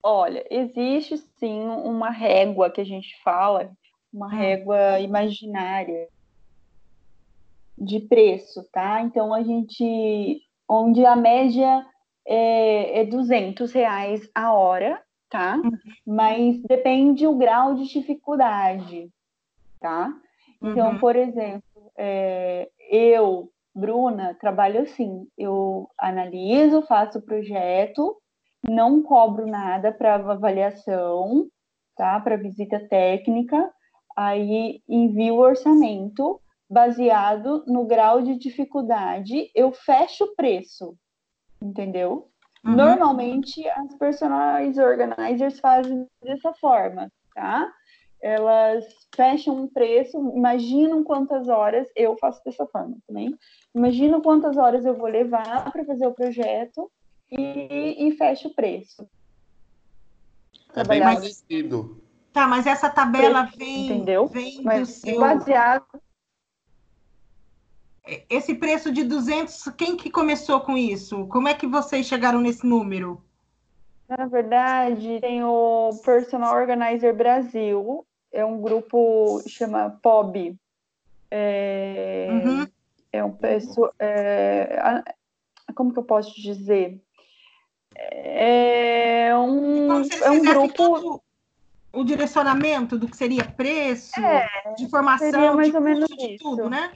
Olha, 0.03 0.45
existe 0.49 1.17
sim 1.37 1.61
uma 1.61 2.09
régua 2.09 2.69
que 2.69 2.81
a 2.81 2.85
gente 2.85 3.15
fala, 3.23 3.71
uma 4.11 4.27
hum. 4.27 4.29
régua 4.29 4.99
imaginária 4.99 6.07
de 7.77 7.99
preço, 7.99 8.63
tá? 8.71 9.01
Então 9.01 9.33
a 9.33 9.41
gente, 9.43 10.41
onde 10.67 11.05
a 11.05 11.15
média 11.15 11.85
é, 12.25 13.01
é 13.01 13.05
200 13.05 13.71
reais 13.71 14.29
a 14.35 14.53
hora, 14.53 15.01
tá? 15.29 15.57
Uhum. 15.63 15.77
Mas 16.05 16.61
depende 16.63 17.25
o 17.25 17.35
grau 17.35 17.73
de 17.75 17.87
dificuldade, 17.87 19.09
tá? 19.79 20.13
Então, 20.61 20.91
uhum. 20.91 20.99
por 20.99 21.15
exemplo, 21.15 21.91
é, 21.97 22.69
eu, 22.89 23.51
Bruna, 23.73 24.37
trabalho 24.39 24.81
assim, 24.81 25.27
eu 25.37 25.89
analiso, 25.97 26.83
faço 26.83 27.17
o 27.17 27.21
projeto, 27.21 28.20
não 28.67 29.01
cobro 29.01 29.47
nada 29.47 29.91
para 29.91 30.15
avaliação, 30.15 31.47
tá? 31.95 32.19
Para 32.19 32.37
visita 32.37 32.79
técnica, 32.87 33.71
aí 34.15 34.81
envio 34.87 35.35
o 35.35 35.39
orçamento 35.39 36.39
baseado 36.69 37.63
no 37.67 37.85
grau 37.85 38.21
de 38.21 38.37
dificuldade, 38.37 39.51
eu 39.53 39.71
fecho 39.71 40.23
o 40.23 40.35
preço, 40.35 40.95
entendeu? 41.61 42.29
Uhum. 42.63 42.75
Normalmente 42.75 43.67
as 43.67 43.93
personagens 43.95 44.77
organizers 44.77 45.59
fazem 45.59 46.07
dessa 46.23 46.53
forma, 46.53 47.11
tá? 47.35 47.69
Elas 48.21 48.85
fecham 49.15 49.55
um 49.63 49.67
preço, 49.67 50.17
imaginam 50.35 51.03
quantas 51.03 51.49
horas, 51.49 51.87
eu 51.95 52.15
faço 52.17 52.41
dessa 52.45 52.67
forma 52.67 52.95
também. 53.07 53.35
Imagino 53.75 54.21
quantas 54.21 54.57
horas 54.57 54.85
eu 54.85 54.93
vou 54.93 55.07
levar 55.07 55.71
para 55.71 55.83
fazer 55.83 56.05
o 56.05 56.13
projeto 56.13 56.89
e, 57.31 58.07
e 58.07 58.17
fecho 58.17 58.49
o 58.49 58.53
preço. 58.53 59.07
É 60.75 60.83
bem 60.83 61.01
parecido. 61.01 62.01
Tá, 62.31 62.47
mas 62.47 62.65
essa 62.65 62.89
tabela 62.89 63.49
vem, 63.57 63.87
Entendeu? 63.87 64.27
vem 64.27 64.61
mas 64.63 64.79
do 64.79 64.85
seu... 64.85 65.19
Baseado 65.19 65.85
esse 68.29 68.55
preço 68.55 68.91
de 68.91 69.03
200, 69.03 69.69
quem 69.77 69.95
que 69.95 70.09
começou 70.09 70.59
com 70.61 70.77
isso? 70.77 71.27
Como 71.27 71.47
é 71.47 71.53
que 71.53 71.67
vocês 71.67 72.05
chegaram 72.05 72.41
nesse 72.41 72.65
número? 72.65 73.23
Na 74.07 74.25
verdade, 74.25 75.19
tem 75.21 75.43
o 75.43 75.91
Personal 76.03 76.55
Organizer 76.55 77.15
Brasil, 77.15 78.05
é 78.31 78.43
um 78.43 78.59
grupo 78.59 79.41
chama 79.47 79.97
POB. 80.01 80.57
É, 81.29 82.27
uhum. 82.29 82.67
é 83.13 83.23
um 83.23 83.31
pessoa, 83.31 83.93
é, 83.97 85.03
como 85.75 85.93
que 85.93 85.99
eu 85.99 86.03
posso 86.03 86.33
dizer? 86.41 87.01
É 87.95 89.35
um, 89.35 90.01
é 90.01 90.31
um 90.31 90.41
grupo 90.41 91.21
o 91.93 92.03
direcionamento 92.03 92.97
do 92.97 93.07
que 93.07 93.17
seria 93.17 93.43
preço, 93.43 94.19
é, 94.19 94.47
de 94.77 94.89
formação, 94.89 95.55
mais 95.55 95.69
de 95.69 95.75
ou 95.75 95.81
menos 95.83 96.07
de 96.07 96.37
tudo, 96.37 96.69
né? 96.69 96.93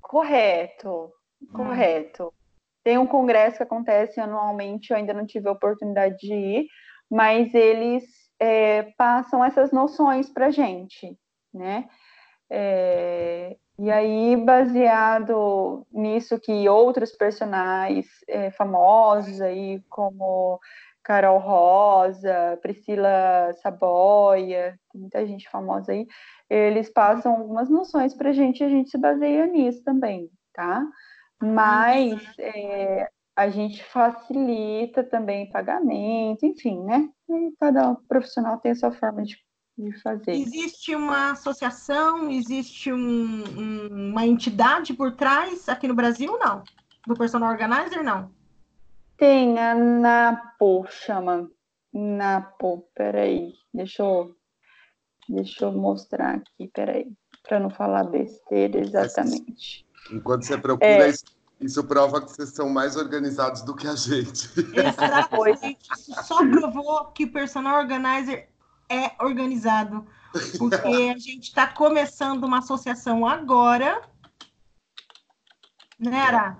Correto, 0.00 1.10
correto. 1.52 2.32
Tem 2.82 2.98
um 2.98 3.06
congresso 3.06 3.56
que 3.56 3.62
acontece 3.62 4.20
anualmente, 4.20 4.90
eu 4.90 4.96
ainda 4.96 5.14
não 5.14 5.24
tive 5.24 5.48
a 5.48 5.52
oportunidade 5.52 6.18
de 6.18 6.34
ir, 6.34 6.66
mas 7.10 7.54
eles 7.54 8.04
é, 8.38 8.82
passam 8.98 9.42
essas 9.42 9.72
noções 9.72 10.28
para 10.28 10.50
gente, 10.50 11.18
né? 11.52 11.88
É, 12.50 13.56
e 13.78 13.90
aí, 13.90 14.36
baseado 14.36 15.86
nisso 15.92 16.38
que 16.38 16.68
outros 16.68 17.10
personagens 17.12 18.06
é, 18.28 18.50
famosos 18.52 19.40
aí, 19.40 19.82
como 19.90 20.60
Carol 21.02 21.38
Rosa, 21.38 22.58
Priscila 22.62 23.52
Saboia, 23.62 24.78
muita 24.94 25.26
gente 25.26 25.48
famosa 25.50 25.92
aí, 25.92 26.06
eles 26.48 26.88
passam 26.88 27.36
algumas 27.36 27.68
noções 27.68 28.14
para 28.14 28.30
a 28.30 28.32
gente 28.32 28.60
e 28.60 28.64
a 28.64 28.68
gente 28.68 28.90
se 28.90 28.98
baseia 28.98 29.46
nisso 29.46 29.82
também, 29.82 30.30
tá? 30.52 30.86
Mas 31.42 32.22
é, 32.38 33.08
a 33.36 33.48
gente 33.48 33.82
facilita 33.84 35.02
também 35.02 35.50
pagamento, 35.50 36.46
enfim, 36.46 36.82
né? 36.84 37.08
E 37.28 37.52
cada 37.58 37.96
profissional 38.08 38.58
tem 38.58 38.72
a 38.72 38.74
sua 38.76 38.92
forma 38.92 39.22
de, 39.22 39.36
de 39.76 39.92
fazer. 40.00 40.32
Existe 40.32 40.94
uma 40.94 41.32
associação, 41.32 42.30
existe 42.30 42.92
um, 42.92 43.44
um, 43.58 44.10
uma 44.10 44.26
entidade 44.26 44.94
por 44.94 45.12
trás 45.12 45.68
aqui 45.68 45.88
no 45.88 45.94
Brasil, 45.94 46.38
não? 46.38 46.62
Do 47.06 47.14
personal 47.14 47.50
organizer, 47.50 48.02
não? 48.02 48.30
Tem 49.16 49.58
a 49.58 49.74
NAPO, 49.74 50.86
chama. 50.88 51.50
NAPO, 51.92 52.88
peraí, 52.94 53.52
deixa 53.72 54.02
eu 54.02 54.34
Deixa 55.28 55.64
eu 55.64 55.72
mostrar 55.72 56.34
aqui, 56.34 56.68
peraí, 56.68 57.10
para 57.42 57.58
não 57.58 57.70
falar 57.70 58.04
besteira 58.04 58.78
exatamente. 58.78 59.86
Enquanto 60.12 60.44
você 60.44 60.58
procura, 60.58 60.86
é... 60.86 61.08
isso, 61.08 61.24
isso, 61.60 61.84
prova 61.84 62.20
que 62.20 62.30
vocês 62.30 62.50
são 62.50 62.68
mais 62.68 62.94
organizados 62.94 63.62
do 63.62 63.74
que 63.74 63.86
a 63.86 63.96
gente. 63.96 64.50
Exatamente. 64.74 65.78
Isso 65.92 66.24
só 66.24 66.46
provou 66.46 67.06
que 67.06 67.24
o 67.24 67.32
personal 67.32 67.78
organizer 67.80 68.50
é 68.88 69.12
organizado. 69.22 70.06
Porque 70.58 70.88
a 70.88 71.16
gente 71.18 71.44
está 71.48 71.66
começando 71.66 72.44
uma 72.44 72.58
associação 72.58 73.26
agora. 73.26 74.02
Né, 75.98 76.20
Ara? 76.20 76.58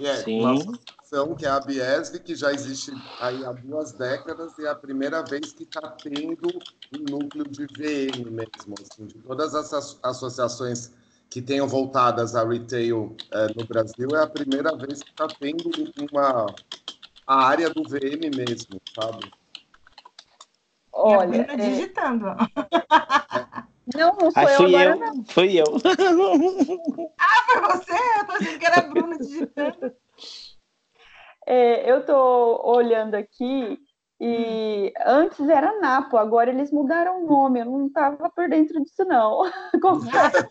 É, 0.00 0.16
Sim. 0.16 0.40
uma 0.40 0.52
associação 0.54 1.34
que 1.34 1.46
é 1.46 1.48
a 1.48 1.60
Biesv, 1.60 2.18
que 2.18 2.34
já 2.34 2.52
existe 2.52 2.92
aí 3.20 3.44
há 3.44 3.52
duas 3.52 3.92
décadas, 3.92 4.58
e 4.58 4.66
é 4.66 4.68
a 4.68 4.74
primeira 4.74 5.22
vez 5.22 5.52
que 5.52 5.62
está 5.62 5.88
tendo 6.02 6.48
um 6.92 7.04
núcleo 7.10 7.44
de 7.44 7.66
VM 7.66 8.30
mesmo, 8.30 8.74
assim, 8.80 9.06
de 9.06 9.14
todas 9.20 9.54
as 9.54 9.98
associações 10.02 10.92
que 11.30 11.40
tenham 11.40 11.66
voltadas 11.66 12.36
a 12.36 12.46
retail 12.46 13.16
é, 13.30 13.48
no 13.54 13.64
Brasil, 13.64 14.14
é 14.14 14.22
a 14.22 14.26
primeira 14.26 14.76
vez 14.76 15.02
que 15.02 15.10
está 15.10 15.26
tendo 15.28 15.70
uma 16.10 16.54
a 17.26 17.46
área 17.46 17.70
do 17.70 17.82
VM 17.84 18.30
mesmo, 18.36 18.80
sabe? 18.94 19.30
Olha, 20.96 21.46
é... 21.50 21.56
digitando. 21.56 22.26
Não, 23.94 24.16
não 24.16 24.32
foi 24.32 24.44
eu 24.44 24.66
agora, 24.66 24.84
eu. 24.84 24.96
não. 24.96 25.24
Fui 25.24 25.60
eu. 25.60 25.64
ah, 27.18 27.44
foi 27.46 27.60
você? 27.60 27.92
Eu 27.92 28.26
tô 28.26 28.32
achando 28.32 28.58
que 28.58 28.66
era 28.66 28.78
a 28.78 28.82
Bruna 28.82 29.18
digitando. 29.18 29.92
É, 31.46 31.90
eu 31.90 32.06
tô 32.06 32.62
olhando 32.64 33.14
aqui 33.14 33.78
e 34.20 34.92
hum. 34.96 35.02
antes 35.04 35.46
era 35.48 35.78
Napo, 35.80 36.16
agora 36.16 36.48
eles 36.48 36.70
mudaram 36.70 37.22
o 37.22 37.26
nome. 37.26 37.60
Eu 37.60 37.66
não 37.66 37.86
estava 37.86 38.30
por 38.30 38.48
dentro 38.48 38.82
disso, 38.82 39.04
não. 39.04 39.50
Confesso. 39.82 40.48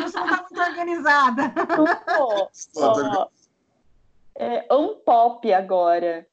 Você 0.00 0.18
não 0.18 0.26
está 0.26 0.46
muito 0.48 0.60
organizada. 0.60 1.52
Não 2.74 3.28
É 4.34 4.66
Unpop 4.72 5.52
agora. 5.52 6.26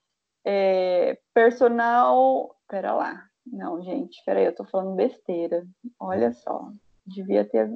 É, 0.45 1.19
personal. 1.33 2.56
Pera 2.67 2.93
lá. 2.93 3.23
Não, 3.45 3.81
gente, 3.81 4.21
peraí, 4.25 4.45
eu 4.45 4.55
tô 4.55 4.65
falando 4.65 4.95
besteira. 4.95 5.63
Olha 5.99 6.33
só. 6.33 6.69
Devia 7.05 7.45
ter, 7.45 7.73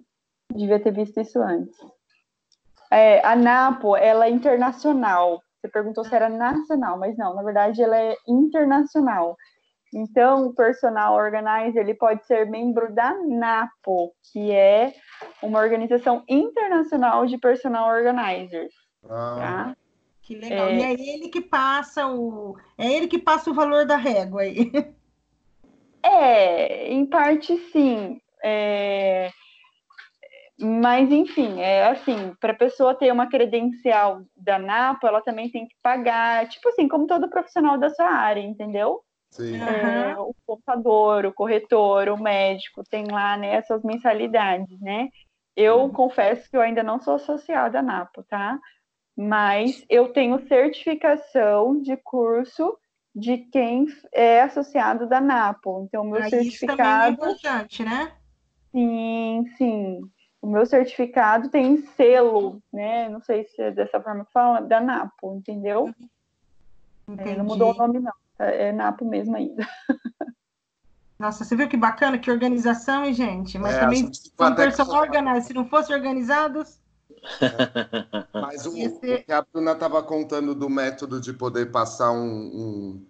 devia 0.53 0.79
ter 0.79 0.91
visto 0.91 1.19
isso 1.19 1.39
antes. 1.41 1.77
É, 2.91 3.25
a 3.25 3.35
Napo, 3.35 3.95
ela 3.95 4.25
é 4.25 4.29
internacional. 4.29 5.41
Você 5.61 5.69
perguntou 5.69 6.03
se 6.03 6.13
era 6.13 6.27
nacional, 6.27 6.97
mas 6.97 7.15
não, 7.17 7.35
na 7.35 7.43
verdade 7.43 7.81
ela 7.81 7.97
é 7.97 8.15
internacional. 8.27 9.37
Então, 9.93 10.47
o 10.47 10.55
personal 10.55 11.15
organizer 11.15 11.81
ele 11.81 11.93
pode 11.93 12.25
ser 12.25 12.49
membro 12.49 12.93
da 12.93 13.13
NAPO, 13.13 14.13
que 14.31 14.51
é 14.51 14.93
uma 15.43 15.59
organização 15.59 16.23
internacional 16.27 17.25
de 17.25 17.37
personal 17.37 17.89
organizers. 17.89 18.73
Ah. 19.09 19.35
Tá? 19.37 19.77
Que 20.31 20.37
legal. 20.37 20.67
É... 20.67 20.75
E 20.75 20.83
é 20.83 20.93
ele 20.93 21.27
que 21.27 21.41
passa 21.41 22.07
o 22.07 22.55
é 22.77 22.89
ele 22.89 23.07
que 23.07 23.19
passa 23.19 23.51
o 23.51 23.53
valor 23.53 23.85
da 23.85 23.97
régua 23.97 24.41
aí. 24.41 24.71
É, 26.03 26.91
em 26.91 27.05
parte 27.05 27.55
sim. 27.71 28.19
É... 28.43 29.29
Mas, 30.59 31.11
enfim, 31.11 31.61
é 31.61 31.85
assim, 31.89 32.33
para 32.39 32.53
a 32.53 32.57
pessoa 32.57 32.95
ter 32.95 33.11
uma 33.11 33.29
credencial 33.29 34.23
da 34.35 34.57
NAPO, 34.57 35.05
ela 35.05 35.21
também 35.21 35.51
tem 35.51 35.67
que 35.67 35.75
pagar, 35.79 36.49
tipo 36.49 36.69
assim, 36.69 36.87
como 36.87 37.05
todo 37.05 37.29
profissional 37.29 37.77
da 37.77 37.91
sua 37.91 38.09
área, 38.09 38.41
entendeu? 38.41 39.03
Sim. 39.29 39.61
É, 39.61 40.17
o 40.17 40.33
contador, 40.43 41.27
o 41.27 41.33
corretor, 41.33 42.09
o 42.09 42.19
médico, 42.19 42.83
tem 42.89 43.05
lá 43.05 43.37
né, 43.37 43.53
essas 43.53 43.83
mensalidades, 43.83 44.81
né? 44.81 45.07
Eu 45.55 45.81
uhum. 45.81 45.89
confesso 45.91 46.49
que 46.49 46.57
eu 46.57 46.61
ainda 46.61 46.81
não 46.81 46.99
sou 46.99 47.13
associada 47.13 47.77
à 47.77 47.83
NAPO, 47.83 48.23
tá? 48.23 48.59
Mas 49.21 49.85
eu 49.87 50.09
tenho 50.11 50.47
certificação 50.47 51.79
de 51.79 51.95
curso 51.95 52.75
de 53.13 53.37
quem 53.37 53.85
é 54.11 54.41
associado 54.41 55.07
da 55.07 55.21
NAPO. 55.21 55.85
Então, 55.87 56.03
meu 56.03 56.27
certificado. 56.27 56.47
Isso 56.49 56.65
também 56.65 56.91
é 56.91 57.09
importante, 57.09 57.83
né? 57.83 58.11
Sim, 58.71 59.45
sim. 59.57 60.01
O 60.41 60.47
meu 60.47 60.65
certificado 60.65 61.49
tem 61.49 61.77
selo, 61.95 62.63
né? 62.73 63.09
Não 63.09 63.21
sei 63.21 63.43
se 63.43 63.61
é 63.61 63.69
dessa 63.69 64.01
forma 64.01 64.25
que 64.25 64.31
fala, 64.31 64.59
da 64.59 64.81
NAPO, 64.81 65.35
entendeu? 65.35 65.93
É, 67.17 67.35
não 67.35 67.45
mudou 67.45 67.73
o 67.73 67.77
nome, 67.77 67.99
não, 67.99 68.13
é 68.39 68.71
napo 68.71 69.05
mesmo 69.05 69.35
ainda. 69.35 69.67
Nossa, 71.19 71.45
você 71.45 71.55
viu 71.55 71.69
que 71.69 71.77
bacana, 71.77 72.17
que 72.17 72.31
organização, 72.31 73.05
hein, 73.05 73.13
gente? 73.13 73.59
Mas 73.59 73.75
é, 73.75 73.79
também 73.81 74.11
são 74.11 74.55
personal 74.55 75.01
organizados. 75.01 75.45
Se 75.45 75.53
não 75.53 75.67
fossem 75.67 75.95
organizados. 75.95 76.80
É. 77.41 78.25
Mas 78.33 78.65
o, 78.65 78.75
Esse... 78.75 78.95
o, 78.95 79.23
que 79.23 79.31
a 79.31 79.41
Bruna 79.41 79.73
estava 79.73 80.01
contando 80.01 80.55
do 80.55 80.69
método 80.69 81.19
de 81.19 81.33
poder 81.33 81.71
passar 81.71 82.11
um, 82.11 82.25
um, 82.25 83.05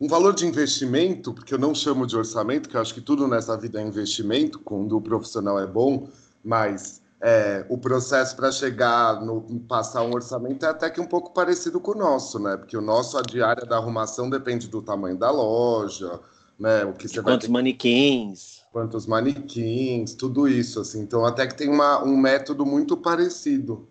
um, 0.00 0.08
valor 0.08 0.34
de 0.34 0.46
investimento, 0.46 1.32
porque 1.32 1.54
eu 1.54 1.58
não 1.58 1.74
chamo 1.74 2.06
de 2.06 2.16
orçamento, 2.16 2.68
que 2.68 2.76
eu 2.76 2.80
acho 2.80 2.94
que 2.94 3.00
tudo 3.00 3.26
nessa 3.26 3.56
vida 3.56 3.80
é 3.80 3.86
investimento, 3.86 4.58
quando 4.58 4.96
o 4.96 5.00
profissional 5.00 5.58
é 5.58 5.66
bom, 5.66 6.08
mas 6.44 7.02
é, 7.20 7.64
o 7.70 7.78
processo 7.78 8.36
para 8.36 8.52
chegar 8.52 9.22
no 9.24 9.40
passar 9.60 10.02
um 10.02 10.12
orçamento 10.12 10.66
é 10.66 10.68
até 10.68 10.90
que 10.90 11.00
um 11.00 11.06
pouco 11.06 11.32
parecido 11.32 11.80
com 11.80 11.92
o 11.92 11.98
nosso, 11.98 12.38
né? 12.38 12.56
Porque 12.56 12.76
o 12.76 12.82
nosso, 12.82 13.16
a 13.16 13.22
diária 13.22 13.64
da 13.64 13.76
arrumação 13.76 14.28
depende 14.28 14.68
do 14.68 14.82
tamanho 14.82 15.16
da 15.16 15.30
loja, 15.30 16.20
né? 16.58 16.84
O 16.84 16.92
que 16.92 17.08
você 17.08 17.22
quantos 17.22 17.48
vai 17.48 17.54
manequins. 17.54 18.63
Quantos 18.74 19.06
manequins, 19.06 20.14
tudo 20.14 20.48
isso, 20.48 20.80
assim. 20.80 21.00
Então, 21.00 21.24
até 21.24 21.46
que 21.46 21.54
tem 21.54 21.68
uma, 21.68 22.02
um 22.02 22.16
método 22.16 22.66
muito 22.66 22.96
parecido. 22.96 23.88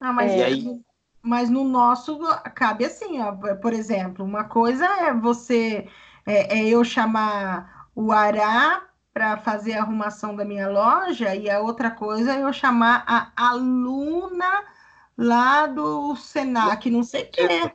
Ah, 0.00 0.10
mas, 0.10 0.32
é. 0.32 0.44
aí... 0.46 0.80
mas 1.20 1.50
no 1.50 1.64
nosso 1.64 2.18
cabe 2.54 2.86
assim, 2.86 3.20
ó, 3.20 3.32
por 3.56 3.74
exemplo, 3.74 4.24
uma 4.24 4.44
coisa 4.44 4.86
é 4.86 5.12
você, 5.12 5.86
é, 6.24 6.60
é 6.60 6.66
eu 6.66 6.82
chamar 6.82 7.90
o 7.94 8.10
Ará 8.10 8.88
para 9.12 9.36
fazer 9.36 9.74
a 9.74 9.82
arrumação 9.82 10.34
da 10.34 10.42
minha 10.42 10.66
loja, 10.66 11.36
e 11.36 11.50
a 11.50 11.60
outra 11.60 11.90
coisa 11.90 12.36
é 12.36 12.42
eu 12.42 12.52
chamar 12.54 13.04
a 13.06 13.32
aluna 13.36 14.64
lá 15.14 15.66
do 15.66 16.16
Senac, 16.16 16.88
não 16.88 17.02
sei 17.02 17.24
o 17.24 17.30
quê. 17.30 17.72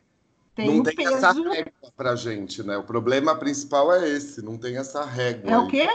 Tem 0.55 0.67
não 0.67 0.83
tem 0.83 0.95
peso... 0.95 1.15
essa 1.15 1.31
régua 1.31 1.91
para 1.95 2.15
gente, 2.15 2.61
né? 2.63 2.77
O 2.77 2.83
problema 2.83 3.35
principal 3.35 3.91
é 3.93 4.09
esse, 4.09 4.41
não 4.41 4.57
tem 4.57 4.77
essa 4.77 5.05
régua. 5.05 5.49
É 5.49 5.53
aí. 5.53 5.59
o 5.59 5.67
quê? 5.67 5.87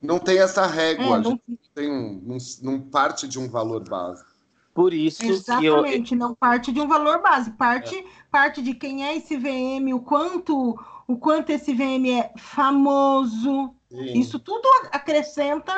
Não 0.00 0.18
tem 0.18 0.38
essa 0.38 0.66
régua, 0.66 1.18
é, 1.18 1.20
não... 1.20 1.40
tem, 1.74 2.20
não, 2.22 2.38
não 2.62 2.80
parte 2.80 3.28
de 3.28 3.38
um 3.38 3.48
valor 3.48 3.86
base. 3.86 4.24
Por 4.72 4.94
isso 4.94 5.24
Exatamente, 5.24 6.08
que 6.08 6.14
eu... 6.14 6.18
não 6.18 6.34
parte 6.34 6.72
de 6.72 6.80
um 6.80 6.88
valor 6.88 7.20
base, 7.20 7.50
parte, 7.50 7.98
é. 7.98 8.04
parte 8.30 8.62
de 8.62 8.72
quem 8.72 9.04
é 9.04 9.16
esse 9.16 9.36
VM, 9.36 9.92
o 9.92 10.00
quanto, 10.00 10.78
o 11.06 11.16
quanto 11.18 11.50
esse 11.50 11.74
VM 11.74 12.06
é 12.18 12.32
famoso. 12.38 13.74
Sim. 13.90 14.18
Isso 14.18 14.38
tudo 14.38 14.66
acrescenta 14.92 15.74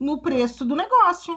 no 0.00 0.20
preço 0.20 0.64
do 0.64 0.76
negócio. 0.76 1.36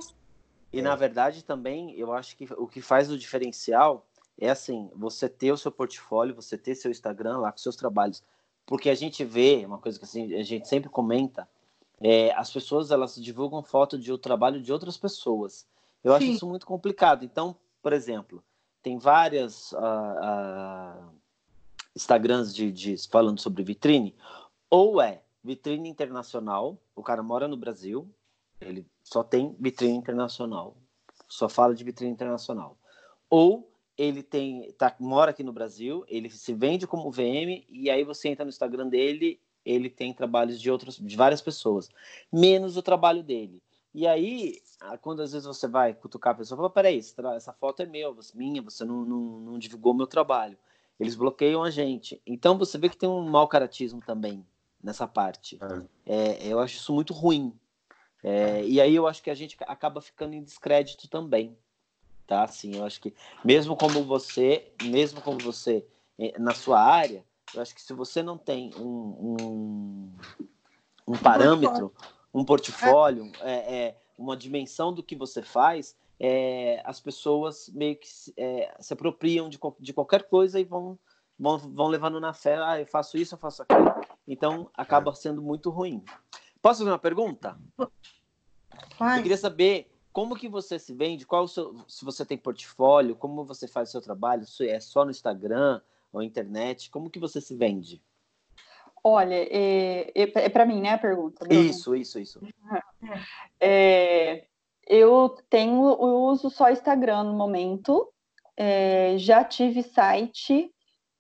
E 0.71 0.81
na 0.81 0.95
verdade 0.95 1.43
também, 1.43 1.93
eu 1.97 2.13
acho 2.13 2.37
que 2.37 2.47
o 2.57 2.67
que 2.67 2.79
faz 2.79 3.11
o 3.11 3.17
diferencial 3.17 4.07
é 4.39 4.49
assim, 4.49 4.89
você 4.95 5.27
ter 5.27 5.51
o 5.51 5.57
seu 5.57 5.71
portfólio, 5.71 6.35
você 6.35 6.57
ter 6.57 6.75
seu 6.75 6.89
Instagram 6.89 7.39
lá 7.39 7.51
com 7.51 7.57
seus 7.57 7.75
trabalhos, 7.75 8.23
porque 8.65 8.89
a 8.89 8.95
gente 8.95 9.25
vê, 9.25 9.65
uma 9.65 9.77
coisa 9.77 9.97
que 9.97 10.05
assim, 10.05 10.33
a 10.35 10.43
gente 10.43 10.67
sempre 10.67 10.89
comenta, 10.89 11.47
é, 11.99 12.31
as 12.33 12.51
pessoas 12.51 12.91
elas 12.91 13.15
divulgam 13.15 13.61
foto 13.61 13.97
de 13.97 14.11
o 14.11 14.17
trabalho 14.17 14.61
de 14.61 14.71
outras 14.71 14.97
pessoas. 14.97 15.67
Eu 16.03 16.11
Sim. 16.11 16.17
acho 16.17 16.25
isso 16.35 16.47
muito 16.47 16.65
complicado. 16.65 17.25
Então, 17.25 17.55
por 17.81 17.91
exemplo, 17.91 18.41
tem 18.81 18.97
várias 18.97 19.73
uh, 19.73 19.77
uh, 19.77 21.09
Instagrams 21.95 22.53
de, 22.55 22.71
de, 22.71 22.95
falando 23.09 23.39
sobre 23.41 23.63
vitrine, 23.63 24.15
ou 24.69 25.01
é 25.01 25.21
vitrine 25.43 25.89
internacional, 25.89 26.77
o 26.95 27.03
cara 27.03 27.21
mora 27.21 27.47
no 27.47 27.57
Brasil, 27.57 28.09
ele 28.61 28.85
só 29.03 29.23
tem 29.23 29.55
vitrine 29.59 29.97
internacional, 29.97 30.77
só 31.27 31.49
fala 31.49 31.75
de 31.75 31.83
vitrine 31.83 32.11
internacional. 32.11 32.77
Ou 33.29 33.68
ele 33.99 34.23
tem 34.23 34.71
tá, 34.77 34.95
mora 34.97 35.31
aqui 35.31 35.43
no 35.43 35.51
Brasil, 35.51 36.05
ele 36.07 36.29
se 36.29 36.53
vende 36.53 36.87
como 36.87 37.11
VM 37.11 37.65
e 37.69 37.89
aí 37.89 38.05
você 38.05 38.29
entra 38.29 38.45
no 38.45 38.49
Instagram 38.49 38.87
dele, 38.87 39.41
ele 39.65 39.89
tem 39.89 40.13
trabalhos 40.13 40.59
de 40.61 40.71
outras 40.71 40.95
de 40.95 41.17
várias 41.17 41.41
pessoas, 41.41 41.89
menos 42.31 42.77
o 42.77 42.81
trabalho 42.81 43.21
dele. 43.21 43.61
E 43.93 44.07
aí, 44.07 44.61
quando 45.01 45.21
às 45.21 45.33
vezes 45.33 45.45
você 45.45 45.67
vai 45.67 45.93
cutucar 45.93 46.33
a 46.33 46.37
pessoa, 46.37 46.55
fala, 46.55 46.69
peraí, 46.69 46.97
essa 47.35 47.51
foto 47.51 47.81
é 47.81 47.85
meu, 47.85 48.17
minha, 48.35 48.61
você 48.61 48.85
não, 48.85 49.03
não, 49.03 49.19
não 49.41 49.59
divulgou 49.59 49.93
meu 49.93 50.07
trabalho. 50.07 50.57
Eles 50.97 51.15
bloqueiam 51.15 51.61
a 51.61 51.69
gente. 51.69 52.21
Então 52.25 52.57
você 52.57 52.77
vê 52.77 52.87
que 52.87 52.97
tem 52.97 53.09
um 53.09 53.27
mau 53.27 53.49
caratismo 53.49 53.99
também 53.99 54.45
nessa 54.81 55.07
parte. 55.07 55.59
É. 56.05 56.45
É, 56.45 56.47
eu 56.47 56.59
acho 56.59 56.77
isso 56.77 56.93
muito 56.93 57.13
ruim. 57.13 57.53
É, 58.23 58.63
e 58.63 58.79
aí 58.79 58.95
eu 58.95 59.07
acho 59.07 59.21
que 59.21 59.29
a 59.29 59.35
gente 59.35 59.57
acaba 59.61 59.99
ficando 59.99 60.35
em 60.35 60.43
descrédito 60.43 61.09
também 61.09 61.57
tá? 62.29 62.43
Assim, 62.43 62.75
eu 62.75 62.85
acho 62.85 63.01
que 63.01 63.11
mesmo 63.43 63.75
como 63.75 64.03
você, 64.03 64.71
mesmo 64.83 65.19
como 65.19 65.39
você 65.39 65.83
eh, 66.19 66.37
na 66.37 66.53
sua 66.53 66.79
área, 66.79 67.25
eu 67.55 67.61
acho 67.61 67.73
que 67.73 67.81
se 67.81 67.91
você 67.91 68.21
não 68.21 68.37
tem 68.37 68.71
um, 68.75 69.35
um, 69.41 70.13
um 71.07 71.17
parâmetro, 71.17 71.91
um 72.31 72.45
portfólio, 72.45 73.31
é, 73.41 73.77
é, 73.77 73.97
uma 74.15 74.37
dimensão 74.37 74.93
do 74.93 75.01
que 75.01 75.15
você 75.15 75.41
faz, 75.41 75.97
é, 76.19 76.79
as 76.85 76.99
pessoas 76.99 77.67
meio 77.73 77.95
que 77.95 78.07
é, 78.37 78.75
se 78.79 78.93
apropriam 78.93 79.49
de, 79.49 79.59
de 79.79 79.91
qualquer 79.91 80.29
coisa 80.29 80.59
e 80.59 80.63
vão, 80.63 80.99
vão, 81.37 81.57
vão 81.57 81.87
levando 81.87 82.19
na 82.19 82.31
fé, 82.31 82.59
ah, 82.61 82.79
eu 82.79 82.85
faço 82.85 83.17
isso, 83.17 83.33
eu 83.33 83.39
faço 83.39 83.63
aquilo. 83.63 83.91
Então, 84.27 84.69
acaba 84.75 85.15
sendo 85.15 85.41
muito 85.41 85.71
ruim. 85.71 86.05
Posso 86.61 86.79
fazer 86.79 86.91
uma 86.91 86.99
pergunta? 86.99 87.57
Vai. 88.99 89.17
Eu 89.17 89.23
queria 89.23 89.37
saber 89.37 89.89
como 90.11 90.35
que 90.35 90.47
você 90.47 90.79
se 90.79 90.93
vende? 90.93 91.25
Qual 91.25 91.47
seu, 91.47 91.75
se 91.87 92.03
você 92.03 92.25
tem 92.25 92.37
portfólio? 92.37 93.15
Como 93.15 93.45
você 93.45 93.67
faz 93.67 93.89
o 93.89 93.91
seu 93.93 94.01
trabalho? 94.01 94.43
É 94.61 94.79
só 94.79 95.05
no 95.05 95.11
Instagram 95.11 95.81
ou 96.11 96.23
internet? 96.23 96.89
Como 96.89 97.09
que 97.09 97.19
você 97.19 97.39
se 97.39 97.55
vende? 97.55 98.01
Olha, 99.03 99.35
é, 99.35 100.11
é, 100.13 100.31
é 100.45 100.49
para 100.49 100.65
mim, 100.65 100.81
né, 100.81 100.93
a 100.93 100.97
pergunta? 100.97 101.45
Isso, 101.53 101.95
isso, 101.95 102.19
isso. 102.19 102.39
É, 103.61 104.45
eu 104.87 105.35
tenho, 105.49 105.83
eu 105.89 106.23
uso 106.23 106.49
só 106.49 106.69
Instagram 106.69 107.23
no 107.23 107.33
momento. 107.33 108.11
É, 108.55 109.15
já 109.17 109.43
tive 109.43 109.83
site 109.83 110.73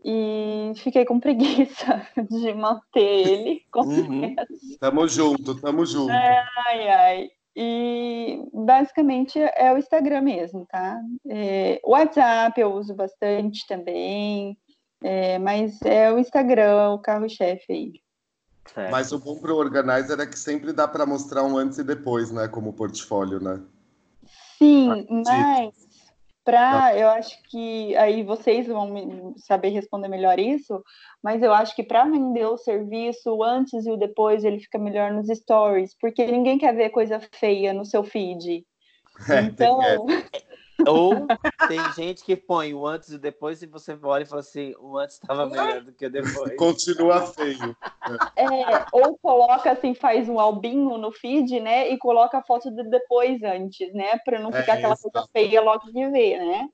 e 0.03 0.71
fiquei 0.77 1.05
com 1.05 1.19
preguiça 1.19 2.07
de 2.29 2.53
manter 2.53 3.27
ele. 3.27 3.65
Uhum. 3.75 4.35
Tamo 4.79 5.07
junto, 5.07 5.59
tamo 5.59 5.85
junto. 5.85 6.11
Ai, 6.11 6.89
ai. 6.89 7.31
E 7.55 8.43
basicamente 8.53 9.39
é 9.39 9.73
o 9.73 9.77
Instagram 9.77 10.21
mesmo, 10.21 10.65
tá? 10.69 10.99
É, 11.27 11.79
o 11.83 11.91
WhatsApp 11.91 12.59
eu 12.59 12.73
uso 12.73 12.93
bastante 12.93 13.65
também, 13.67 14.57
é, 15.03 15.37
mas 15.39 15.81
é 15.81 16.11
o 16.11 16.19
Instagram 16.19 16.91
o 16.91 16.99
carro-chefe 16.99 17.73
aí. 17.73 17.93
Certo. 18.73 18.91
Mas 18.91 19.11
o 19.11 19.19
bom 19.19 19.35
para 19.39 19.53
o 19.53 19.57
organizer 19.57 20.19
é 20.19 20.27
que 20.27 20.37
sempre 20.37 20.71
dá 20.71 20.87
para 20.87 21.05
mostrar 21.05 21.43
um 21.43 21.57
antes 21.57 21.79
e 21.79 21.83
depois, 21.83 22.31
né? 22.31 22.47
Como 22.47 22.71
portfólio, 22.71 23.39
né? 23.39 23.59
Sim, 24.59 25.07
mas 25.09 25.88
para, 26.49 26.97
eu 26.97 27.07
acho 27.09 27.37
que 27.43 27.95
aí 27.95 28.23
vocês 28.23 28.65
vão 28.65 29.33
saber 29.37 29.69
responder 29.69 30.07
melhor 30.07 30.39
isso, 30.39 30.83
mas 31.23 31.43
eu 31.43 31.53
acho 31.53 31.75
que 31.75 31.83
para 31.83 32.05
vender 32.05 32.45
o 32.45 32.57
serviço, 32.57 33.31
o 33.31 33.43
antes 33.43 33.85
e 33.85 33.91
o 33.91 33.97
depois, 33.97 34.43
ele 34.43 34.59
fica 34.59 34.79
melhor 34.79 35.11
nos 35.11 35.27
stories, 35.27 35.95
porque 35.99 36.25
ninguém 36.25 36.57
quer 36.57 36.75
ver 36.75 36.89
coisa 36.89 37.19
feia 37.33 37.73
no 37.73 37.85
seu 37.85 38.03
feed. 38.03 38.65
É, 39.29 39.41
então, 39.41 40.05
ou 40.89 41.27
tem 41.67 41.79
gente 41.93 42.23
que 42.23 42.35
põe 42.35 42.73
o 42.73 42.85
antes 42.85 43.09
e 43.09 43.15
o 43.15 43.19
depois 43.19 43.61
e 43.61 43.67
você 43.67 43.97
olha 44.01 44.23
e 44.23 44.25
fala 44.25 44.41
assim, 44.41 44.73
o 44.79 44.97
antes 44.97 45.15
estava 45.15 45.45
melhor 45.45 45.81
do 45.81 45.91
que 45.93 46.05
o 46.05 46.09
depois. 46.09 46.55
Continua 46.57 47.21
feio. 47.27 47.75
É, 48.35 48.85
ou 48.91 49.17
coloca 49.17 49.71
assim, 49.71 49.93
faz 49.93 50.27
um 50.27 50.39
albinho 50.39 50.97
no 50.97 51.11
feed, 51.11 51.59
né? 51.59 51.89
E 51.89 51.97
coloca 51.97 52.37
a 52.37 52.43
foto 52.43 52.71
do 52.71 52.89
depois 52.89 53.41
antes, 53.43 53.93
né? 53.93 54.17
Para 54.25 54.39
não 54.39 54.51
ficar 54.51 54.75
é, 54.75 54.77
aquela 54.77 54.97
coisa 54.97 55.27
feia 55.31 55.61
logo 55.61 55.91
de 55.91 56.09
ver, 56.09 56.39
né? 56.39 56.69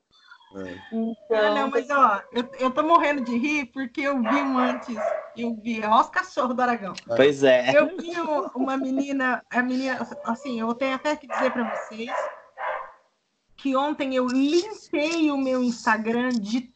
É. 0.55 0.77
Então... 0.91 1.37
Ah, 1.37 1.53
não, 1.53 1.69
mas 1.69 1.89
ó, 1.89 2.21
eu, 2.31 2.49
eu 2.59 2.71
tô 2.71 2.81
morrendo 2.83 3.23
de 3.23 3.37
rir 3.37 3.65
porque 3.73 4.01
eu 4.01 4.21
vi 4.21 4.35
um 4.35 4.57
antes, 4.57 4.95
eu 5.35 5.53
vi, 5.55 5.83
olha 5.83 5.99
os 5.99 6.09
cachorros 6.09 6.55
do 6.55 6.61
Aragão. 6.61 6.93
Pois 7.07 7.43
é. 7.43 7.77
Eu 7.77 7.97
vi 7.97 8.13
uma 8.55 8.77
menina, 8.77 9.43
a 9.51 9.61
menina, 9.61 10.07
assim, 10.23 10.59
eu 10.59 10.73
tenho 10.73 10.95
até 10.95 11.15
que 11.15 11.27
dizer 11.27 11.51
para 11.51 11.75
vocês, 11.75 12.09
que 13.65 13.75
ontem 13.75 14.13
eu 14.13 14.27
limpei 14.27 15.31
o 15.31 15.37
meu 15.39 15.63
Instagram 15.63 16.29
de 16.29 16.71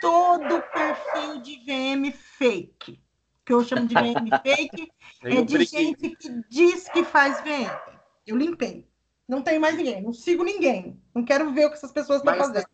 todo 0.00 0.56
o 0.56 0.62
perfil 0.62 1.42
de 1.42 1.56
VM 1.66 2.10
fake. 2.38 2.98
Que 3.44 3.52
eu 3.52 3.62
chamo 3.62 3.86
de 3.86 3.94
VM 3.94 4.30
fake 4.42 4.90
é 5.22 5.42
de 5.42 5.64
gente 5.66 6.16
que 6.16 6.42
diz 6.48 6.88
que 6.88 7.04
faz 7.04 7.42
VM. 7.42 7.98
Eu 8.26 8.38
limpei. 8.38 8.88
Não 9.28 9.42
tenho 9.42 9.60
mais 9.60 9.76
ninguém, 9.76 10.02
não 10.02 10.14
sigo 10.14 10.42
ninguém. 10.42 10.98
Não 11.14 11.22
quero 11.22 11.52
ver 11.52 11.66
o 11.66 11.68
que 11.68 11.76
essas 11.76 11.92
pessoas 11.92 12.20
estão 12.20 12.34
fazendo. 12.34 12.64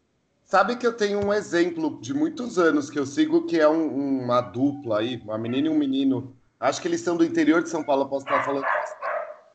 Sabe 0.44 0.76
que 0.76 0.86
eu 0.86 0.96
tenho 0.96 1.26
um 1.26 1.32
exemplo 1.32 2.00
de 2.00 2.14
muitos 2.14 2.60
anos 2.60 2.88
que 2.88 3.00
eu 3.00 3.04
sigo, 3.04 3.46
que 3.46 3.58
é 3.58 3.68
um, 3.68 4.22
uma 4.22 4.40
dupla 4.40 5.00
aí, 5.00 5.16
uma 5.24 5.36
menina 5.36 5.66
e 5.66 5.70
um 5.70 5.76
menino. 5.76 6.36
Acho 6.60 6.80
que 6.80 6.86
eles 6.86 7.00
são 7.00 7.16
do 7.16 7.24
interior 7.24 7.64
de 7.64 7.68
São 7.68 7.82
Paulo, 7.82 8.08
posso 8.08 8.26
estar 8.26 8.44
falando, 8.44 8.64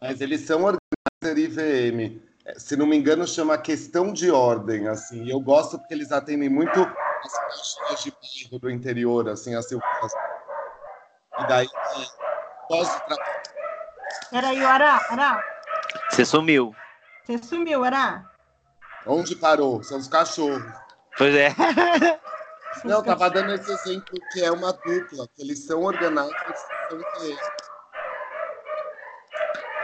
mas 0.02 0.20
eles 0.20 0.42
são 0.42 0.66
organizer 0.66 1.50
IVM 1.50 2.31
se 2.58 2.76
não 2.76 2.86
me 2.86 2.98
engano, 2.98 3.28
chama 3.28 3.58
Questão 3.58 4.12
de 4.12 4.32
Ordem, 4.32 4.88
assim. 4.88 5.24
E 5.24 5.30
eu 5.30 5.40
gosto 5.40 5.78
porque 5.78 5.94
eles 5.94 6.12
atendem 6.12 6.50
muito 6.50 6.80
as 6.80 7.34
caixinhas 7.76 8.04
de 8.04 8.12
bairro 8.12 8.60
do 8.60 8.70
interior, 8.70 9.30
assim, 9.30 9.56
assim. 9.56 9.78
E 11.40 11.48
daí, 11.48 11.68
pós-trabalho. 12.68 13.22
Peraí, 14.30 14.64
Ará, 14.64 15.06
Ará. 15.10 15.44
Você 16.10 16.26
sumiu. 16.26 16.76
Você 17.26 17.38
sumiu, 17.38 17.84
Ará. 17.84 18.24
Onde 19.06 19.36
parou? 19.36 19.84
São 19.84 19.98
os 19.98 20.08
cachorros. 20.08 20.64
Pois 21.18 21.36
é. 21.36 21.54
Não, 22.86 23.04
tava 23.04 23.30
dando 23.30 23.54
esse 23.54 23.72
exemplo 23.72 24.18
que 24.32 24.44
é 24.44 24.52
uma 24.52 24.72
dupla, 24.72 25.28
que 25.36 25.42
eles 25.42 25.66
são 25.66 25.82
organizados, 25.82 26.60
são 26.90 27.00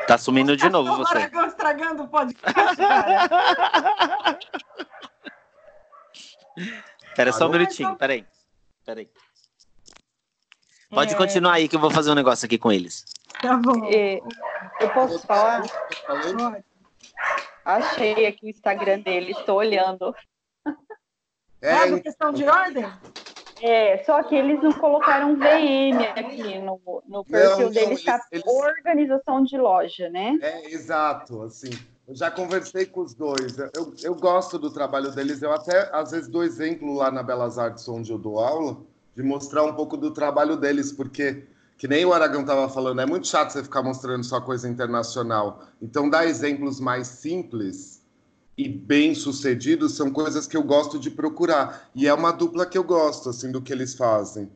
Tá 0.08 0.18
sumindo 0.18 0.56
de 0.56 0.70
novo 0.70 0.90
Agora 0.94 1.06
você. 1.10 1.18
Aragão 1.18 1.46
estragando 1.48 2.04
o 2.04 2.08
podcast, 2.08 2.54
cara. 2.78 4.40
Pera 7.16 7.32
só 7.32 7.48
um 7.48 7.52
minutinho, 7.52 7.96
peraí. 7.96 8.26
Peraí. 8.86 9.10
Pode 10.90 11.14
É. 11.14 11.18
continuar 11.18 11.54
aí 11.54 11.68
que 11.68 11.76
eu 11.76 11.80
vou 11.80 11.92
fazer 11.92 12.12
um 12.12 12.16
negócio 12.16 12.46
aqui 12.46 12.58
com 12.58 12.72
eles. 12.72 13.04
Tá 13.42 13.56
bom. 13.58 13.86
É, 13.92 14.20
eu 14.80 14.90
posso 14.94 15.20
falar? 15.28 15.62
Pode. 16.08 16.64
Achei 17.66 18.26
aqui 18.28 18.46
o 18.46 18.50
Instagram 18.50 19.00
dele, 19.02 19.32
estou 19.32 19.58
olhando. 19.58 20.16
É, 21.62 21.72
É 21.72 21.86
uma 21.86 22.00
questão 22.00 22.32
de 22.32 22.46
ordem? 22.48 22.86
É, 23.62 24.04
só 24.04 24.22
que 24.24 24.36
eles 24.36 24.62
não 24.62 24.72
colocaram 24.74 25.36
VM 25.36 26.04
aqui 26.16 26.60
no, 26.60 26.80
no 27.08 27.24
perfil 27.26 27.66
não, 27.66 27.72
deles, 27.72 28.04
tá 28.04 28.22
eles- 28.32 28.46
organização 28.48 29.44
de 29.44 29.58
loja, 29.58 30.10
né? 30.10 30.38
É, 30.42 30.72
exato, 30.72 31.44
assim. 31.44 31.70
Eu 32.08 32.16
já 32.16 32.32
conversei 32.32 32.86
com 32.86 33.02
os 33.02 33.14
dois. 33.14 33.58
Eu, 33.58 33.94
eu 34.02 34.16
gosto 34.16 34.58
do 34.58 34.72
trabalho 34.72 35.12
deles. 35.12 35.42
Eu 35.42 35.52
até, 35.52 35.90
às 35.94 36.12
vezes, 36.12 36.30
dou 36.30 36.44
exemplo 36.44 36.94
lá 36.94 37.12
na 37.12 37.22
Belas 37.22 37.58
Artes, 37.58 37.88
onde 37.90 38.12
eu 38.12 38.18
dou 38.18 38.40
aula, 38.40 38.78
de 39.16 39.22
mostrar 39.22 39.64
um 39.64 39.74
pouco 39.74 39.98
do 39.98 40.12
trabalho 40.12 40.56
deles, 40.56 40.92
porque, 40.94 41.44
que 41.78 41.88
nem 41.88 42.06
o 42.06 42.14
Aragão 42.14 42.42
estava 42.42 42.70
falando, 42.70 43.02
é 43.02 43.06
muito 43.06 43.28
chato 43.28 43.50
você 43.52 43.62
ficar 43.62 43.84
mostrando 43.84 44.24
só 44.24 44.40
coisa 44.40 44.70
internacional. 44.70 45.64
Então, 45.82 46.10
dar 46.10 46.26
exemplos 46.26 46.80
mais 46.80 47.08
simples 47.08 47.97
e 48.58 48.68
bem-sucedidos 48.68 49.96
são 49.96 50.12
coisas 50.12 50.48
que 50.48 50.58
eu 50.58 50.64
gosto 50.64 50.98
de 50.98 51.12
procurar. 51.12 51.90
E 51.94 52.08
é 52.08 52.14
uma 52.14 52.32
dupla 52.32 52.66
que 52.66 52.78
eu 52.78 52.84
gosto, 52.84 53.30
assim, 53.30 53.52
do 53.52 53.62
que 53.62 53.72
eles 53.72 53.94
fazem. 53.96 54.50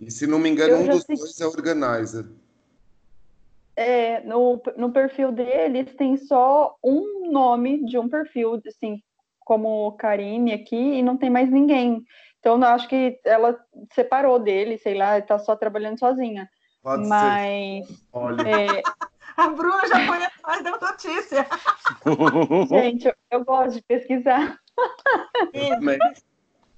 E, 0.00 0.10
se 0.10 0.26
não 0.26 0.40
me 0.40 0.48
engano, 0.48 0.76
um 0.76 0.88
dos 0.88 1.04
sei- 1.04 1.16
dois 1.16 1.40
é 1.40 1.46
organizer. 1.46 2.26
É, 3.76 4.20
no, 4.24 4.60
no 4.76 4.92
perfil 4.92 5.30
deles 5.32 5.94
tem 5.96 6.16
só 6.16 6.76
um 6.82 7.30
nome 7.30 7.84
de 7.86 7.96
um 7.96 8.08
perfil, 8.08 8.60
assim, 8.66 9.00
como 9.40 9.92
Karine 9.92 10.52
aqui, 10.52 10.76
e 10.76 11.02
não 11.02 11.16
tem 11.16 11.30
mais 11.30 11.50
ninguém. 11.50 12.02
Então, 12.40 12.56
eu 12.58 12.64
acho 12.64 12.88
que 12.88 13.20
ela 13.24 13.58
separou 13.92 14.38
dele, 14.38 14.78
sei 14.78 14.94
lá, 14.94 15.20
tá 15.20 15.38
só 15.38 15.54
trabalhando 15.54 15.98
sozinha. 15.98 16.48
Pode 16.82 17.04
ser. 17.04 17.08
Mas, 17.08 17.86
Olha, 18.12 18.48
é, 18.48 18.82
A 19.36 19.48
Bruna 19.48 19.86
já 19.88 20.06
foi 20.06 20.24
atrás 20.24 20.62
da 20.62 20.70
notícia. 20.70 21.46
gente, 22.68 23.06
eu, 23.06 23.14
eu 23.30 23.44
gosto 23.44 23.74
de 23.74 23.82
pesquisar. 23.82 24.58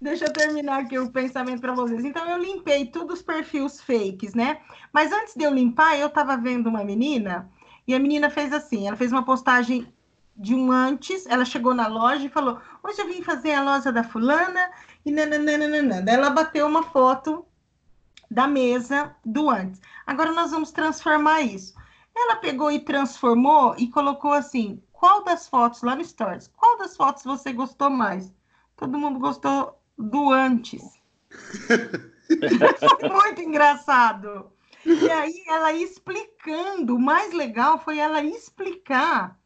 Deixa 0.00 0.26
eu 0.26 0.32
terminar 0.32 0.80
aqui 0.80 0.98
o 0.98 1.10
pensamento 1.10 1.60
para 1.60 1.74
vocês. 1.74 2.04
Então, 2.04 2.28
eu 2.28 2.38
limpei 2.38 2.86
todos 2.86 3.18
os 3.18 3.22
perfis 3.22 3.80
fakes, 3.80 4.34
né? 4.34 4.60
Mas 4.92 5.12
antes 5.12 5.34
de 5.34 5.44
eu 5.44 5.52
limpar, 5.52 5.98
eu 5.98 6.08
estava 6.08 6.36
vendo 6.36 6.68
uma 6.68 6.84
menina 6.84 7.50
e 7.86 7.94
a 7.94 7.98
menina 7.98 8.28
fez 8.28 8.52
assim: 8.52 8.86
ela 8.86 8.96
fez 8.96 9.12
uma 9.12 9.24
postagem 9.24 9.86
de 10.36 10.54
um 10.54 10.70
antes, 10.70 11.24
ela 11.26 11.44
chegou 11.44 11.74
na 11.74 11.86
loja 11.86 12.26
e 12.26 12.30
falou: 12.30 12.60
Hoje 12.82 13.00
eu 13.00 13.06
vim 13.06 13.22
fazer 13.22 13.54
a 13.54 13.62
loja 13.62 13.92
da 13.92 14.02
fulana 14.02 14.70
e 15.04 15.10
nananana. 15.10 16.02
Daí 16.02 16.14
ela 16.14 16.30
bateu 16.30 16.66
uma 16.66 16.82
foto 16.82 17.46
da 18.30 18.46
mesa 18.46 19.14
do 19.24 19.48
antes. 19.48 19.80
Agora 20.06 20.32
nós 20.32 20.50
vamos 20.50 20.72
transformar 20.72 21.42
isso. 21.42 21.74
Ela 22.16 22.36
pegou 22.36 22.70
e 22.70 22.80
transformou 22.80 23.74
e 23.76 23.88
colocou 23.88 24.32
assim: 24.32 24.82
qual 24.90 25.22
das 25.22 25.48
fotos 25.48 25.82
lá 25.82 25.94
no 25.94 26.04
Stories? 26.04 26.48
Qual 26.56 26.78
das 26.78 26.96
fotos 26.96 27.22
você 27.24 27.52
gostou 27.52 27.90
mais? 27.90 28.32
Todo 28.74 28.98
mundo 28.98 29.18
gostou 29.18 29.78
do 29.98 30.32
antes. 30.32 30.82
Muito 33.12 33.40
engraçado. 33.42 34.50
E 34.84 35.10
aí 35.10 35.44
ela 35.48 35.72
explicando, 35.72 36.96
o 36.96 37.00
mais 37.00 37.32
legal 37.32 37.78
foi 37.78 37.98
ela 37.98 38.22
explicar. 38.22 39.38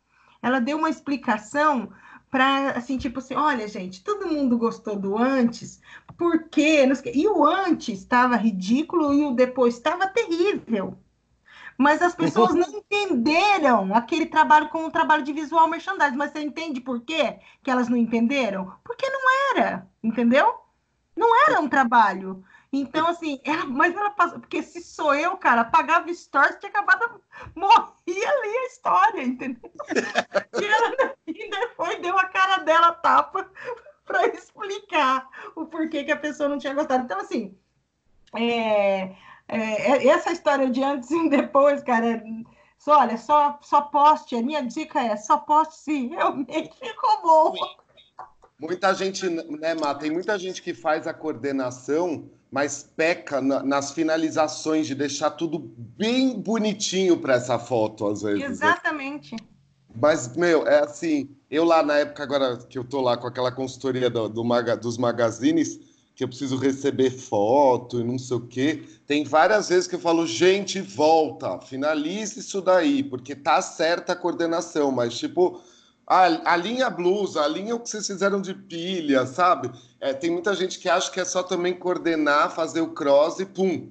Ela 0.42 0.60
deu 0.60 0.78
uma 0.78 0.90
explicação 0.90 1.92
para 2.30 2.70
assim, 2.70 2.96
tipo 2.96 3.18
assim, 3.18 3.34
olha, 3.34 3.66
gente, 3.66 4.04
todo 4.04 4.28
mundo 4.28 4.56
gostou 4.56 4.96
do 4.96 5.18
antes, 5.18 5.80
por 6.16 6.48
quê? 6.48 6.86
Não 6.86 6.94
sei 6.94 7.10
o 7.10 7.12
quê. 7.12 7.18
E 7.18 7.26
o 7.26 7.44
antes 7.44 8.00
estava 8.00 8.36
ridículo 8.36 9.12
e 9.12 9.24
o 9.24 9.32
depois 9.32 9.74
estava 9.74 10.06
terrível. 10.06 10.96
Mas 11.80 12.02
as 12.02 12.14
pessoas 12.14 12.54
não 12.54 12.68
entenderam 12.78 13.94
aquele 13.94 14.26
trabalho 14.26 14.68
como 14.68 14.84
um 14.84 14.90
trabalho 14.90 15.22
de 15.22 15.32
visual 15.32 15.66
merchandising. 15.66 16.14
Mas 16.14 16.30
você 16.30 16.40
entende 16.40 16.78
por 16.78 17.00
quê 17.00 17.38
que 17.62 17.70
elas 17.70 17.88
não 17.88 17.96
entenderam? 17.96 18.74
Porque 18.84 19.08
não 19.08 19.20
era, 19.56 19.88
entendeu? 20.02 20.60
Não 21.16 21.34
era 21.48 21.58
um 21.58 21.70
trabalho. 21.70 22.44
Então, 22.70 23.08
assim, 23.08 23.40
ela- 23.44 23.64
mas 23.64 23.96
ela 23.96 24.10
passou. 24.10 24.40
Porque 24.40 24.62
se 24.62 24.82
sou 24.82 25.14
eu, 25.14 25.38
cara, 25.38 25.62
apagava 25.62 26.12
stories, 26.12 26.58
tinha 26.58 26.68
acabado. 26.68 27.18
Morria 27.54 28.28
ali 28.28 28.56
a 28.58 28.66
história, 28.66 29.22
entendeu? 29.22 29.72
E 30.60 30.64
ela 30.64 31.14
ainda 31.26 31.68
foi, 31.76 31.96
deu 32.00 32.18
a 32.18 32.24
cara 32.26 32.58
dela 32.58 32.92
tapa 32.92 33.50
para 34.04 34.26
explicar 34.26 35.26
o 35.56 35.64
porquê 35.64 36.04
que 36.04 36.12
a 36.12 36.16
pessoa 36.16 36.46
não 36.48 36.58
tinha 36.58 36.74
gostado. 36.74 37.04
Então, 37.04 37.20
assim, 37.20 37.56
é, 38.36 39.14
é, 39.56 40.06
essa 40.08 40.32
história 40.32 40.70
de 40.70 40.82
antes 40.82 41.10
e 41.10 41.28
depois, 41.28 41.82
cara, 41.82 42.06
é, 42.06 42.22
só, 42.78 43.00
olha, 43.00 43.16
só, 43.18 43.58
só 43.62 43.82
poste. 43.82 44.36
A 44.36 44.42
minha 44.42 44.62
dica 44.62 45.00
é 45.00 45.16
só 45.16 45.36
poste 45.38 45.76
se 45.76 46.06
realmente 46.08 46.70
ficou 46.78 47.22
bom. 47.22 47.54
Muita 48.58 48.92
gente, 48.94 49.28
né, 49.28 49.74
Má? 49.74 49.94
Tem 49.94 50.10
muita 50.10 50.38
gente 50.38 50.62
que 50.62 50.74
faz 50.74 51.06
a 51.06 51.14
coordenação, 51.14 52.28
mas 52.50 52.82
peca 52.96 53.40
na- 53.40 53.62
nas 53.62 53.90
finalizações 53.92 54.86
de 54.86 54.94
deixar 54.94 55.30
tudo 55.30 55.58
bem 55.58 56.38
bonitinho 56.38 57.16
para 57.18 57.34
essa 57.34 57.58
foto, 57.58 58.06
às 58.06 58.22
vezes. 58.22 58.40
né? 58.40 58.46
Exatamente. 58.46 59.34
Mas, 59.94 60.36
meu, 60.36 60.66
é 60.66 60.80
assim, 60.84 61.34
eu 61.50 61.64
lá 61.64 61.82
na 61.82 61.98
época, 61.98 62.22
agora 62.22 62.58
que 62.58 62.78
eu 62.78 62.84
tô 62.84 63.00
lá 63.00 63.16
com 63.16 63.26
aquela 63.26 63.50
consultoria 63.50 64.08
do, 64.10 64.28
do 64.28 64.44
maga- 64.44 64.76
dos 64.76 64.96
magazines, 64.98 65.89
que 66.20 66.24
eu 66.24 66.28
preciso 66.28 66.58
receber 66.58 67.08
foto 67.08 67.98
e 67.98 68.04
não 68.04 68.18
sei 68.18 68.36
o 68.36 68.46
quê, 68.46 68.84
tem 69.06 69.24
várias 69.24 69.70
vezes 69.70 69.86
que 69.88 69.94
eu 69.94 69.98
falo, 69.98 70.26
gente, 70.26 70.78
volta, 70.78 71.58
finalize 71.60 72.40
isso 72.40 72.60
daí, 72.60 73.02
porque 73.02 73.34
tá 73.34 73.62
certa 73.62 74.12
a 74.12 74.16
coordenação, 74.16 74.92
mas 74.92 75.18
tipo, 75.18 75.62
a- 76.06 76.26
a 76.26 76.90
blusa, 76.90 77.40
alinha 77.40 77.74
o 77.74 77.80
que 77.80 77.88
vocês 77.88 78.06
fizeram 78.06 78.42
de 78.42 78.52
pilha, 78.52 79.24
sabe? 79.24 79.70
É, 79.98 80.12
tem 80.12 80.30
muita 80.30 80.54
gente 80.54 80.78
que 80.78 80.90
acha 80.90 81.10
que 81.10 81.18
é 81.18 81.24
só 81.24 81.42
também 81.42 81.72
coordenar, 81.72 82.54
fazer 82.54 82.82
o 82.82 82.92
cross 82.92 83.40
e 83.40 83.46
pum. 83.46 83.90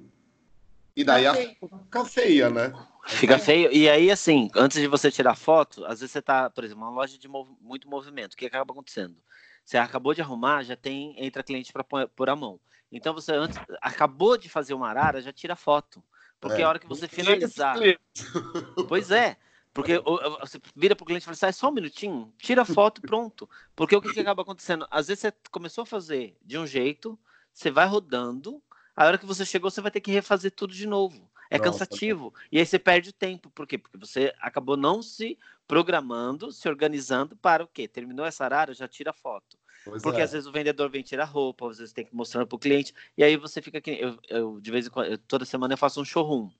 E 0.94 1.02
daí 1.02 1.26
a 1.26 1.34
foto 1.34 1.80
fica 1.84 2.04
feia, 2.04 2.48
né? 2.48 2.72
Fica 3.08 3.40
feio. 3.40 3.72
E 3.72 3.88
aí, 3.90 4.08
assim, 4.08 4.48
antes 4.54 4.80
de 4.80 4.86
você 4.86 5.10
tirar 5.10 5.34
foto, 5.34 5.84
às 5.84 5.98
vezes 5.98 6.12
você 6.12 6.22
tá, 6.22 6.48
por 6.48 6.62
exemplo, 6.62 6.84
uma 6.84 6.92
loja 6.92 7.18
de 7.18 7.26
mov- 7.26 7.56
muito 7.60 7.88
movimento. 7.88 8.34
O 8.34 8.36
que 8.36 8.46
acaba 8.46 8.72
acontecendo? 8.72 9.16
Você 9.64 9.78
acabou 9.78 10.14
de 10.14 10.20
arrumar, 10.20 10.62
já 10.62 10.76
tem 10.76 11.14
entra 11.18 11.42
cliente 11.42 11.72
para 11.72 11.84
pôr 11.84 12.30
a 12.30 12.36
mão. 12.36 12.60
Então 12.90 13.14
você 13.14 13.32
antes 13.32 13.58
acabou 13.80 14.36
de 14.36 14.48
fazer 14.48 14.74
uma 14.74 14.88
arara, 14.88 15.20
já 15.20 15.32
tira 15.32 15.54
foto. 15.54 16.02
Porque 16.40 16.62
É. 16.62 16.64
a 16.64 16.68
hora 16.68 16.78
que 16.78 16.86
você 16.86 17.06
finalizar. 17.06 17.76
Pois 18.88 19.10
é. 19.10 19.36
Porque 19.72 19.98
o- 19.98 20.02
o- 20.04 20.38
você 20.40 20.60
vira 20.74 20.96
pro 20.96 21.06
cliente 21.06 21.22
e 21.22 21.26
fala 21.26 21.34
assim, 21.34 21.46
"Ah, 21.46 21.52
só 21.52 21.68
um 21.68 21.72
minutinho, 21.72 22.32
tira 22.38 22.62
a 22.62 22.64
foto, 22.64 23.00
pronto. 23.00 23.48
Porque 23.76 23.94
o 23.94 24.00
que, 24.02 24.12
que 24.12 24.20
acaba 24.20 24.42
acontecendo? 24.42 24.86
Às 24.90 25.06
vezes 25.06 25.20
você 25.20 25.32
começou 25.50 25.82
a 25.82 25.86
fazer 25.86 26.36
de 26.42 26.58
um 26.58 26.66
jeito, 26.66 27.16
você 27.52 27.70
vai 27.70 27.86
rodando, 27.86 28.60
a 28.96 29.06
hora 29.06 29.16
que 29.18 29.26
você 29.26 29.44
chegou, 29.46 29.70
você 29.70 29.80
vai 29.80 29.90
ter 29.92 30.00
que 30.00 30.10
refazer 30.10 30.50
tudo 30.50 30.74
de 30.74 30.86
novo. 30.86 31.30
É 31.48 31.58
Nossa, 31.58 31.70
cansativo. 31.70 32.34
E 32.50 32.58
aí 32.58 32.66
você 32.66 32.78
perde 32.78 33.12
tempo. 33.12 33.50
Por 33.50 33.66
quê? 33.66 33.78
Porque 33.78 33.96
você 33.98 34.32
acabou 34.40 34.76
não 34.76 35.02
se 35.02 35.38
programando, 35.70 36.50
se 36.50 36.68
organizando 36.68 37.36
para 37.36 37.62
o 37.62 37.68
quê? 37.68 37.86
Terminou 37.86 38.26
essa 38.26 38.44
arara, 38.44 38.74
já 38.74 38.88
tira 38.88 39.12
foto. 39.12 39.56
Pois 39.84 40.02
Porque 40.02 40.20
é. 40.20 40.24
às 40.24 40.32
vezes 40.32 40.48
o 40.48 40.50
vendedor 40.50 40.90
vem 40.90 41.00
tirar 41.00 41.26
roupa, 41.26 41.70
às 41.70 41.78
vezes 41.78 41.92
tem 41.94 42.04
que 42.04 42.12
mostrar 42.12 42.44
para 42.44 42.56
o 42.56 42.58
cliente, 42.58 42.92
e 43.16 43.22
aí 43.22 43.36
você 43.36 43.62
fica 43.62 43.78
aqui. 43.78 43.96
Eu, 44.00 44.18
eu, 44.28 44.60
de 44.60 44.68
vez 44.68 44.88
em 44.88 44.90
quando, 44.90 45.12
eu- 45.12 45.18
toda 45.18 45.44
semana 45.44 45.74
eu 45.74 45.78
faço 45.78 46.00
um 46.00 46.04
showroom. 46.04 46.50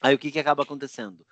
Aí 0.00 0.14
o 0.14 0.18
que, 0.18 0.30
que 0.30 0.38
acaba 0.38 0.62
acontecendo? 0.62 1.26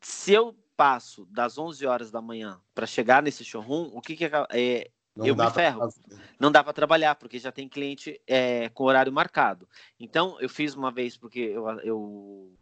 Se 0.00 0.32
eu 0.32 0.56
passo 0.76 1.26
das 1.26 1.58
11 1.58 1.84
horas 1.84 2.12
da 2.12 2.22
manhã 2.22 2.60
para 2.72 2.86
chegar 2.86 3.24
nesse 3.24 3.44
showroom, 3.44 3.90
o 3.92 4.00
que, 4.00 4.14
que 4.14 4.24
é, 4.24 4.88
Não 5.16 5.26
eu 5.26 5.34
me 5.34 5.50
ferro. 5.50 5.88
não 6.38 6.52
dá 6.52 6.62
para 6.62 6.72
trabalhar, 6.72 7.16
porque 7.16 7.40
já 7.40 7.50
tem 7.50 7.68
cliente 7.68 8.20
é, 8.24 8.68
com 8.68 8.84
horário 8.84 9.12
marcado. 9.12 9.68
Então, 9.98 10.40
eu 10.40 10.48
fiz 10.48 10.76
uma 10.76 10.92
vez, 10.92 11.16
porque 11.16 11.40
eu, 11.40 11.68
eu 11.80 12.54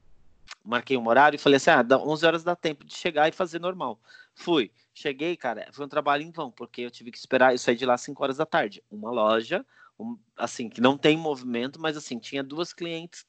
marquei 0.65 0.97
um 0.97 1.07
horário 1.09 1.37
e 1.37 1.39
falei 1.39 1.57
assim: 1.57 1.71
ah, 1.71 1.83
dá 1.83 1.99
11 1.99 2.27
horas 2.27 2.45
dá 2.45 2.55
tempo 2.57 2.85
de 2.85 2.95
chegar 2.95 3.29
e 3.29 3.33
fazer 3.33 3.61
normal. 3.61 4.01
Fui. 4.35 4.71
Cheguei, 4.95 5.37
cara, 5.37 5.69
foi 5.73 5.87
um 5.87 5.89
trabalho 5.89 6.23
em 6.23 6.31
vão, 6.31 6.51
porque 6.51 6.83
eu 6.83 6.91
tive 6.91 7.11
que 7.11 7.19
esperar, 7.19 7.53
eu 7.53 7.59
saí 7.59 7.77
de 7.77 7.87
lá 7.87 7.95
às 7.95 8.01
5 8.03 8.23
horas 8.23 8.37
da 8.37 8.47
tarde. 8.47 8.83
Uma 8.91 9.11
loja 9.11 9.65
um, 9.99 10.19
assim, 10.37 10.69
que 10.69 10.81
não 10.81 10.97
tem 10.97 11.17
movimento, 11.17 11.81
mas 11.81 11.97
assim, 11.97 12.19
tinha 12.19 12.43
duas 12.43 12.73
clientes 12.73 13.27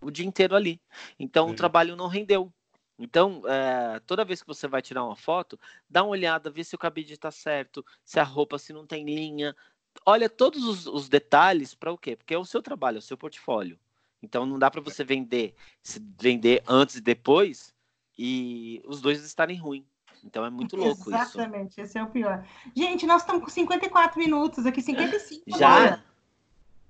o 0.00 0.10
dia 0.10 0.26
inteiro 0.26 0.54
ali. 0.54 0.80
Então 1.18 1.48
Sim. 1.48 1.52
o 1.52 1.56
trabalho 1.56 1.96
não 1.96 2.06
rendeu. 2.06 2.52
Então, 2.98 3.42
é, 3.46 3.98
toda 4.00 4.26
vez 4.26 4.42
que 4.42 4.46
você 4.46 4.68
vai 4.68 4.82
tirar 4.82 5.04
uma 5.04 5.16
foto, 5.16 5.58
dá 5.88 6.02
uma 6.02 6.10
olhada, 6.10 6.50
vê 6.50 6.62
se 6.62 6.74
o 6.74 6.78
cabide 6.78 7.14
está 7.14 7.30
certo, 7.30 7.84
se 8.04 8.20
a 8.20 8.22
roupa 8.22 8.58
se 8.58 8.74
não 8.74 8.86
tem 8.86 9.04
linha. 9.04 9.56
Olha 10.04 10.28
todos 10.28 10.64
os, 10.64 10.86
os 10.86 11.08
detalhes 11.08 11.74
para 11.74 11.90
o 11.90 11.96
quê? 11.96 12.14
Porque 12.14 12.34
é 12.34 12.38
o 12.38 12.44
seu 12.44 12.62
trabalho, 12.62 12.96
é 12.96 12.98
o 12.98 13.02
seu 13.02 13.16
portfólio. 13.16 13.78
Então 14.22 14.44
não 14.44 14.58
dá 14.58 14.70
para 14.70 14.80
você 14.80 15.02
vender, 15.02 15.54
se 15.82 16.00
vender 16.20 16.62
antes 16.66 16.96
e 16.96 17.00
depois 17.00 17.74
e 18.18 18.82
os 18.86 19.00
dois 19.00 19.22
estarem 19.24 19.56
ruins. 19.56 19.84
Então 20.22 20.44
é 20.44 20.50
muito 20.50 20.76
louco 20.76 21.08
Exatamente, 21.08 21.28
isso. 21.28 21.40
Exatamente, 21.40 21.80
esse 21.80 21.98
é 21.98 22.02
o 22.02 22.06
pior. 22.08 22.46
Gente, 22.76 23.06
nós 23.06 23.22
estamos 23.22 23.42
com 23.42 23.48
54 23.48 24.18
minutos 24.18 24.66
aqui, 24.66 24.82
55 24.82 25.58
Já? 25.58 25.68
Agora. 25.68 26.09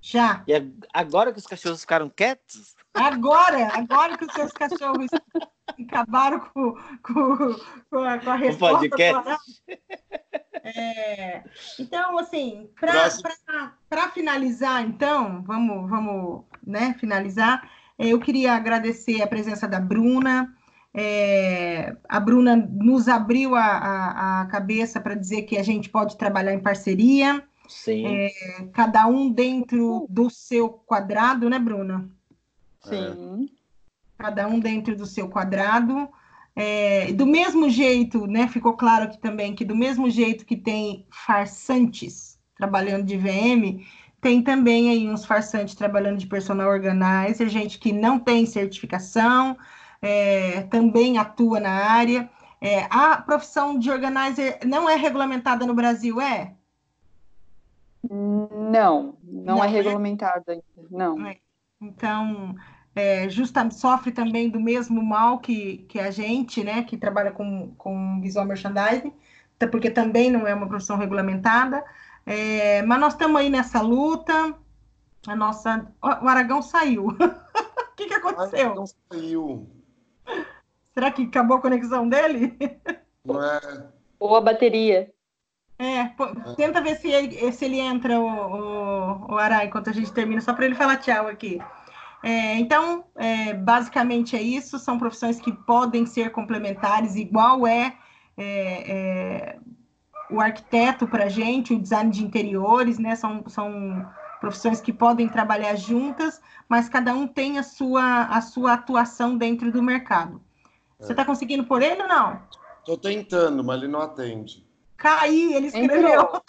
Já. 0.00 0.42
E 0.46 0.52
agora 0.92 1.32
que 1.32 1.38
os 1.38 1.46
cachorros 1.46 1.82
ficaram 1.82 2.08
quietos? 2.08 2.74
Agora, 2.94 3.68
agora 3.74 4.16
que 4.16 4.24
os 4.24 4.32
seus 4.32 4.52
cachorros 4.52 5.10
acabaram 5.78 6.40
com, 6.40 6.74
com, 7.02 7.56
com, 7.90 7.98
a, 7.98 8.18
com 8.18 8.30
a 8.30 8.34
resposta. 8.34 8.86
O 8.86 8.90
podcast. 8.90 9.40
É, 10.62 11.42
então, 11.78 12.18
assim, 12.18 12.68
para 13.88 14.08
finalizar, 14.10 14.82
então, 14.82 15.42
vamos, 15.42 15.88
vamos 15.88 16.44
né, 16.66 16.94
finalizar. 16.98 17.68
Eu 17.98 18.18
queria 18.18 18.54
agradecer 18.54 19.22
a 19.22 19.26
presença 19.26 19.68
da 19.68 19.80
Bruna. 19.80 20.54
É, 20.92 21.96
a 22.08 22.18
Bruna 22.18 22.56
nos 22.56 23.08
abriu 23.08 23.54
a, 23.54 23.64
a, 23.64 24.40
a 24.42 24.46
cabeça 24.46 25.00
para 25.00 25.14
dizer 25.14 25.42
que 25.42 25.56
a 25.56 25.62
gente 25.62 25.88
pode 25.88 26.16
trabalhar 26.16 26.52
em 26.52 26.60
parceria. 26.60 27.46
Sim. 27.70 28.06
É, 28.06 28.30
cada 28.72 29.06
um 29.06 29.30
dentro 29.30 30.06
do 30.08 30.28
seu 30.28 30.68
quadrado, 30.68 31.48
né, 31.48 31.58
Bruna? 31.58 32.10
Sim. 32.82 33.48
Cada 34.18 34.46
um 34.48 34.58
dentro 34.58 34.96
do 34.96 35.06
seu 35.06 35.28
quadrado. 35.28 36.08
É, 36.56 37.12
do 37.12 37.24
mesmo 37.24 37.70
jeito, 37.70 38.26
né? 38.26 38.48
Ficou 38.48 38.74
claro 38.74 39.04
aqui 39.04 39.18
também 39.18 39.54
que 39.54 39.64
do 39.64 39.76
mesmo 39.76 40.10
jeito 40.10 40.44
que 40.44 40.56
tem 40.56 41.06
farsantes 41.10 42.38
trabalhando 42.56 43.04
de 43.04 43.16
VM, 43.16 43.86
tem 44.20 44.42
também 44.42 44.90
aí 44.90 45.08
uns 45.08 45.24
farsantes 45.24 45.74
trabalhando 45.74 46.18
de 46.18 46.26
personal 46.26 46.68
organizer, 46.68 47.48
gente 47.48 47.78
que 47.78 47.92
não 47.92 48.18
tem 48.18 48.44
certificação, 48.44 49.56
é, 50.02 50.62
também 50.62 51.16
atua 51.16 51.60
na 51.60 51.70
área. 51.70 52.28
É, 52.60 52.86
a 52.90 53.16
profissão 53.22 53.78
de 53.78 53.90
organizer 53.90 54.58
não 54.66 54.90
é 54.90 54.96
regulamentada 54.96 55.64
no 55.64 55.72
Brasil, 55.72 56.20
é? 56.20 56.54
Não, 58.10 59.16
não, 59.22 59.44
não 59.56 59.64
é, 59.64 59.68
é 59.68 59.70
regulamentada 59.70 60.52
ainda, 60.52 60.88
não. 60.90 61.16
Então, 61.80 62.56
é, 62.94 63.28
justa, 63.28 63.70
sofre 63.70 64.10
também 64.10 64.50
do 64.50 64.58
mesmo 64.58 65.00
mal 65.00 65.38
que, 65.38 65.78
que 65.88 66.00
a 66.00 66.10
gente, 66.10 66.64
né, 66.64 66.82
que 66.82 66.96
trabalha 66.96 67.30
com, 67.30 67.72
com 67.78 68.20
visual 68.20 68.44
merchandising, 68.44 69.14
porque 69.70 69.90
também 69.90 70.28
não 70.28 70.44
é 70.44 70.52
uma 70.52 70.68
profissão 70.68 70.96
regulamentada. 70.96 71.84
É, 72.26 72.82
mas 72.82 72.98
nós 72.98 73.12
estamos 73.12 73.40
aí 73.40 73.48
nessa 73.48 73.80
luta. 73.80 74.54
A 75.26 75.36
nossa. 75.36 75.86
O 76.02 76.28
Aragão 76.28 76.62
saiu. 76.62 77.08
o 77.14 77.94
que, 77.96 78.06
que 78.06 78.14
aconteceu? 78.14 78.58
O 78.58 78.70
Aragão 78.70 78.86
saiu. 78.86 79.68
Será 80.92 81.10
que 81.12 81.22
acabou 81.22 81.58
a 81.58 81.60
conexão 81.60 82.08
dele? 82.08 82.58
Não 83.24 83.42
é. 83.42 83.86
Ou 84.18 84.34
a 84.34 84.40
bateria. 84.40 85.12
É, 85.80 86.08
pô, 86.08 86.26
tenta 86.56 86.82
ver 86.82 86.96
se 86.96 87.08
ele, 87.08 87.52
se 87.52 87.64
ele 87.64 87.80
entra, 87.80 88.20
o, 88.20 88.26
o, 88.26 89.32
o 89.32 89.38
Ará, 89.38 89.64
enquanto 89.64 89.88
a 89.88 89.92
gente 89.94 90.12
termina, 90.12 90.38
só 90.42 90.52
para 90.52 90.66
ele 90.66 90.74
falar 90.74 90.98
tchau 90.98 91.26
aqui. 91.26 91.58
É, 92.22 92.56
então, 92.56 93.06
é, 93.16 93.54
basicamente 93.54 94.36
é 94.36 94.42
isso, 94.42 94.78
são 94.78 94.98
profissões 94.98 95.40
que 95.40 95.50
podem 95.50 96.04
ser 96.04 96.32
complementares, 96.32 97.16
igual 97.16 97.66
é, 97.66 97.96
é, 98.36 98.44
é 98.92 99.58
o 100.30 100.38
arquiteto 100.38 101.08
para 101.08 101.24
a 101.24 101.28
gente, 101.30 101.72
o 101.72 101.80
design 101.80 102.10
de 102.10 102.22
interiores, 102.22 102.98
né? 102.98 103.16
São, 103.16 103.42
são 103.48 104.06
profissões 104.38 104.82
que 104.82 104.92
podem 104.92 105.30
trabalhar 105.30 105.76
juntas, 105.76 106.42
mas 106.68 106.90
cada 106.90 107.14
um 107.14 107.26
tem 107.26 107.58
a 107.58 107.62
sua, 107.62 108.24
a 108.24 108.42
sua 108.42 108.74
atuação 108.74 109.34
dentro 109.34 109.72
do 109.72 109.82
mercado. 109.82 110.42
Você 110.98 111.12
está 111.14 111.24
conseguindo 111.24 111.64
por 111.64 111.80
ele 111.80 112.02
ou 112.02 112.08
não? 112.08 112.38
Estou 112.80 112.98
tentando, 112.98 113.64
mas 113.64 113.78
ele 113.78 113.90
não 113.90 114.02
atende. 114.02 114.68
Caí, 115.00 115.54
ele 115.54 115.66
escreveu. 115.68 116.28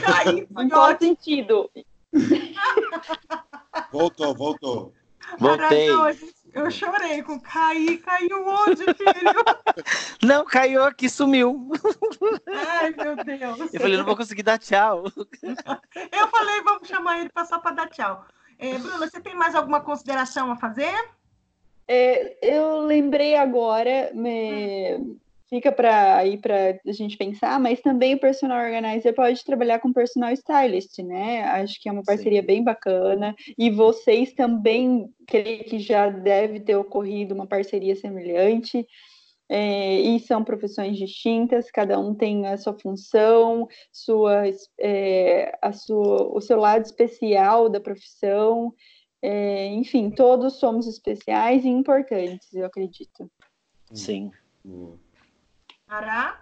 Caí, 0.00 0.46
foi 0.46 0.64
Em 0.64 0.98
sentido? 0.98 1.68
Voltou, 3.90 4.32
voltou. 4.32 4.94
Voltei. 5.38 5.88
eu 6.52 6.70
chorei 6.70 7.22
com 7.22 7.40
cair, 7.40 7.98
caiu 7.98 8.46
onde, 8.46 8.84
filho? 8.84 9.44
Não, 10.22 10.44
caiu 10.44 10.84
aqui, 10.84 11.08
sumiu. 11.08 11.68
Ai, 12.46 12.94
meu 12.96 13.16
Deus. 13.16 13.74
Eu 13.74 13.80
falei, 13.80 13.96
não 13.96 14.04
vou 14.04 14.16
conseguir 14.16 14.44
dar 14.44 14.58
tchau. 14.58 15.04
Eu 16.12 16.28
falei, 16.28 16.62
vamos 16.62 16.86
chamar 16.86 17.18
ele 17.18 17.30
só 17.44 17.58
para 17.58 17.74
dar 17.74 17.88
tchau. 17.88 18.24
É, 18.56 18.78
Bruna, 18.78 19.08
você 19.08 19.20
tem 19.20 19.34
mais 19.34 19.56
alguma 19.56 19.80
consideração 19.80 20.52
a 20.52 20.56
fazer? 20.56 20.94
É, 21.88 22.38
eu 22.56 22.80
lembrei 22.82 23.34
agora, 23.34 24.12
me, 24.14 25.18
fica 25.52 25.70
para 25.70 26.16
aí 26.16 26.38
para 26.38 26.80
a 26.86 26.92
gente 26.92 27.18
pensar, 27.18 27.60
mas 27.60 27.78
também 27.82 28.14
o 28.14 28.18
personal 28.18 28.64
organizer 28.64 29.14
pode 29.14 29.44
trabalhar 29.44 29.80
com 29.80 29.92
personal 29.92 30.32
stylist, 30.32 30.98
né? 31.00 31.42
Acho 31.42 31.78
que 31.78 31.90
é 31.90 31.92
uma 31.92 32.02
parceria 32.02 32.40
Sim. 32.40 32.46
bem 32.46 32.64
bacana. 32.64 33.36
E 33.58 33.68
vocês 33.68 34.32
também, 34.32 35.12
creio 35.26 35.62
que 35.64 35.78
já 35.78 36.08
deve 36.08 36.58
ter 36.58 36.74
ocorrido 36.74 37.34
uma 37.34 37.46
parceria 37.46 37.94
semelhante. 37.94 38.86
É, 39.46 40.00
e 40.00 40.18
são 40.20 40.42
profissões 40.42 40.96
distintas, 40.96 41.70
cada 41.70 41.98
um 41.98 42.14
tem 42.14 42.46
a 42.46 42.56
sua 42.56 42.72
função, 42.72 43.68
sua, 43.92 44.44
é, 44.80 45.52
a 45.60 45.70
sua, 45.70 46.34
o 46.34 46.40
seu 46.40 46.58
lado 46.58 46.86
especial 46.86 47.68
da 47.68 47.78
profissão. 47.78 48.72
É, 49.20 49.66
enfim, 49.66 50.08
todos 50.08 50.54
somos 50.54 50.86
especiais 50.86 51.62
e 51.66 51.68
importantes, 51.68 52.54
eu 52.54 52.64
acredito. 52.64 53.30
Sim. 53.92 54.30
Hum. 54.64 54.96
Ará? 55.92 56.40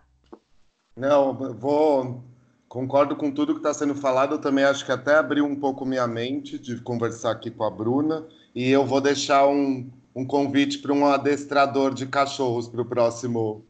Não, 0.96 1.34
vou. 1.34 2.22
Concordo 2.68 3.16
com 3.16 3.32
tudo 3.32 3.55
que 3.55 3.59
está 3.59 3.74
sendo 3.74 3.96
falado. 3.96 4.36
Eu 4.36 4.40
também 4.40 4.64
acho 4.64 4.86
que 4.86 4.92
até 4.92 5.16
abriu 5.16 5.44
um 5.44 5.57
pouco 5.57 5.84
minha 5.84 6.07
mente 6.07 6.57
de 6.57 6.80
conversar 6.80 7.32
aqui 7.32 7.51
com 7.51 7.64
a 7.64 7.70
Bruna. 7.70 8.24
E 8.55 8.70
eu 8.70 8.86
vou 8.86 9.01
deixar 9.01 9.48
um, 9.48 9.90
um 10.14 10.24
convite 10.24 10.78
para 10.78 10.92
um 10.92 11.05
adestrador 11.05 11.92
de 11.92 12.07
cachorros 12.07 12.68
para 12.68 12.80
o 12.80 12.84
próximo. 12.84 13.66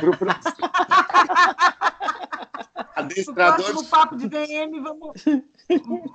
Pro 0.00 0.18
próximo... 0.18 0.56
adestrador. 2.96 3.58
No 3.58 3.64
próximo 3.64 3.88
papo 3.88 4.16
de 4.16 4.26
VM, 4.26 4.82
vamos, 4.82 5.12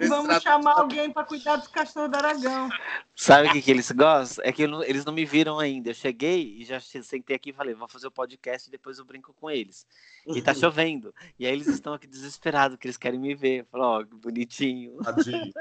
vamos 0.08 0.42
chamar 0.42 0.80
alguém 0.80 1.12
para 1.12 1.24
cuidar 1.24 1.58
dos 1.58 1.68
cachorros 1.68 2.10
do 2.10 2.16
Aragão. 2.18 2.70
Sabe 3.16 3.48
o 3.48 3.52
que, 3.52 3.62
que 3.62 3.72
eles 3.72 3.92
gostam? 3.92 4.44
É 4.46 4.52
que 4.52 4.64
eles 4.64 5.06
não 5.06 5.14
me 5.14 5.26
viram 5.26 5.60
ainda. 5.60 5.90
Eu 5.90 5.94
cheguei 5.94 6.58
e 6.58 6.66
já 6.66 6.80
sentei 6.80 7.36
aqui 7.36 7.50
e 7.50 7.54
falei, 7.54 7.74
vou 7.74 7.88
fazer 7.88 8.08
o 8.08 8.12
podcast 8.12 8.68
e 8.68 8.72
depois 8.72 8.98
eu 8.98 9.06
brinco 9.06 9.34
com 9.34 9.50
eles. 9.50 9.86
E 10.28 10.42
tá 10.42 10.54
chovendo. 10.56 11.14
E 11.40 11.46
aí 11.46 11.54
eles 11.54 11.68
estão 11.68 11.94
aqui 11.94 12.08
desesperados, 12.08 12.78
que 12.78 12.88
eles 12.88 12.98
querem 12.98 13.20
me 13.20 13.36
ver. 13.36 13.62
Eu 13.62 13.66
falo, 13.66 13.84
ó, 13.84 14.02
oh, 14.02 14.18
bonitinho. 14.18 14.98
Tadinho. 15.04 15.52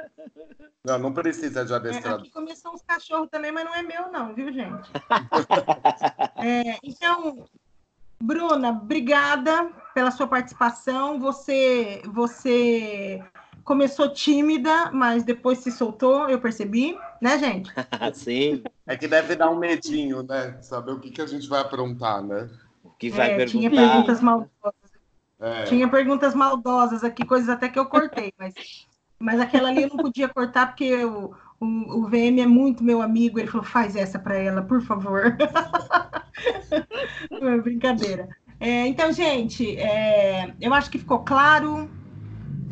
Não, 0.84 0.98
não 0.98 1.12
precisa 1.12 1.64
de 1.64 1.72
adestrador. 1.72 2.18
É, 2.18 2.22
aqui 2.22 2.30
começou 2.30 2.74
uns 2.74 2.82
cachorros 2.82 3.30
também, 3.30 3.50
mas 3.50 3.64
não 3.64 3.74
é 3.74 3.82
meu 3.82 4.12
não, 4.12 4.34
viu, 4.34 4.52
gente? 4.52 4.90
é, 6.36 6.78
então, 6.82 7.46
Bruna, 8.22 8.70
obrigada 8.70 9.70
pela 9.94 10.10
sua 10.10 10.26
participação. 10.26 11.18
Você, 11.20 12.02
você 12.06 13.22
começou 13.64 14.12
tímida, 14.12 14.90
mas 14.92 15.24
depois 15.24 15.58
se 15.58 15.72
soltou, 15.72 16.28
eu 16.28 16.38
percebi, 16.38 16.96
né, 17.20 17.38
gente? 17.38 17.72
Sim. 18.14 18.62
É 18.86 18.96
que 18.96 19.08
deve 19.08 19.34
dar 19.34 19.50
um 19.50 19.58
medinho, 19.58 20.22
né? 20.22 20.58
Saber 20.60 20.92
o 20.92 21.00
que, 21.00 21.10
que 21.10 21.22
a 21.22 21.26
gente 21.26 21.48
vai 21.48 21.60
aprontar, 21.60 22.22
né? 22.22 22.48
O 22.84 22.90
que 22.90 23.10
vai 23.10 23.32
é, 23.32 23.36
perguntar. 23.36 23.58
Tinha 23.58 23.70
perguntas 23.70 24.20
maldosas. 24.20 24.74
É. 25.40 25.64
Tinha 25.64 25.88
perguntas 25.88 26.34
maldosas 26.34 27.02
aqui, 27.02 27.24
coisas 27.24 27.48
até 27.48 27.68
que 27.68 27.78
eu 27.78 27.86
cortei, 27.86 28.32
mas, 28.38 28.54
mas 29.18 29.40
aquela 29.40 29.70
ali 29.70 29.82
eu 29.82 29.88
não 29.88 29.96
podia 29.96 30.28
cortar 30.28 30.68
porque 30.68 31.04
o, 31.04 31.34
o, 31.58 31.66
o 31.66 32.08
VM 32.08 32.40
é 32.40 32.46
muito 32.46 32.84
meu 32.84 33.00
amigo. 33.00 33.38
Ele 33.38 33.48
falou: 33.48 33.64
faz 33.64 33.96
essa 33.96 34.18
para 34.18 34.36
ela, 34.36 34.62
por 34.62 34.82
favor. 34.82 35.36
Brincadeira. 37.62 38.28
É, 38.60 38.86
então, 38.86 39.12
gente, 39.12 39.76
é, 39.76 40.54
eu 40.60 40.72
acho 40.72 40.90
que 40.90 40.98
ficou 40.98 41.20
claro. 41.20 41.90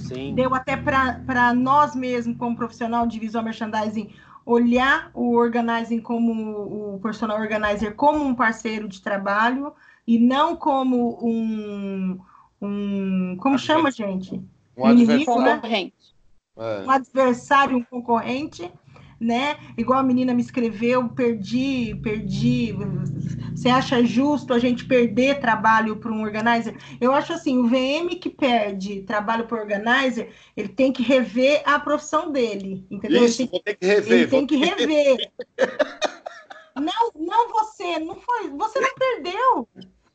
Sim. 0.03 0.35
Deu 0.35 0.55
até 0.55 0.77
para 0.77 1.55
nós 1.55 1.95
mesmos, 1.95 2.37
como 2.37 2.57
profissional 2.57 3.07
de 3.07 3.19
visual 3.19 3.45
merchandising, 3.45 4.11
olhar 4.45 5.11
o 5.15 5.35
organizing 5.35 6.01
como 6.01 6.95
o 6.95 7.01
personal 7.01 7.39
organizer 7.39 7.95
como 7.95 8.25
um 8.25 8.35
parceiro 8.35 8.89
de 8.89 9.01
trabalho 9.01 9.73
e 10.07 10.19
não 10.19 10.57
como 10.57 11.19
um, 11.25 12.19
um 12.61 13.37
como 13.39 13.57
chama, 13.59 13.91
gente? 13.91 14.43
um 14.77 14.87
adversário. 14.87 15.93
É. 16.57 16.85
Um 16.85 16.91
adversário, 16.91 17.77
um 17.77 17.85
concorrente 17.85 18.71
né? 19.23 19.57
Igual 19.79 20.01
a 20.01 20.03
menina 20.03 20.35
me 20.35 20.43
escreveu, 20.43 21.09
perdi, 21.09 21.95
perdi. 22.03 22.75
Você 23.55 23.69
acha 23.69 24.05
justo 24.05 24.53
a 24.53 24.59
gente 24.59 24.85
perder 24.85 25.41
trabalho 25.41 25.97
para 25.97 26.11
um 26.11 26.23
organizer? 26.23 26.77
Eu 27.01 27.13
acho 27.13 27.33
assim, 27.33 27.59
o 27.59 27.69
VM 27.69 28.17
que 28.21 28.31
perde 28.31 29.03
trabalho 29.03 29.47
para 29.47 29.61
organizer, 29.61 30.33
ele 30.57 30.69
tem 30.69 30.93
que 30.93 31.03
rever 31.03 31.63
a 31.65 31.79
profissão 31.79 32.33
dele, 32.33 32.87
entendeu? 32.91 33.25
Isso, 33.25 33.43
ele 33.43 33.61
tem, 33.63 33.77
que 33.77 33.87
rever. 33.87 34.13
Ele 34.13 34.27
tem 34.29 34.47
que 34.47 34.57
rever. 34.57 35.33
não, 36.77 37.13
não 37.15 37.49
você, 37.51 37.99
não 37.99 38.17
foi, 38.17 38.51
você 38.51 38.81
não 38.81 38.95
perdeu. 38.95 39.69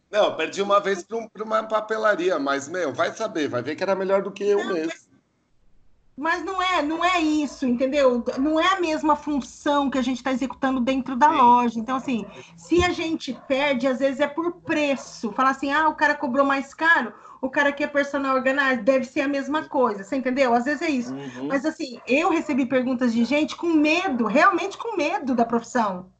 Não, 0.09 0.35
perdi 0.35 0.61
uma 0.61 0.79
vez 0.79 1.03
para 1.03 1.43
uma 1.43 1.63
papelaria, 1.63 2.39
mas, 2.39 2.67
meu, 2.67 2.93
vai 2.93 3.11
saber, 3.11 3.49
vai 3.49 3.61
ver 3.61 3.75
que 3.75 3.83
era 3.83 3.95
melhor 3.95 4.21
do 4.21 4.31
que 4.31 4.43
eu 4.43 4.63
não, 4.63 4.73
mesmo. 4.73 5.06
Mas 6.17 6.43
não 6.43 6.59
é, 6.59 6.81
não 6.81 7.05
é 7.05 7.21
isso, 7.21 7.67
entendeu? 7.67 8.23
Não 8.39 8.59
é 8.59 8.73
a 8.73 8.79
mesma 8.81 9.15
função 9.15 9.87
que 9.87 9.99
a 9.99 10.01
gente 10.01 10.17
está 10.17 10.31
executando 10.31 10.79
dentro 10.79 11.15
da 11.15 11.29
Sim. 11.29 11.37
loja. 11.37 11.79
Então, 11.79 11.95
assim, 11.95 12.25
se 12.57 12.83
a 12.83 12.91
gente 12.91 13.39
perde, 13.47 13.85
às 13.85 13.99
vezes 13.99 14.19
é 14.19 14.25
por 14.25 14.51
preço. 14.61 15.31
Falar 15.31 15.51
assim, 15.51 15.71
ah, 15.71 15.87
o 15.87 15.93
cara 15.93 16.15
cobrou 16.15 16.43
mais 16.43 16.73
caro, 16.73 17.13
o 17.39 17.51
cara 17.51 17.71
que 17.71 17.83
é 17.83 17.87
personal 17.87 18.35
organizado 18.35 18.81
deve 18.81 19.05
ser 19.05 19.21
a 19.21 19.27
mesma 19.27 19.65
coisa. 19.65 20.03
Você 20.03 20.15
entendeu? 20.15 20.55
Às 20.55 20.65
vezes 20.65 20.81
é 20.81 20.89
isso. 20.89 21.13
Uhum. 21.13 21.49
Mas 21.49 21.63
assim, 21.67 22.01
eu 22.07 22.31
recebi 22.31 22.65
perguntas 22.65 23.13
de 23.13 23.23
gente 23.23 23.55
com 23.55 23.67
medo, 23.67 24.25
realmente 24.25 24.75
com 24.75 24.97
medo 24.97 25.35
da 25.35 25.45
profissão. 25.45 26.11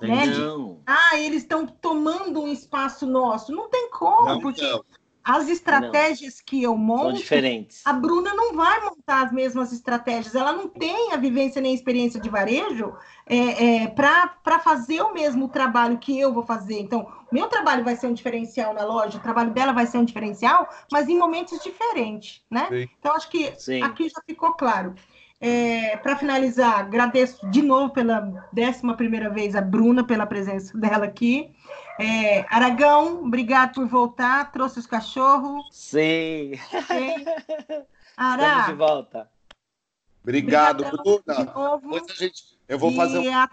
Né? 0.00 0.28
De, 0.28 0.40
ah, 0.86 1.18
eles 1.18 1.42
estão 1.42 1.66
tomando 1.66 2.40
um 2.40 2.48
espaço 2.48 3.06
nosso. 3.06 3.52
Não 3.52 3.68
tem 3.68 3.90
como, 3.90 4.24
não, 4.24 4.40
porque 4.40 4.62
não. 4.62 4.82
As 5.28 5.46
estratégias 5.46 6.36
não. 6.36 6.42
que 6.46 6.62
eu 6.62 6.74
monto, 6.74 7.02
São 7.02 7.12
diferentes. 7.12 7.82
a 7.84 7.92
Bruna 7.92 8.32
não 8.32 8.54
vai 8.54 8.80
montar 8.80 9.26
as 9.26 9.30
mesmas 9.30 9.74
estratégias. 9.74 10.34
Ela 10.34 10.54
não 10.54 10.68
tem 10.68 11.12
a 11.12 11.18
vivência 11.18 11.60
nem 11.60 11.72
a 11.72 11.74
experiência 11.74 12.18
de 12.18 12.30
varejo 12.30 12.94
é, 13.26 13.82
é, 13.82 13.88
para 13.88 14.58
fazer 14.58 15.02
o 15.02 15.12
mesmo 15.12 15.46
trabalho 15.50 15.98
que 15.98 16.18
eu 16.18 16.32
vou 16.32 16.42
fazer. 16.42 16.80
Então, 16.80 17.06
meu 17.30 17.46
trabalho 17.46 17.84
vai 17.84 17.94
ser 17.94 18.06
um 18.06 18.14
diferencial 18.14 18.72
na 18.72 18.86
loja, 18.86 19.18
o 19.18 19.20
trabalho 19.20 19.50
dela 19.50 19.74
vai 19.74 19.86
ser 19.86 19.98
um 19.98 20.04
diferencial, 20.04 20.66
mas 20.90 21.10
em 21.10 21.18
momentos 21.18 21.62
diferentes, 21.62 22.40
né? 22.50 22.66
Sim. 22.70 22.88
Então, 22.98 23.14
acho 23.14 23.28
que 23.28 23.52
Sim. 23.58 23.82
aqui 23.82 24.08
já 24.08 24.22
ficou 24.26 24.54
claro. 24.54 24.94
É, 25.40 25.96
para 25.98 26.16
finalizar, 26.16 26.80
agradeço 26.80 27.48
de 27.50 27.62
novo 27.62 27.92
pela 27.92 28.48
décima 28.52 28.96
primeira 28.96 29.30
vez 29.30 29.54
a 29.54 29.60
Bruna 29.60 30.02
pela 30.04 30.26
presença 30.26 30.76
dela 30.76 31.04
aqui. 31.04 31.52
É, 31.98 32.46
Aragão, 32.48 33.24
obrigado 33.24 33.74
por 33.74 33.86
voltar. 33.86 34.52
Trouxe 34.52 34.78
os 34.78 34.86
cachorros. 34.86 35.66
Sim. 35.72 36.52
Sim. 36.86 37.24
Ará. 38.16 38.42
Estamos 38.42 38.66
de 38.66 38.74
volta. 38.74 39.30
Obrigado, 40.22 40.84
Bruna. 40.84 41.80
Depois 41.80 42.04
a 42.10 42.14
gente, 42.14 42.58
eu 42.68 42.78
vou 42.78 42.90
e 42.90 42.96
fazer 42.96 43.18
um 43.18 43.36
a... 43.36 43.48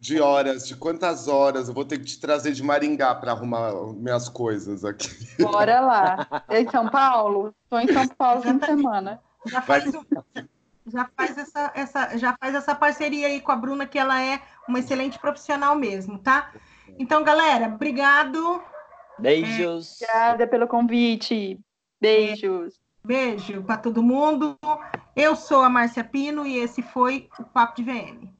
de 0.00 0.20
horas, 0.20 0.66
de 0.66 0.74
quantas 0.74 1.28
horas 1.28 1.68
eu 1.68 1.74
vou 1.74 1.84
ter 1.84 1.98
que 1.98 2.06
te 2.06 2.20
trazer 2.20 2.52
de 2.52 2.62
Maringá 2.62 3.14
para 3.14 3.32
arrumar 3.32 3.72
minhas 3.94 4.28
coisas 4.28 4.84
aqui. 4.84 5.10
Bora 5.38 5.80
lá. 5.80 6.44
Em 6.50 6.68
São 6.70 6.88
Paulo? 6.88 7.54
Estou 7.64 7.80
em 7.80 7.92
São 7.92 8.08
Paulo 8.08 8.42
fim 8.42 8.56
de 8.56 8.66
semana. 8.66 9.20
Já 9.46 9.62
faz, 9.62 9.84
já 10.86 11.10
faz 11.16 11.38
essa, 11.38 11.72
essa, 11.74 12.18
já 12.18 12.36
faz 12.38 12.54
essa 12.54 12.74
parceria 12.74 13.26
aí 13.28 13.40
com 13.40 13.52
a 13.52 13.56
Bruna, 13.56 13.86
que 13.86 13.98
ela 13.98 14.20
é 14.20 14.40
uma 14.66 14.78
excelente 14.78 15.18
profissional 15.18 15.76
mesmo, 15.76 16.18
tá? 16.18 16.52
Então, 16.98 17.22
galera, 17.22 17.68
obrigado. 17.68 18.60
Beijos. 19.18 20.02
É, 20.02 20.04
obrigada 20.04 20.46
pelo 20.48 20.66
convite. 20.66 21.58
Beijos. 22.00 22.80
Beijo 23.04 23.62
para 23.62 23.78
todo 23.78 24.02
mundo. 24.02 24.58
Eu 25.14 25.36
sou 25.36 25.62
a 25.62 25.70
Márcia 25.70 26.02
Pino 26.02 26.44
e 26.44 26.58
esse 26.58 26.82
foi 26.82 27.28
o 27.38 27.44
Papo 27.44 27.76
de 27.76 27.84
VM. 27.84 28.37